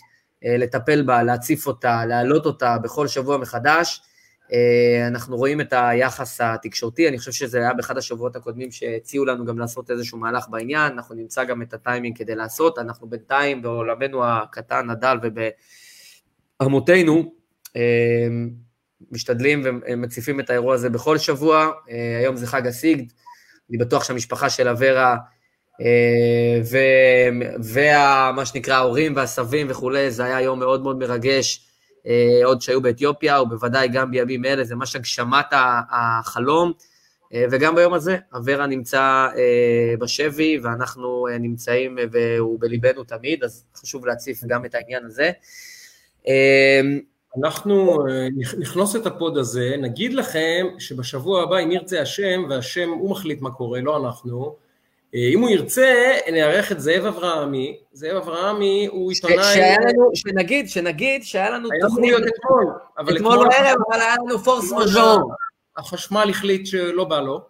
לטפל 0.44 1.02
בה, 1.02 1.24
להציף 1.24 1.68
אותה, 1.68 2.06
להעלות 2.06 2.46
אותה 2.46 2.78
בכל 2.78 3.08
שבוע 3.08 3.38
מחדש, 3.38 4.02
אה, 4.54 5.08
אנחנו 5.08 5.38
רואים 5.38 5.62
את 5.62 5.74
היחס 5.74 6.42
התקשורתי, 6.42 7.08
אני 7.08 7.18
חושב 7.18 7.32
שזה 7.32 7.58
היה 7.58 7.74
באחד 7.74 7.98
השבועות 7.98 8.36
הקודמים 8.36 8.72
שהציעו 8.72 9.26
לנו 9.26 9.46
גם 9.46 9.60
לעשות 9.60 9.92
איזשהו 9.92 10.18
מהלך 10.18 10.50
בעניין, 10.50 10.92
אנחנו 10.92 11.16
נמצא 11.16 11.44
גם 11.44 11.62
את 11.62 11.74
הטיימינג 11.74 12.18
כדי 12.18 12.36
לעשות, 12.36 12.80
אנחנו 12.80 13.10
בינתיים 13.10 13.62
בעולמנו 13.62 14.26
הקטן, 14.26 14.90
הדל 14.90 15.18
ובארמותינו, 16.60 17.34
אה, 17.76 18.28
משתדלים 19.12 19.62
ומציפים 19.66 20.40
את 20.40 20.50
האירוע 20.50 20.74
הזה 20.74 20.90
בכל 20.90 21.18
שבוע, 21.18 21.72
אה, 21.90 22.18
היום 22.18 22.36
זה 22.36 22.48
חג 22.48 22.68
הסיגד, 22.68 23.06
אני 23.70 23.78
בטוח 23.78 24.04
שהמשפחה 24.04 24.50
של 24.50 24.68
אברה 24.68 25.18
ומה 27.74 28.46
שנקרא 28.46 28.74
ההורים 28.74 29.16
והסבים 29.16 29.68
וכולי, 29.70 30.12
זה 30.12 30.24
היה 30.24 30.42
יום 30.42 30.60
מאוד 30.60 30.84
מאוד 30.84 30.98
מרגש, 30.98 31.68
אה, 32.08 32.46
עוד 32.46 32.62
שהיו 32.62 32.82
באתיופיה, 32.82 33.42
ובוודאי 33.42 33.88
גם 33.88 34.12
בימים 34.12 34.46
אלה, 34.46 34.64
זה 34.64 34.76
ממש 34.76 34.96
הגשמת 34.96 35.46
החלום. 35.92 36.72
אה, 37.34 37.46
וגם 37.52 37.76
ביום 37.76 37.94
הזה, 37.94 38.18
אברה 38.38 38.68
נמצא 38.68 39.28
אה, 39.38 39.94
בשבי, 40.00 40.60
ואנחנו 40.64 41.28
נמצאים, 41.40 41.98
והוא 42.12 42.60
בליבנו 42.60 43.04
תמיד, 43.04 43.44
אז 43.44 43.66
חשוב 43.76 44.06
להציף 44.06 44.44
גם 44.44 44.66
את 44.66 44.76
העניין 44.76 45.06
הזה. 45.06 45.32
אנחנו 47.38 47.98
נכנוס 48.60 48.96
את 48.96 49.06
ה 49.06 49.14
pod 49.14 49.38
הזה, 49.38 49.76
נגיד 49.82 50.14
לכם 50.14 50.68
שבשבוע 50.80 51.44
הבא, 51.44 51.58
אם 51.58 51.72
ירצה 51.72 52.02
השם, 52.02 52.44
והשם 52.50 52.90
הוא 52.90 53.12
מחליט 53.12 53.42
מה 53.42 53.52
קורה, 53.52 53.82
לא 53.82 54.08
אנחנו, 54.08 54.46
אה, 54.46 54.52
אם 55.14 55.40
הוא 55.42 55.50
ירצה, 55.50 56.18
נארח 56.32 56.72
את 56.72 56.80
זאב 56.80 57.06
אברהמי, 57.06 57.78
זאב 57.94 58.16
אברהמי 58.16 58.88
הוא 58.92 59.12
עיתונאי... 59.12 59.44
שהיה 59.44 59.78
לנו, 59.80 60.10
שנגיד, 60.14 60.70
שנגיד 60.70 61.24
שהיה 61.24 61.50
לנו 61.50 61.70
תוכנית... 61.82 62.14
היה 62.14 62.18
אתמול, 62.18 62.74
אבל 62.98 63.16
אתמול 63.18 63.48
בערב, 63.50 63.78
אבל 63.90 64.02
היה 64.02 64.16
לנו 64.26 64.40
force 64.40 64.72
majeure. 64.72 65.34
החשמל 65.78 66.28
החליט 66.30 66.66
שלא 66.66 67.04
בא 67.04 67.20
לו 67.20 67.42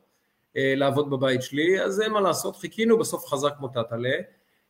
אה, 0.58 0.74
לעבוד 0.76 1.10
בבית 1.10 1.42
שלי, 1.42 1.82
אז 1.82 2.02
אין 2.02 2.12
מה 2.12 2.22
לעשות, 2.22 2.56
חיכינו, 2.56 2.98
בסוף 2.98 3.26
חזק 3.26 3.52
כמו 3.58 3.68
טאטאלה. 3.68 4.14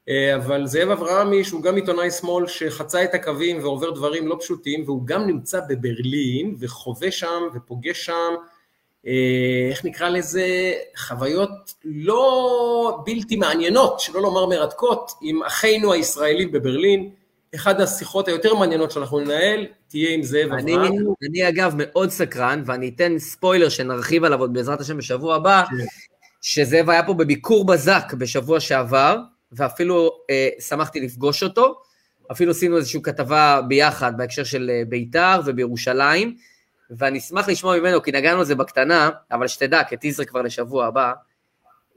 אה, 0.09 0.35
אבל 0.35 0.65
זאב 0.65 0.89
אברהמי, 0.89 1.43
שהוא 1.43 1.63
גם 1.63 1.75
עיתונאי 1.75 2.11
שמאל 2.11 2.47
שחצה 2.47 3.03
את 3.03 3.13
הקווים 3.13 3.59
ועובר 3.63 3.91
דברים 3.91 4.27
לא 4.27 4.37
פשוטים, 4.39 4.83
והוא 4.85 5.05
גם 5.05 5.27
נמצא 5.27 5.59
בברלין 5.69 6.55
וחווה 6.59 7.11
שם 7.11 7.43
ופוגש 7.53 8.05
שם 8.05 8.13
אה, 8.13 8.45
איך 9.71 9.85
נקרא 9.85 10.09
לזה, 10.09 10.73
חוויות 10.97 11.73
לא 11.85 13.03
בלתי 13.05 13.35
מעניינות, 13.35 13.99
שלא 13.99 14.21
לומר 14.21 14.45
מרתקות, 14.45 15.11
עם 15.21 15.43
אחינו 15.43 15.93
הישראלים 15.93 16.51
בברלין. 16.51 17.09
אחת 17.55 17.79
השיחות 17.79 18.27
היותר 18.27 18.53
מעניינות 18.53 18.91
שאנחנו 18.91 19.19
ננהל, 19.19 19.65
תהיה 19.87 20.13
עם 20.13 20.23
זאב 20.23 20.45
אברהם. 20.45 20.67
אני, 20.67 20.97
אני 21.29 21.49
אגב 21.49 21.73
מאוד 21.77 22.09
סקרן, 22.09 22.63
ואני 22.65 22.91
אתן 22.95 23.19
ספוילר 23.19 23.69
שנרחיב 23.69 24.23
עליו 24.23 24.39
עוד 24.39 24.53
בעזרת 24.53 24.81
השם 24.81 24.97
בשבוע 24.97 25.35
הבא, 25.35 25.63
כן. 25.69 25.85
שזאב 26.41 26.89
היה 26.89 27.03
פה 27.03 27.13
בביקור 27.13 27.65
בזק 27.65 28.13
בשבוע 28.17 28.59
שעבר, 28.59 29.17
ואפילו 29.51 30.11
אה, 30.29 30.49
שמחתי 30.59 30.99
לפגוש 30.99 31.43
אותו, 31.43 31.75
אפילו 32.31 32.51
עשינו 32.51 32.77
איזושהי 32.77 33.01
כתבה 33.01 33.61
ביחד 33.67 34.17
בהקשר 34.17 34.43
של 34.43 34.69
אה, 34.73 34.83
בית"ר 34.89 35.41
ובירושלים, 35.45 36.35
ואני 36.97 37.19
אשמח 37.19 37.49
לשמוע 37.49 37.79
ממנו, 37.79 38.01
כי 38.01 38.11
נגענו 38.11 38.39
בזה 38.39 38.55
בקטנה, 38.55 39.09
אבל 39.31 39.47
שתדע, 39.47 39.83
כטיזר 39.83 40.25
כבר 40.25 40.41
לשבוע 40.41 40.85
הבא, 40.85 41.13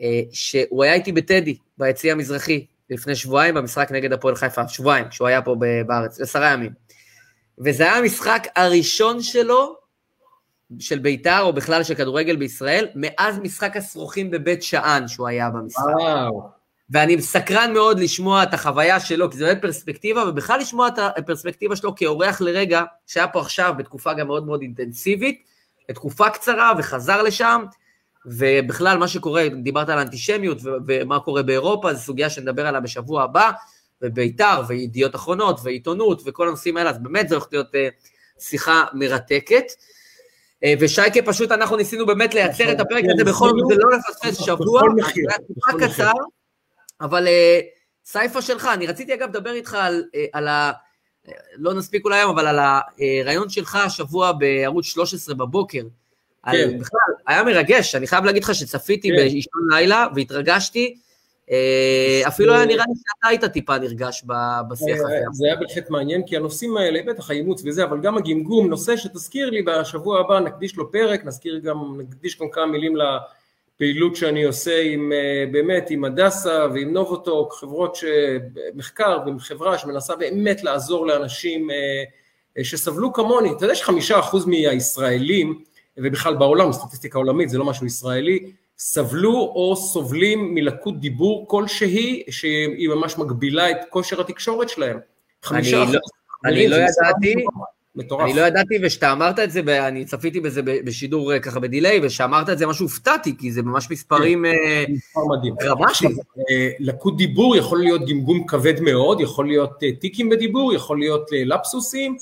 אה, 0.00 0.20
שהוא 0.32 0.84
היה 0.84 0.94
איתי 0.94 1.12
בטדי, 1.12 1.56
ביציא 1.78 2.12
המזרחי, 2.12 2.66
לפני 2.90 3.14
שבועיים 3.14 3.54
במשחק 3.54 3.92
נגד 3.92 4.12
הפועל 4.12 4.34
חיפה, 4.34 4.68
שבועיים, 4.68 5.08
כשהוא 5.08 5.28
היה 5.28 5.42
פה 5.42 5.56
בארץ, 5.86 6.20
עשרה 6.20 6.52
ימים. 6.52 6.72
וזה 7.58 7.82
היה 7.82 7.96
המשחק 7.96 8.46
הראשון 8.56 9.22
שלו, 9.22 9.76
של 10.78 10.98
בית"ר, 10.98 11.40
או 11.40 11.52
בכלל 11.52 11.84
של 11.84 11.94
כדורגל 11.94 12.36
בישראל, 12.36 12.88
מאז 12.94 13.38
משחק 13.38 13.76
הסרוכים 13.76 14.30
בבית 14.30 14.62
שאן 14.62 15.08
שהוא 15.08 15.28
היה 15.28 15.50
במשחק. 15.50 15.82
וואו. 16.00 16.63
ואני 16.94 17.22
סקרן 17.22 17.72
מאוד 17.72 18.00
לשמוע 18.00 18.42
את 18.42 18.54
החוויה 18.54 19.00
שלו, 19.00 19.30
כי 19.30 19.36
זה 19.36 19.44
באמת 19.44 19.62
פרספקטיבה, 19.62 20.28
ובכלל 20.28 20.60
לשמוע 20.60 20.88
את 20.88 20.98
הפרספקטיבה 20.98 21.76
שלו 21.76 21.94
כאורח 21.94 22.40
לרגע, 22.40 22.82
שהיה 23.06 23.28
פה 23.28 23.40
עכשיו 23.40 23.74
בתקופה 23.78 24.14
גם 24.14 24.26
מאוד 24.26 24.46
מאוד 24.46 24.60
אינטנסיבית, 24.62 25.42
לתקופה 25.88 26.30
קצרה, 26.30 26.72
וחזר 26.78 27.22
לשם, 27.22 27.64
ובכלל 28.26 28.98
מה 28.98 29.08
שקורה, 29.08 29.48
דיברת 29.62 29.88
על 29.88 29.98
אנטישמיות 29.98 30.58
ומה 30.86 31.20
קורה 31.20 31.42
באירופה, 31.42 31.94
זו 31.94 32.00
סוגיה 32.00 32.30
שנדבר 32.30 32.66
עליה 32.66 32.80
בשבוע 32.80 33.22
הבא, 33.22 33.50
ובית"ר, 34.02 34.62
וידיעות 34.68 35.14
אחרונות, 35.14 35.60
ועיתונות, 35.62 36.22
וכל 36.24 36.48
הנושאים 36.48 36.76
האלה, 36.76 36.90
אז 36.90 36.98
באמת 36.98 37.28
זו 37.28 37.34
הולכת 37.34 37.52
להיות 37.52 37.74
אה, 37.74 37.88
שיחה 38.40 38.84
מרתקת. 38.92 39.64
אה, 40.64 40.74
ושייקה 40.80 41.22
פשוט, 41.22 41.52
אנחנו 41.52 41.76
ניסינו 41.76 42.06
באמת 42.06 42.34
לייצר 42.34 42.72
את 42.72 42.80
הפרק 42.80 43.04
הזה 43.14 43.24
בכל 43.24 43.48
זאת, 43.48 43.68
זה 43.68 43.74
לא 43.78 43.90
לפספס 43.96 44.44
שבוע, 44.46 44.82
היה 45.14 45.38
תקופה 45.38 45.86
קצר. 45.86 46.12
אבל 47.00 47.26
אה, 47.26 47.60
סייפה 48.04 48.42
שלך, 48.42 48.68
אני 48.74 48.86
רציתי 48.86 49.14
אגב 49.14 49.28
לדבר 49.28 49.52
איתך 49.52 49.74
על, 49.74 50.04
אה, 50.14 50.24
על 50.32 50.48
ה... 50.48 50.72
לא 51.56 51.74
נספיק 51.74 52.04
אולי 52.04 52.18
היום, 52.18 52.30
אבל 52.30 52.46
על 52.46 52.58
הרעיון 52.58 53.48
שלך 53.48 53.74
השבוע 53.74 54.32
בערוץ 54.32 54.84
13 54.84 55.34
בבוקר. 55.34 55.80
כן. 55.80 55.86
על, 56.42 56.76
בכלל, 56.78 57.14
היה 57.26 57.42
מרגש, 57.42 57.94
אני 57.94 58.06
חייב 58.06 58.24
להגיד 58.24 58.44
לך 58.44 58.54
שצפיתי 58.54 59.08
כן. 59.08 59.16
באישון 59.16 59.62
לילה 59.70 60.06
והתרגשתי, 60.14 60.96
אה, 61.50 62.22
אפילו 62.28 62.54
היה 62.54 62.64
נראה 62.64 62.84
לי 62.88 62.94
שאתה 62.96 63.28
היית 63.28 63.44
טיפה 63.44 63.78
נרגש 63.78 64.24
בשיח 64.68 64.98
הזה. 65.00 65.24
זה 65.32 65.46
היה 65.46 65.56
בהחלט 65.56 65.90
מעניין, 65.90 66.22
כי 66.26 66.36
הנושאים 66.36 66.76
האלה, 66.76 67.00
בטח 67.06 67.30
האימוץ 67.30 67.62
וזה, 67.64 67.84
אבל 67.84 68.00
גם 68.00 68.16
הגמגום, 68.16 68.68
נושא 68.68 68.96
שתזכיר 68.96 69.50
לי 69.50 69.62
בשבוע 69.62 70.20
הבא, 70.20 70.40
נקדיש 70.40 70.76
לו 70.76 70.92
פרק, 70.92 71.24
נזכיר 71.24 71.58
גם, 71.58 72.00
נקדיש 72.00 72.40
גם 72.40 72.46
כמה 72.52 72.66
מילים 72.66 72.96
פעילות 73.84 74.16
שאני 74.16 74.44
עושה 74.44 74.82
עם, 74.82 75.12
אה, 75.12 75.44
באמת 75.52 75.90
עם 75.90 76.04
הדסה 76.04 76.66
ועם 76.74 76.92
נובוטוק, 76.92 77.52
חברות 77.52 77.98
מחקר 78.74 79.18
ועם 79.26 79.38
חברה 79.38 79.78
שמנסה 79.78 80.16
באמת 80.16 80.64
לעזור 80.64 81.06
לאנשים 81.06 81.70
אה, 81.70 81.76
אה, 82.58 82.64
שסבלו 82.64 83.12
כמוני. 83.12 83.52
אתה 83.52 83.64
יודע 83.64 83.74
שחמישה 83.74 84.18
אחוז 84.18 84.46
מהישראלים, 84.46 85.62
ובכלל 85.96 86.36
בעולם, 86.36 86.72
סטטיסטיקה 86.72 87.18
עולמית, 87.18 87.48
זה 87.48 87.58
לא 87.58 87.64
משהו 87.64 87.86
ישראלי, 87.86 88.52
סבלו 88.78 89.52
או 89.54 89.76
סובלים 89.76 90.54
מלקות 90.54 91.00
דיבור 91.00 91.48
כלשהי, 91.48 92.22
שהיא 92.30 92.88
ממש 92.88 93.18
מגבילה 93.18 93.70
את 93.70 93.76
כושר 93.90 94.20
התקשורת 94.20 94.68
שלהם. 94.68 94.98
חמישה 95.42 95.82
אחוז. 95.82 95.96
אני 96.44 96.68
לא 96.68 96.76
ידעתי, 96.76 97.34
מטורף. 97.96 98.24
אני 98.24 98.34
לא 98.34 98.40
ידעתי, 98.40 98.74
וכשאתה 98.82 99.12
אמרת 99.12 99.38
את 99.38 99.50
זה, 99.50 99.88
אני 99.88 100.04
צפיתי 100.04 100.40
בזה 100.40 100.62
בשידור 100.62 101.32
אה, 101.32 101.40
ככה 101.40 101.60
בדיליי, 101.60 102.00
וכשאמרת 102.02 102.50
את 102.50 102.58
זה 102.58 102.66
ממש 102.66 102.78
הופתעתי, 102.78 103.36
כי 103.38 103.52
זה 103.52 103.62
ממש 103.62 103.90
מספרים... 103.90 104.44
כן, 104.44 104.92
מספר 104.92 105.20
מדהים. 105.38 105.54
דרמטי. 105.60 106.06
אה, 106.06 106.70
לקות 106.78 107.16
דיבור 107.16 107.56
יכול 107.56 107.78
להיות 107.78 108.08
גמגום 108.08 108.46
כבד 108.46 108.80
מאוד, 108.80 109.20
יכול 109.20 109.46
להיות 109.46 109.80
טיקים 110.00 110.28
בדיבור, 110.28 110.74
יכול 110.74 110.98
להיות 110.98 111.30
לפסוסים, 111.32 112.16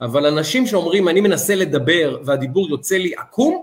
אבל 0.00 0.26
אנשים 0.26 0.66
שאומרים, 0.66 1.08
אני 1.08 1.20
מנסה 1.20 1.54
לדבר 1.54 2.18
והדיבור 2.24 2.68
יוצא 2.68 2.96
לי 2.96 3.12
עקום, 3.16 3.62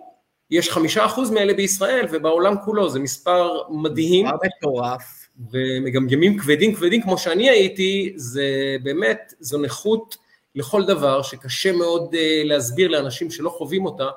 יש 0.52 0.70
חמישה 0.70 1.06
אחוז 1.06 1.32
מאלה 1.32 1.54
בישראל 1.54 2.06
ובעולם 2.12 2.56
כולו, 2.66 2.90
זה 2.90 3.00
מספר 3.00 3.62
מדהים. 3.70 4.26
מספר 4.26 4.38
מטורף. 4.58 5.24
ומגמגמים 5.52 6.38
כבדים 6.38 6.76
כבדים 6.76 7.02
כמו 7.02 7.18
שאני 7.18 7.50
הייתי, 7.50 8.14
זה 8.16 8.76
באמת, 8.84 9.34
זו 9.40 9.58
נכות 9.62 10.18
לכל 10.56 10.86
דבר 10.86 11.22
שקשה 11.22 11.72
מאוד 11.72 12.14
uh, 12.14 12.18
להסביר 12.44 12.88
לאנשים 12.88 13.32
שלא 13.32 13.50
חווים 13.50 13.86
אותה. 13.86 14.10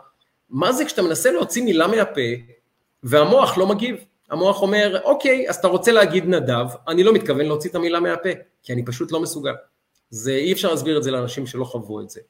מה 0.51 0.73
זה 0.73 0.85
כשאתה 0.85 1.03
מנסה 1.03 1.31
להוציא 1.31 1.63
מילה 1.63 1.87
מהפה 1.87 2.21
והמוח 3.03 3.59
לא 3.59 3.67
מגיב? 3.67 3.97
המוח 4.31 4.63
אומר, 4.63 5.01
אוקיי, 5.05 5.49
אז 5.49 5.57
אתה 5.57 5.69
רוצה 5.69 5.93
להגיד 5.93 6.25
נדב, 6.29 6.67
אני 6.89 7.03
לא 7.03 7.13
מתכוון 7.13 7.47
להוציא 7.47 7.71
את 7.71 7.75
המילה 7.75 8.01
מהפה, 8.01 8.29
כי 8.63 8.73
אני 8.73 8.85
פשוט 8.85 9.13
לא 9.13 9.21
מסוגל. 9.21 9.55
זה, 10.11 10.33
אי 10.33 10.53
אפשר 10.53 10.71
להסביר 10.71 10.99
את 10.99 11.03
זה 11.03 11.11
לאנשים 11.11 11.47
שלא 11.47 11.65
חוו 11.65 12.01
את 12.01 12.11
זה. 12.11 12.21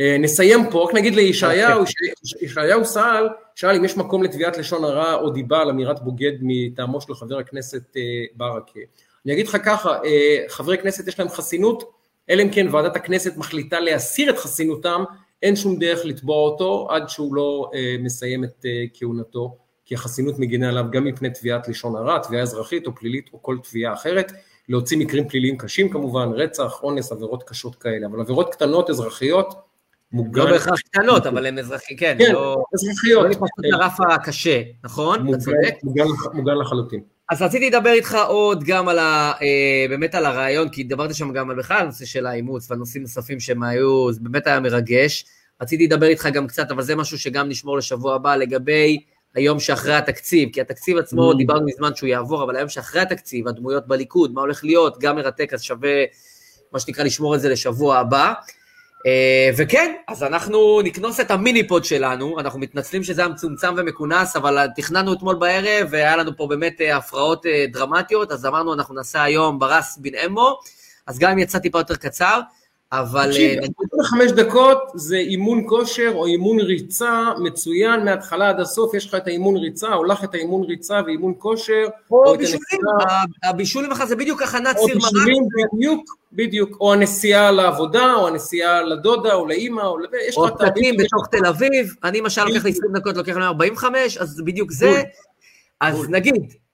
אה, 0.00 0.16
נסיים 0.18 0.70
פה, 0.70 0.84
רק 0.84 0.94
נגיד 0.94 1.14
לישעיהו, 1.14 1.80
אוקיי. 1.80 2.42
ישעיהו 2.42 2.84
שאל, 2.84 3.28
שאל 3.54 3.76
אם 3.76 3.84
יש 3.84 3.96
מקום 3.96 4.22
לתביעת 4.22 4.58
לשון 4.58 4.84
הרע 4.84 5.14
או 5.14 5.30
דיבה 5.30 5.60
על 5.60 5.70
אמירת 5.70 6.02
בוגד 6.04 6.32
מטעמו 6.40 7.00
של 7.00 7.14
חבר 7.14 7.38
הכנסת 7.38 7.96
אה, 7.96 8.02
ברכה. 8.34 8.80
אני 9.26 9.32
אגיד 9.32 9.48
לך 9.48 9.56
ככה, 9.64 9.98
אה, 10.04 10.44
חברי 10.48 10.78
כנסת 10.78 11.08
יש 11.08 11.18
להם 11.18 11.28
חסינות, 11.28 11.92
אלא 12.30 12.42
אם 12.42 12.50
כן 12.50 12.66
ועדת 12.70 12.96
הכנסת 12.96 13.36
מחליטה 13.36 13.80
להסיר 13.80 14.30
את 14.30 14.38
חסינותם, 14.38 15.04
אין 15.42 15.56
שום 15.56 15.78
דרך 15.78 16.04
לתבוע 16.04 16.36
אותו 16.36 16.88
עד 16.90 17.08
שהוא 17.08 17.34
לא 17.34 17.70
מסיים 17.98 18.44
את 18.44 18.64
כהונתו, 18.94 19.56
כי 19.84 19.94
החסינות 19.94 20.38
מגינה 20.38 20.68
עליו 20.68 20.84
גם 20.90 21.04
מפני 21.04 21.30
תביעת 21.30 21.68
לשון 21.68 21.96
הרע, 21.96 22.18
תביעה 22.18 22.42
אזרחית 22.42 22.86
או 22.86 22.94
פלילית 22.94 23.30
או 23.32 23.42
כל 23.42 23.58
תביעה 23.62 23.92
אחרת. 23.92 24.32
להוציא 24.68 24.98
מקרים 24.98 25.28
פליליים 25.28 25.58
קשים 25.58 25.88
כמובן, 25.88 26.28
רצח, 26.32 26.80
אונס, 26.82 27.12
עבירות 27.12 27.42
קשות 27.42 27.74
כאלה, 27.74 28.06
אבל 28.06 28.20
עבירות 28.20 28.54
קטנות 28.54 28.90
אזרחיות, 28.90 29.54
מוגן. 30.12 30.42
לא 30.42 30.50
בהכרח 30.50 30.80
קטנות, 30.80 31.26
אבל 31.26 31.46
הן 31.46 31.58
אזרחי, 31.58 31.96
כן. 31.96 32.16
כן, 32.18 32.32
לא, 32.32 32.56
אזרחיות. 32.74 33.22
לא 33.22 33.28
נכנסות 33.28 33.48
לרף 33.58 34.00
הקשה, 34.00 34.62
נכון? 34.84 35.22
מוגן? 35.22 35.38
מוגן, 35.82 36.04
מוגן 36.34 36.54
לחלוטין. 36.54 37.00
אז 37.30 37.42
רציתי 37.42 37.70
לדבר 37.70 37.90
איתך 37.90 38.18
עוד 38.28 38.64
גם 38.64 38.88
על 38.88 38.98
ה... 38.98 39.32
אה, 39.42 39.86
באמת 39.88 40.14
על 40.14 40.26
הרעיון, 40.26 40.68
כי 40.68 40.82
דיברתי 40.82 41.14
שם 41.14 41.32
גם 41.32 41.50
על 41.50 41.56
בכלל 41.56 41.78
הנושא 41.78 42.04
של 42.04 42.26
האימוץ 42.26 42.70
והנושאים 42.70 43.02
נוספים 43.02 43.40
שהם 43.40 43.62
היו, 43.62 44.12
זה 44.12 44.20
באמת 44.22 44.46
היה 44.46 44.60
מרגש. 44.60 45.24
רציתי 45.62 45.86
לדבר 45.86 46.06
איתך 46.06 46.28
גם 46.32 46.46
קצת, 46.46 46.70
אבל 46.70 46.82
זה 46.82 46.96
משהו 46.96 47.18
שגם 47.18 47.48
נשמור 47.48 47.76
לשבוע 47.76 48.14
הבא, 48.14 48.36
לגבי 48.36 48.98
היום 49.34 49.60
שאחרי 49.60 49.94
התקציב, 49.94 50.48
כי 50.52 50.60
התקציב 50.60 50.98
עצמו, 50.98 51.32
mm. 51.32 51.36
דיברנו 51.36 51.66
מזמן 51.66 51.94
שהוא 51.94 52.08
יעבור, 52.08 52.42
אבל 52.42 52.56
היום 52.56 52.68
שאחרי 52.68 53.00
התקציב, 53.00 53.48
הדמויות 53.48 53.86
בליכוד, 53.86 54.32
מה 54.34 54.40
הולך 54.40 54.64
להיות, 54.64 54.98
גם 55.00 55.16
מרתק, 55.16 55.50
אז 55.54 55.62
שווה, 55.62 56.04
מה 56.72 56.80
שנקרא, 56.80 57.04
לשמור 57.04 57.34
את 57.34 57.40
זה 57.40 57.48
לשבוע 57.48 57.98
הבא. 57.98 58.32
אה, 59.06 59.50
וכן, 59.56 59.94
אז 60.08 60.22
אנחנו 60.22 60.80
נקנוס 60.84 61.20
את 61.20 61.30
המיני 61.30 61.68
פוד 61.68 61.84
שלנו, 61.84 62.40
אנחנו 62.40 62.58
מתנצלים 62.60 63.04
שזה 63.04 63.20
היה 63.20 63.28
מצומצם 63.28 63.74
ומכונס, 63.76 64.36
אבל 64.36 64.66
תכננו 64.76 65.12
אתמול 65.12 65.34
בערב, 65.34 65.88
והיה 65.90 66.16
לנו 66.16 66.36
פה 66.36 66.46
באמת 66.46 66.80
אה, 66.80 66.96
הפרעות 66.96 67.46
אה, 67.46 67.64
דרמטיות, 67.72 68.32
אז 68.32 68.46
אמרנו, 68.46 68.74
אנחנו 68.74 68.94
נעשה 68.94 69.22
היום 69.22 69.58
ברס 69.58 69.98
בן 69.98 70.14
אמו, 70.26 70.58
אז 71.06 71.18
גם 71.18 71.30
אם 71.30 71.38
יצא 71.38 71.58
טיפה 71.58 71.78
יותר 71.78 71.96
קצר, 71.96 72.40
אבל... 72.92 73.26
תקשיב, 73.26 73.58
חמש 74.02 74.30
דקות 74.30 74.78
זה 74.94 75.16
אימון 75.16 75.64
כושר 75.68 76.12
או 76.14 76.26
אימון 76.26 76.60
ריצה 76.60 77.32
מצוין 77.38 78.04
מההתחלה 78.04 78.48
עד 78.48 78.60
הסוף, 78.60 78.94
יש 78.94 79.06
לך 79.06 79.14
את 79.14 79.26
האימון 79.26 79.56
ריצה, 79.56 79.92
הולך 79.92 80.24
את 80.24 80.34
האימון 80.34 80.62
ריצה 80.62 81.00
ואימון 81.06 81.34
כושר. 81.38 81.86
או, 82.10 82.24
או 82.26 82.38
בישולים, 82.38 82.60
הבישולים 83.44 83.90
לך 83.90 84.04
זה 84.04 84.16
בדיוק 84.16 84.42
הכנת 84.42 84.76
סיר 84.76 84.98
מרק. 84.98 85.04
או 85.04 85.10
בישולים, 85.10 85.42
בדיוק, 85.74 86.16
בדיוק, 86.32 86.76
או 86.80 86.92
הנסיעה 86.92 87.50
לעבודה, 87.50 88.14
או 88.14 88.28
הנסיעה 88.28 88.82
לדודה, 88.82 89.34
או 89.34 89.46
לאימא, 89.46 89.82
או 89.82 89.98
לב... 89.98 90.10
יש 90.28 90.38
לך 90.38 90.44
את 90.46 90.60
ה... 90.60 90.64
או 90.64 90.70
פקקים 90.70 90.96
בתוך 90.96 91.26
תל 91.30 91.46
אביב, 91.46 91.94
אני 92.04 92.20
למשל 92.20 92.44
לוקח 92.44 92.64
לי 92.64 92.70
20 92.70 92.92
דקות, 92.92 93.16
לוקח 93.16 93.36
לי 93.36 93.44
45, 93.44 94.18
אז 94.18 94.40
בדיוק 94.44 94.70
זה. 94.72 95.02
אז 95.80 96.08
נגיד, 96.08 96.34
אה, 96.34 96.65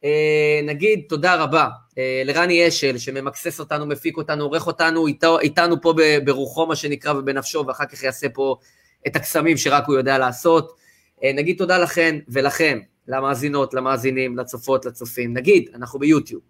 נגיד 0.62 1.02
תודה 1.08 1.34
רבה 1.34 1.68
אה, 1.98 2.22
לרני 2.24 2.68
אשל, 2.68 2.98
שממקסס 2.98 3.60
אותנו, 3.60 3.86
מפיק 3.86 4.16
אותנו, 4.16 4.44
עורך 4.44 4.66
אותנו, 4.66 5.06
איתו, 5.06 5.38
איתנו 5.38 5.80
פה 5.80 5.94
ברוחו, 6.24 6.66
מה 6.66 6.76
שנקרא, 6.76 7.12
ובנפשו, 7.12 7.64
ואחר 7.66 7.84
כך 7.86 8.02
יעשה 8.02 8.28
פה 8.28 8.56
את 9.06 9.16
הקסמים 9.16 9.56
שרק 9.56 9.84
הוא 9.86 9.96
יודע 9.96 10.18
לעשות. 10.18 10.72
אה, 11.24 11.32
נגיד 11.32 11.58
תודה 11.58 11.78
לכן 11.78 12.18
ולכם, 12.28 12.78
למאזינות, 13.08 13.74
למאזינים, 13.74 14.38
לצופות, 14.38 14.84
לצופים. 14.84 15.34
נגיד, 15.34 15.70
אנחנו 15.74 15.98
ביוטיוב, 15.98 16.42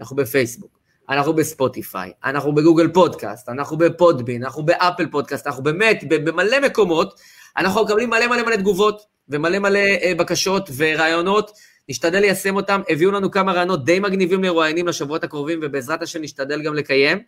אנחנו 0.00 0.16
בפייסבוק, 0.16 0.78
אנחנו 1.08 1.32
בספוטיפיי, 1.32 2.12
אנחנו 2.24 2.54
בגוגל 2.54 2.88
פודקאסט, 2.88 3.48
אנחנו 3.48 3.78
בפודבין, 3.78 4.44
אנחנו 4.44 4.62
באפל 4.62 5.06
פודקאסט, 5.06 5.46
אנחנו 5.46 5.62
באמת 5.62 6.04
במלא 6.08 6.60
מקומות, 6.60 7.20
אנחנו 7.56 7.84
מקבלים 7.84 8.10
מלא 8.10 8.26
מלא 8.26 8.42
מלא 8.42 8.56
תגובות 8.56 9.02
ומלא 9.28 9.58
מלא 9.58 9.80
בקשות 10.16 10.70
ורעיונות. 10.76 11.50
נשתדל 11.90 12.20
ליישם 12.20 12.56
אותם, 12.56 12.80
הביאו 12.88 13.10
לנו 13.10 13.30
כמה 13.30 13.52
רעיונות 13.52 13.84
די 13.84 14.00
מגניבים 14.00 14.44
לרואיינים 14.44 14.88
לשבועות 14.88 15.24
הקרובים, 15.24 15.58
ובעזרת 15.62 16.02
השם 16.02 16.22
נשתדל 16.22 16.62
גם 16.62 16.74
לקיים. 16.74 17.18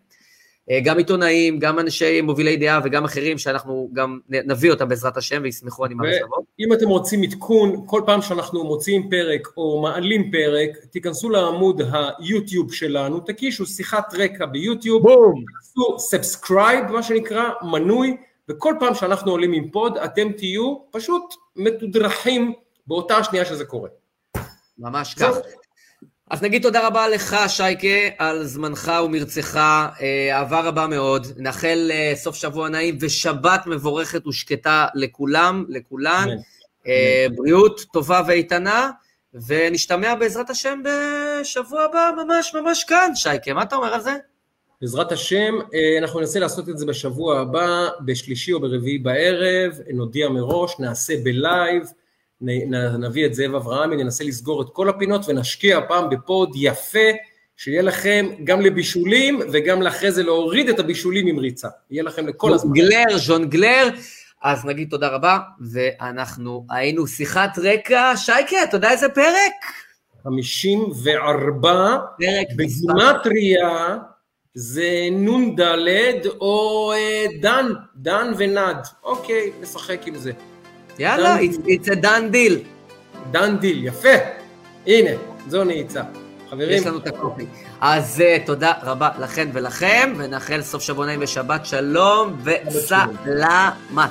אה, 0.71 0.81
גם 0.85 0.99
עיתונאים, 0.99 1.59
גם 1.59 1.79
אנשי 1.79 2.21
מובילי 2.21 2.57
דעה 2.57 2.81
וגם 2.85 3.05
אחרים 3.05 3.39
שאנחנו 3.39 3.91
גם 3.93 4.19
נביא 4.29 4.71
אותם 4.71 4.89
בעזרת 4.89 5.17
השם 5.17 5.41
וישמחו 5.43 5.87
אני 5.87 5.95
מעריך 5.95 6.23
לבוא. 6.23 6.43
אם 6.61 6.73
אתם 6.73 6.89
רוצים 6.89 7.23
עדכון, 7.23 7.85
כל 7.87 8.03
פעם 8.07 8.23
שאנחנו 8.23 8.65
מוציאים 8.65 9.11
פרק 9.11 9.49
או 9.57 9.83
מעלים 9.83 10.31
פרק, 10.31 10.71
תיכנסו 10.91 11.31
לעמוד 11.31 11.83
היוטיוב 11.93 12.73
שלנו, 12.73 13.21
תקישו 13.21 13.67
שיחת 13.67 14.15
רקע 14.15 14.47
ביוטיוב, 14.47 15.03
בום, 15.03 15.45
תעשו 15.59 15.99
subscribe 15.99 16.85
מה 16.91 17.03
שנקרא, 17.03 17.45
מנוי, 17.63 18.17
וכל 18.49 18.75
פעם 18.81 18.95
שאנחנו 18.95 19.31
עולים 19.31 19.53
עם 19.53 19.71
פוד 19.71 19.99
אתם 19.99 20.33
תהיו 20.33 20.77
פשוט 20.91 21.35
מתודרכים 21.57 22.53
באותה 22.87 23.17
השנייה 23.17 23.45
שזה 23.45 23.65
קורה. 23.65 23.89
ממש 24.79 25.15
כך. 25.15 25.37
אז 26.33 26.43
נגיד 26.43 26.63
תודה 26.63 26.87
רבה 26.87 27.09
לך, 27.09 27.37
שייקה, 27.49 27.89
על 28.19 28.45
זמנך 28.45 28.93
ומרצך, 29.05 29.57
אה, 29.57 30.39
אהבה 30.39 30.61
רבה 30.61 30.87
מאוד. 30.87 31.27
נאחל 31.37 31.91
אה, 31.91 32.13
סוף 32.17 32.37
שבוע 32.37 32.69
נעים 32.69 32.99
ושבת 33.01 33.67
מבורכת 33.67 34.27
ושקטה 34.27 34.87
לכולם, 34.95 35.65
לכולן. 35.69 36.29
אה, 36.87 37.27
בריאות 37.37 37.81
טובה 37.93 38.23
ואיתנה, 38.27 38.91
ונשתמע 39.47 40.15
בעזרת 40.15 40.51
השם 40.51 40.83
בשבוע 40.85 41.83
הבא, 41.83 42.11
ממש 42.17 42.55
ממש 42.55 42.85
כאן. 42.85 43.11
שייקה, 43.15 43.55
מה 43.55 43.63
אתה 43.63 43.77
אומר 43.77 43.95
על 43.95 44.01
זה? 44.01 44.17
בעזרת 44.81 45.13
השם, 45.13 45.55
אנחנו 45.99 46.21
ננסה 46.21 46.39
לעשות 46.39 46.69
את 46.69 46.79
זה 46.79 46.87
בשבוע 46.87 47.41
הבא, 47.41 47.89
בשלישי 48.05 48.53
או 48.53 48.61
ברביעי 48.61 48.99
בערב, 48.99 49.73
נודיע 49.95 50.29
מראש, 50.29 50.75
נעשה 50.79 51.15
ב 51.25 51.35
live. 51.35 51.83
נביא 52.99 53.27
את 53.27 53.35
זאב 53.35 53.55
אברהמי, 53.55 53.97
ננסה 53.97 54.25
לסגור 54.25 54.63
את 54.63 54.67
כל 54.73 54.89
הפינות 54.89 55.29
ונשקיע 55.29 55.79
הפעם 55.79 56.11
ב 56.11 56.21
pod 56.21 56.53
יפה, 56.55 57.09
שיהיה 57.57 57.83
לכם 57.83 58.27
גם 58.45 58.61
לבישולים 58.61 59.41
וגם 59.53 59.83
לאחרי 59.83 60.13
זה 60.13 60.23
להוריד 60.23 60.69
את 60.69 60.79
הבישולים 60.79 61.27
עם 61.27 61.39
ריצה. 61.39 61.69
יהיה 61.91 62.03
לכם 62.03 62.27
לכל 62.27 62.55
הזמן. 62.55 62.73
גלר, 62.73 63.19
ז'ון 63.19 63.49
גלר. 63.51 63.89
אז 64.43 64.65
נגיד 64.65 64.89
תודה 64.91 65.09
רבה, 65.09 65.39
ואנחנו 65.73 66.67
היינו 66.71 67.07
שיחת 67.07 67.59
רקע. 67.59 68.13
שייקה, 68.17 68.57
אתה 68.65 68.77
יודע 68.77 68.91
איזה 68.91 69.09
פרק? 69.09 69.53
54, 70.25 71.97
בגימטריה 72.57 73.97
זה 74.55 75.09
נ"ד 75.13 75.61
או 76.41 76.93
אה, 76.93 77.27
דן, 77.41 77.67
דן 77.97 78.33
ונד. 78.39 78.87
אוקיי, 79.05 79.53
נשחק 79.61 80.07
עם 80.07 80.15
זה. 80.19 80.33
יאללה, 80.99 81.37
it's 81.41 81.87
a 81.87 82.03
done 82.03 82.35
deal. 82.35 82.55
done 83.33 83.63
deal, 83.63 83.77
יפה. 83.83 84.09
הנה, 84.87 85.11
זו 85.49 85.65
נעיצה. 85.65 86.03
חברים. 86.51 86.71
יש 86.71 86.87
לנו 86.87 86.99
את 86.99 87.07
הקופי. 87.07 87.47
אז 87.81 88.23
uh, 88.23 88.47
תודה 88.47 88.73
רבה 88.83 89.11
לכן 89.19 89.49
ולכם, 89.53 90.13
ונאחל 90.17 90.63
סוף 90.63 90.83
שבוע 90.83 91.07
נעים 91.07 91.21
ושבת 91.23 91.67
שלום 91.67 92.37
וסלמת. 92.45 94.11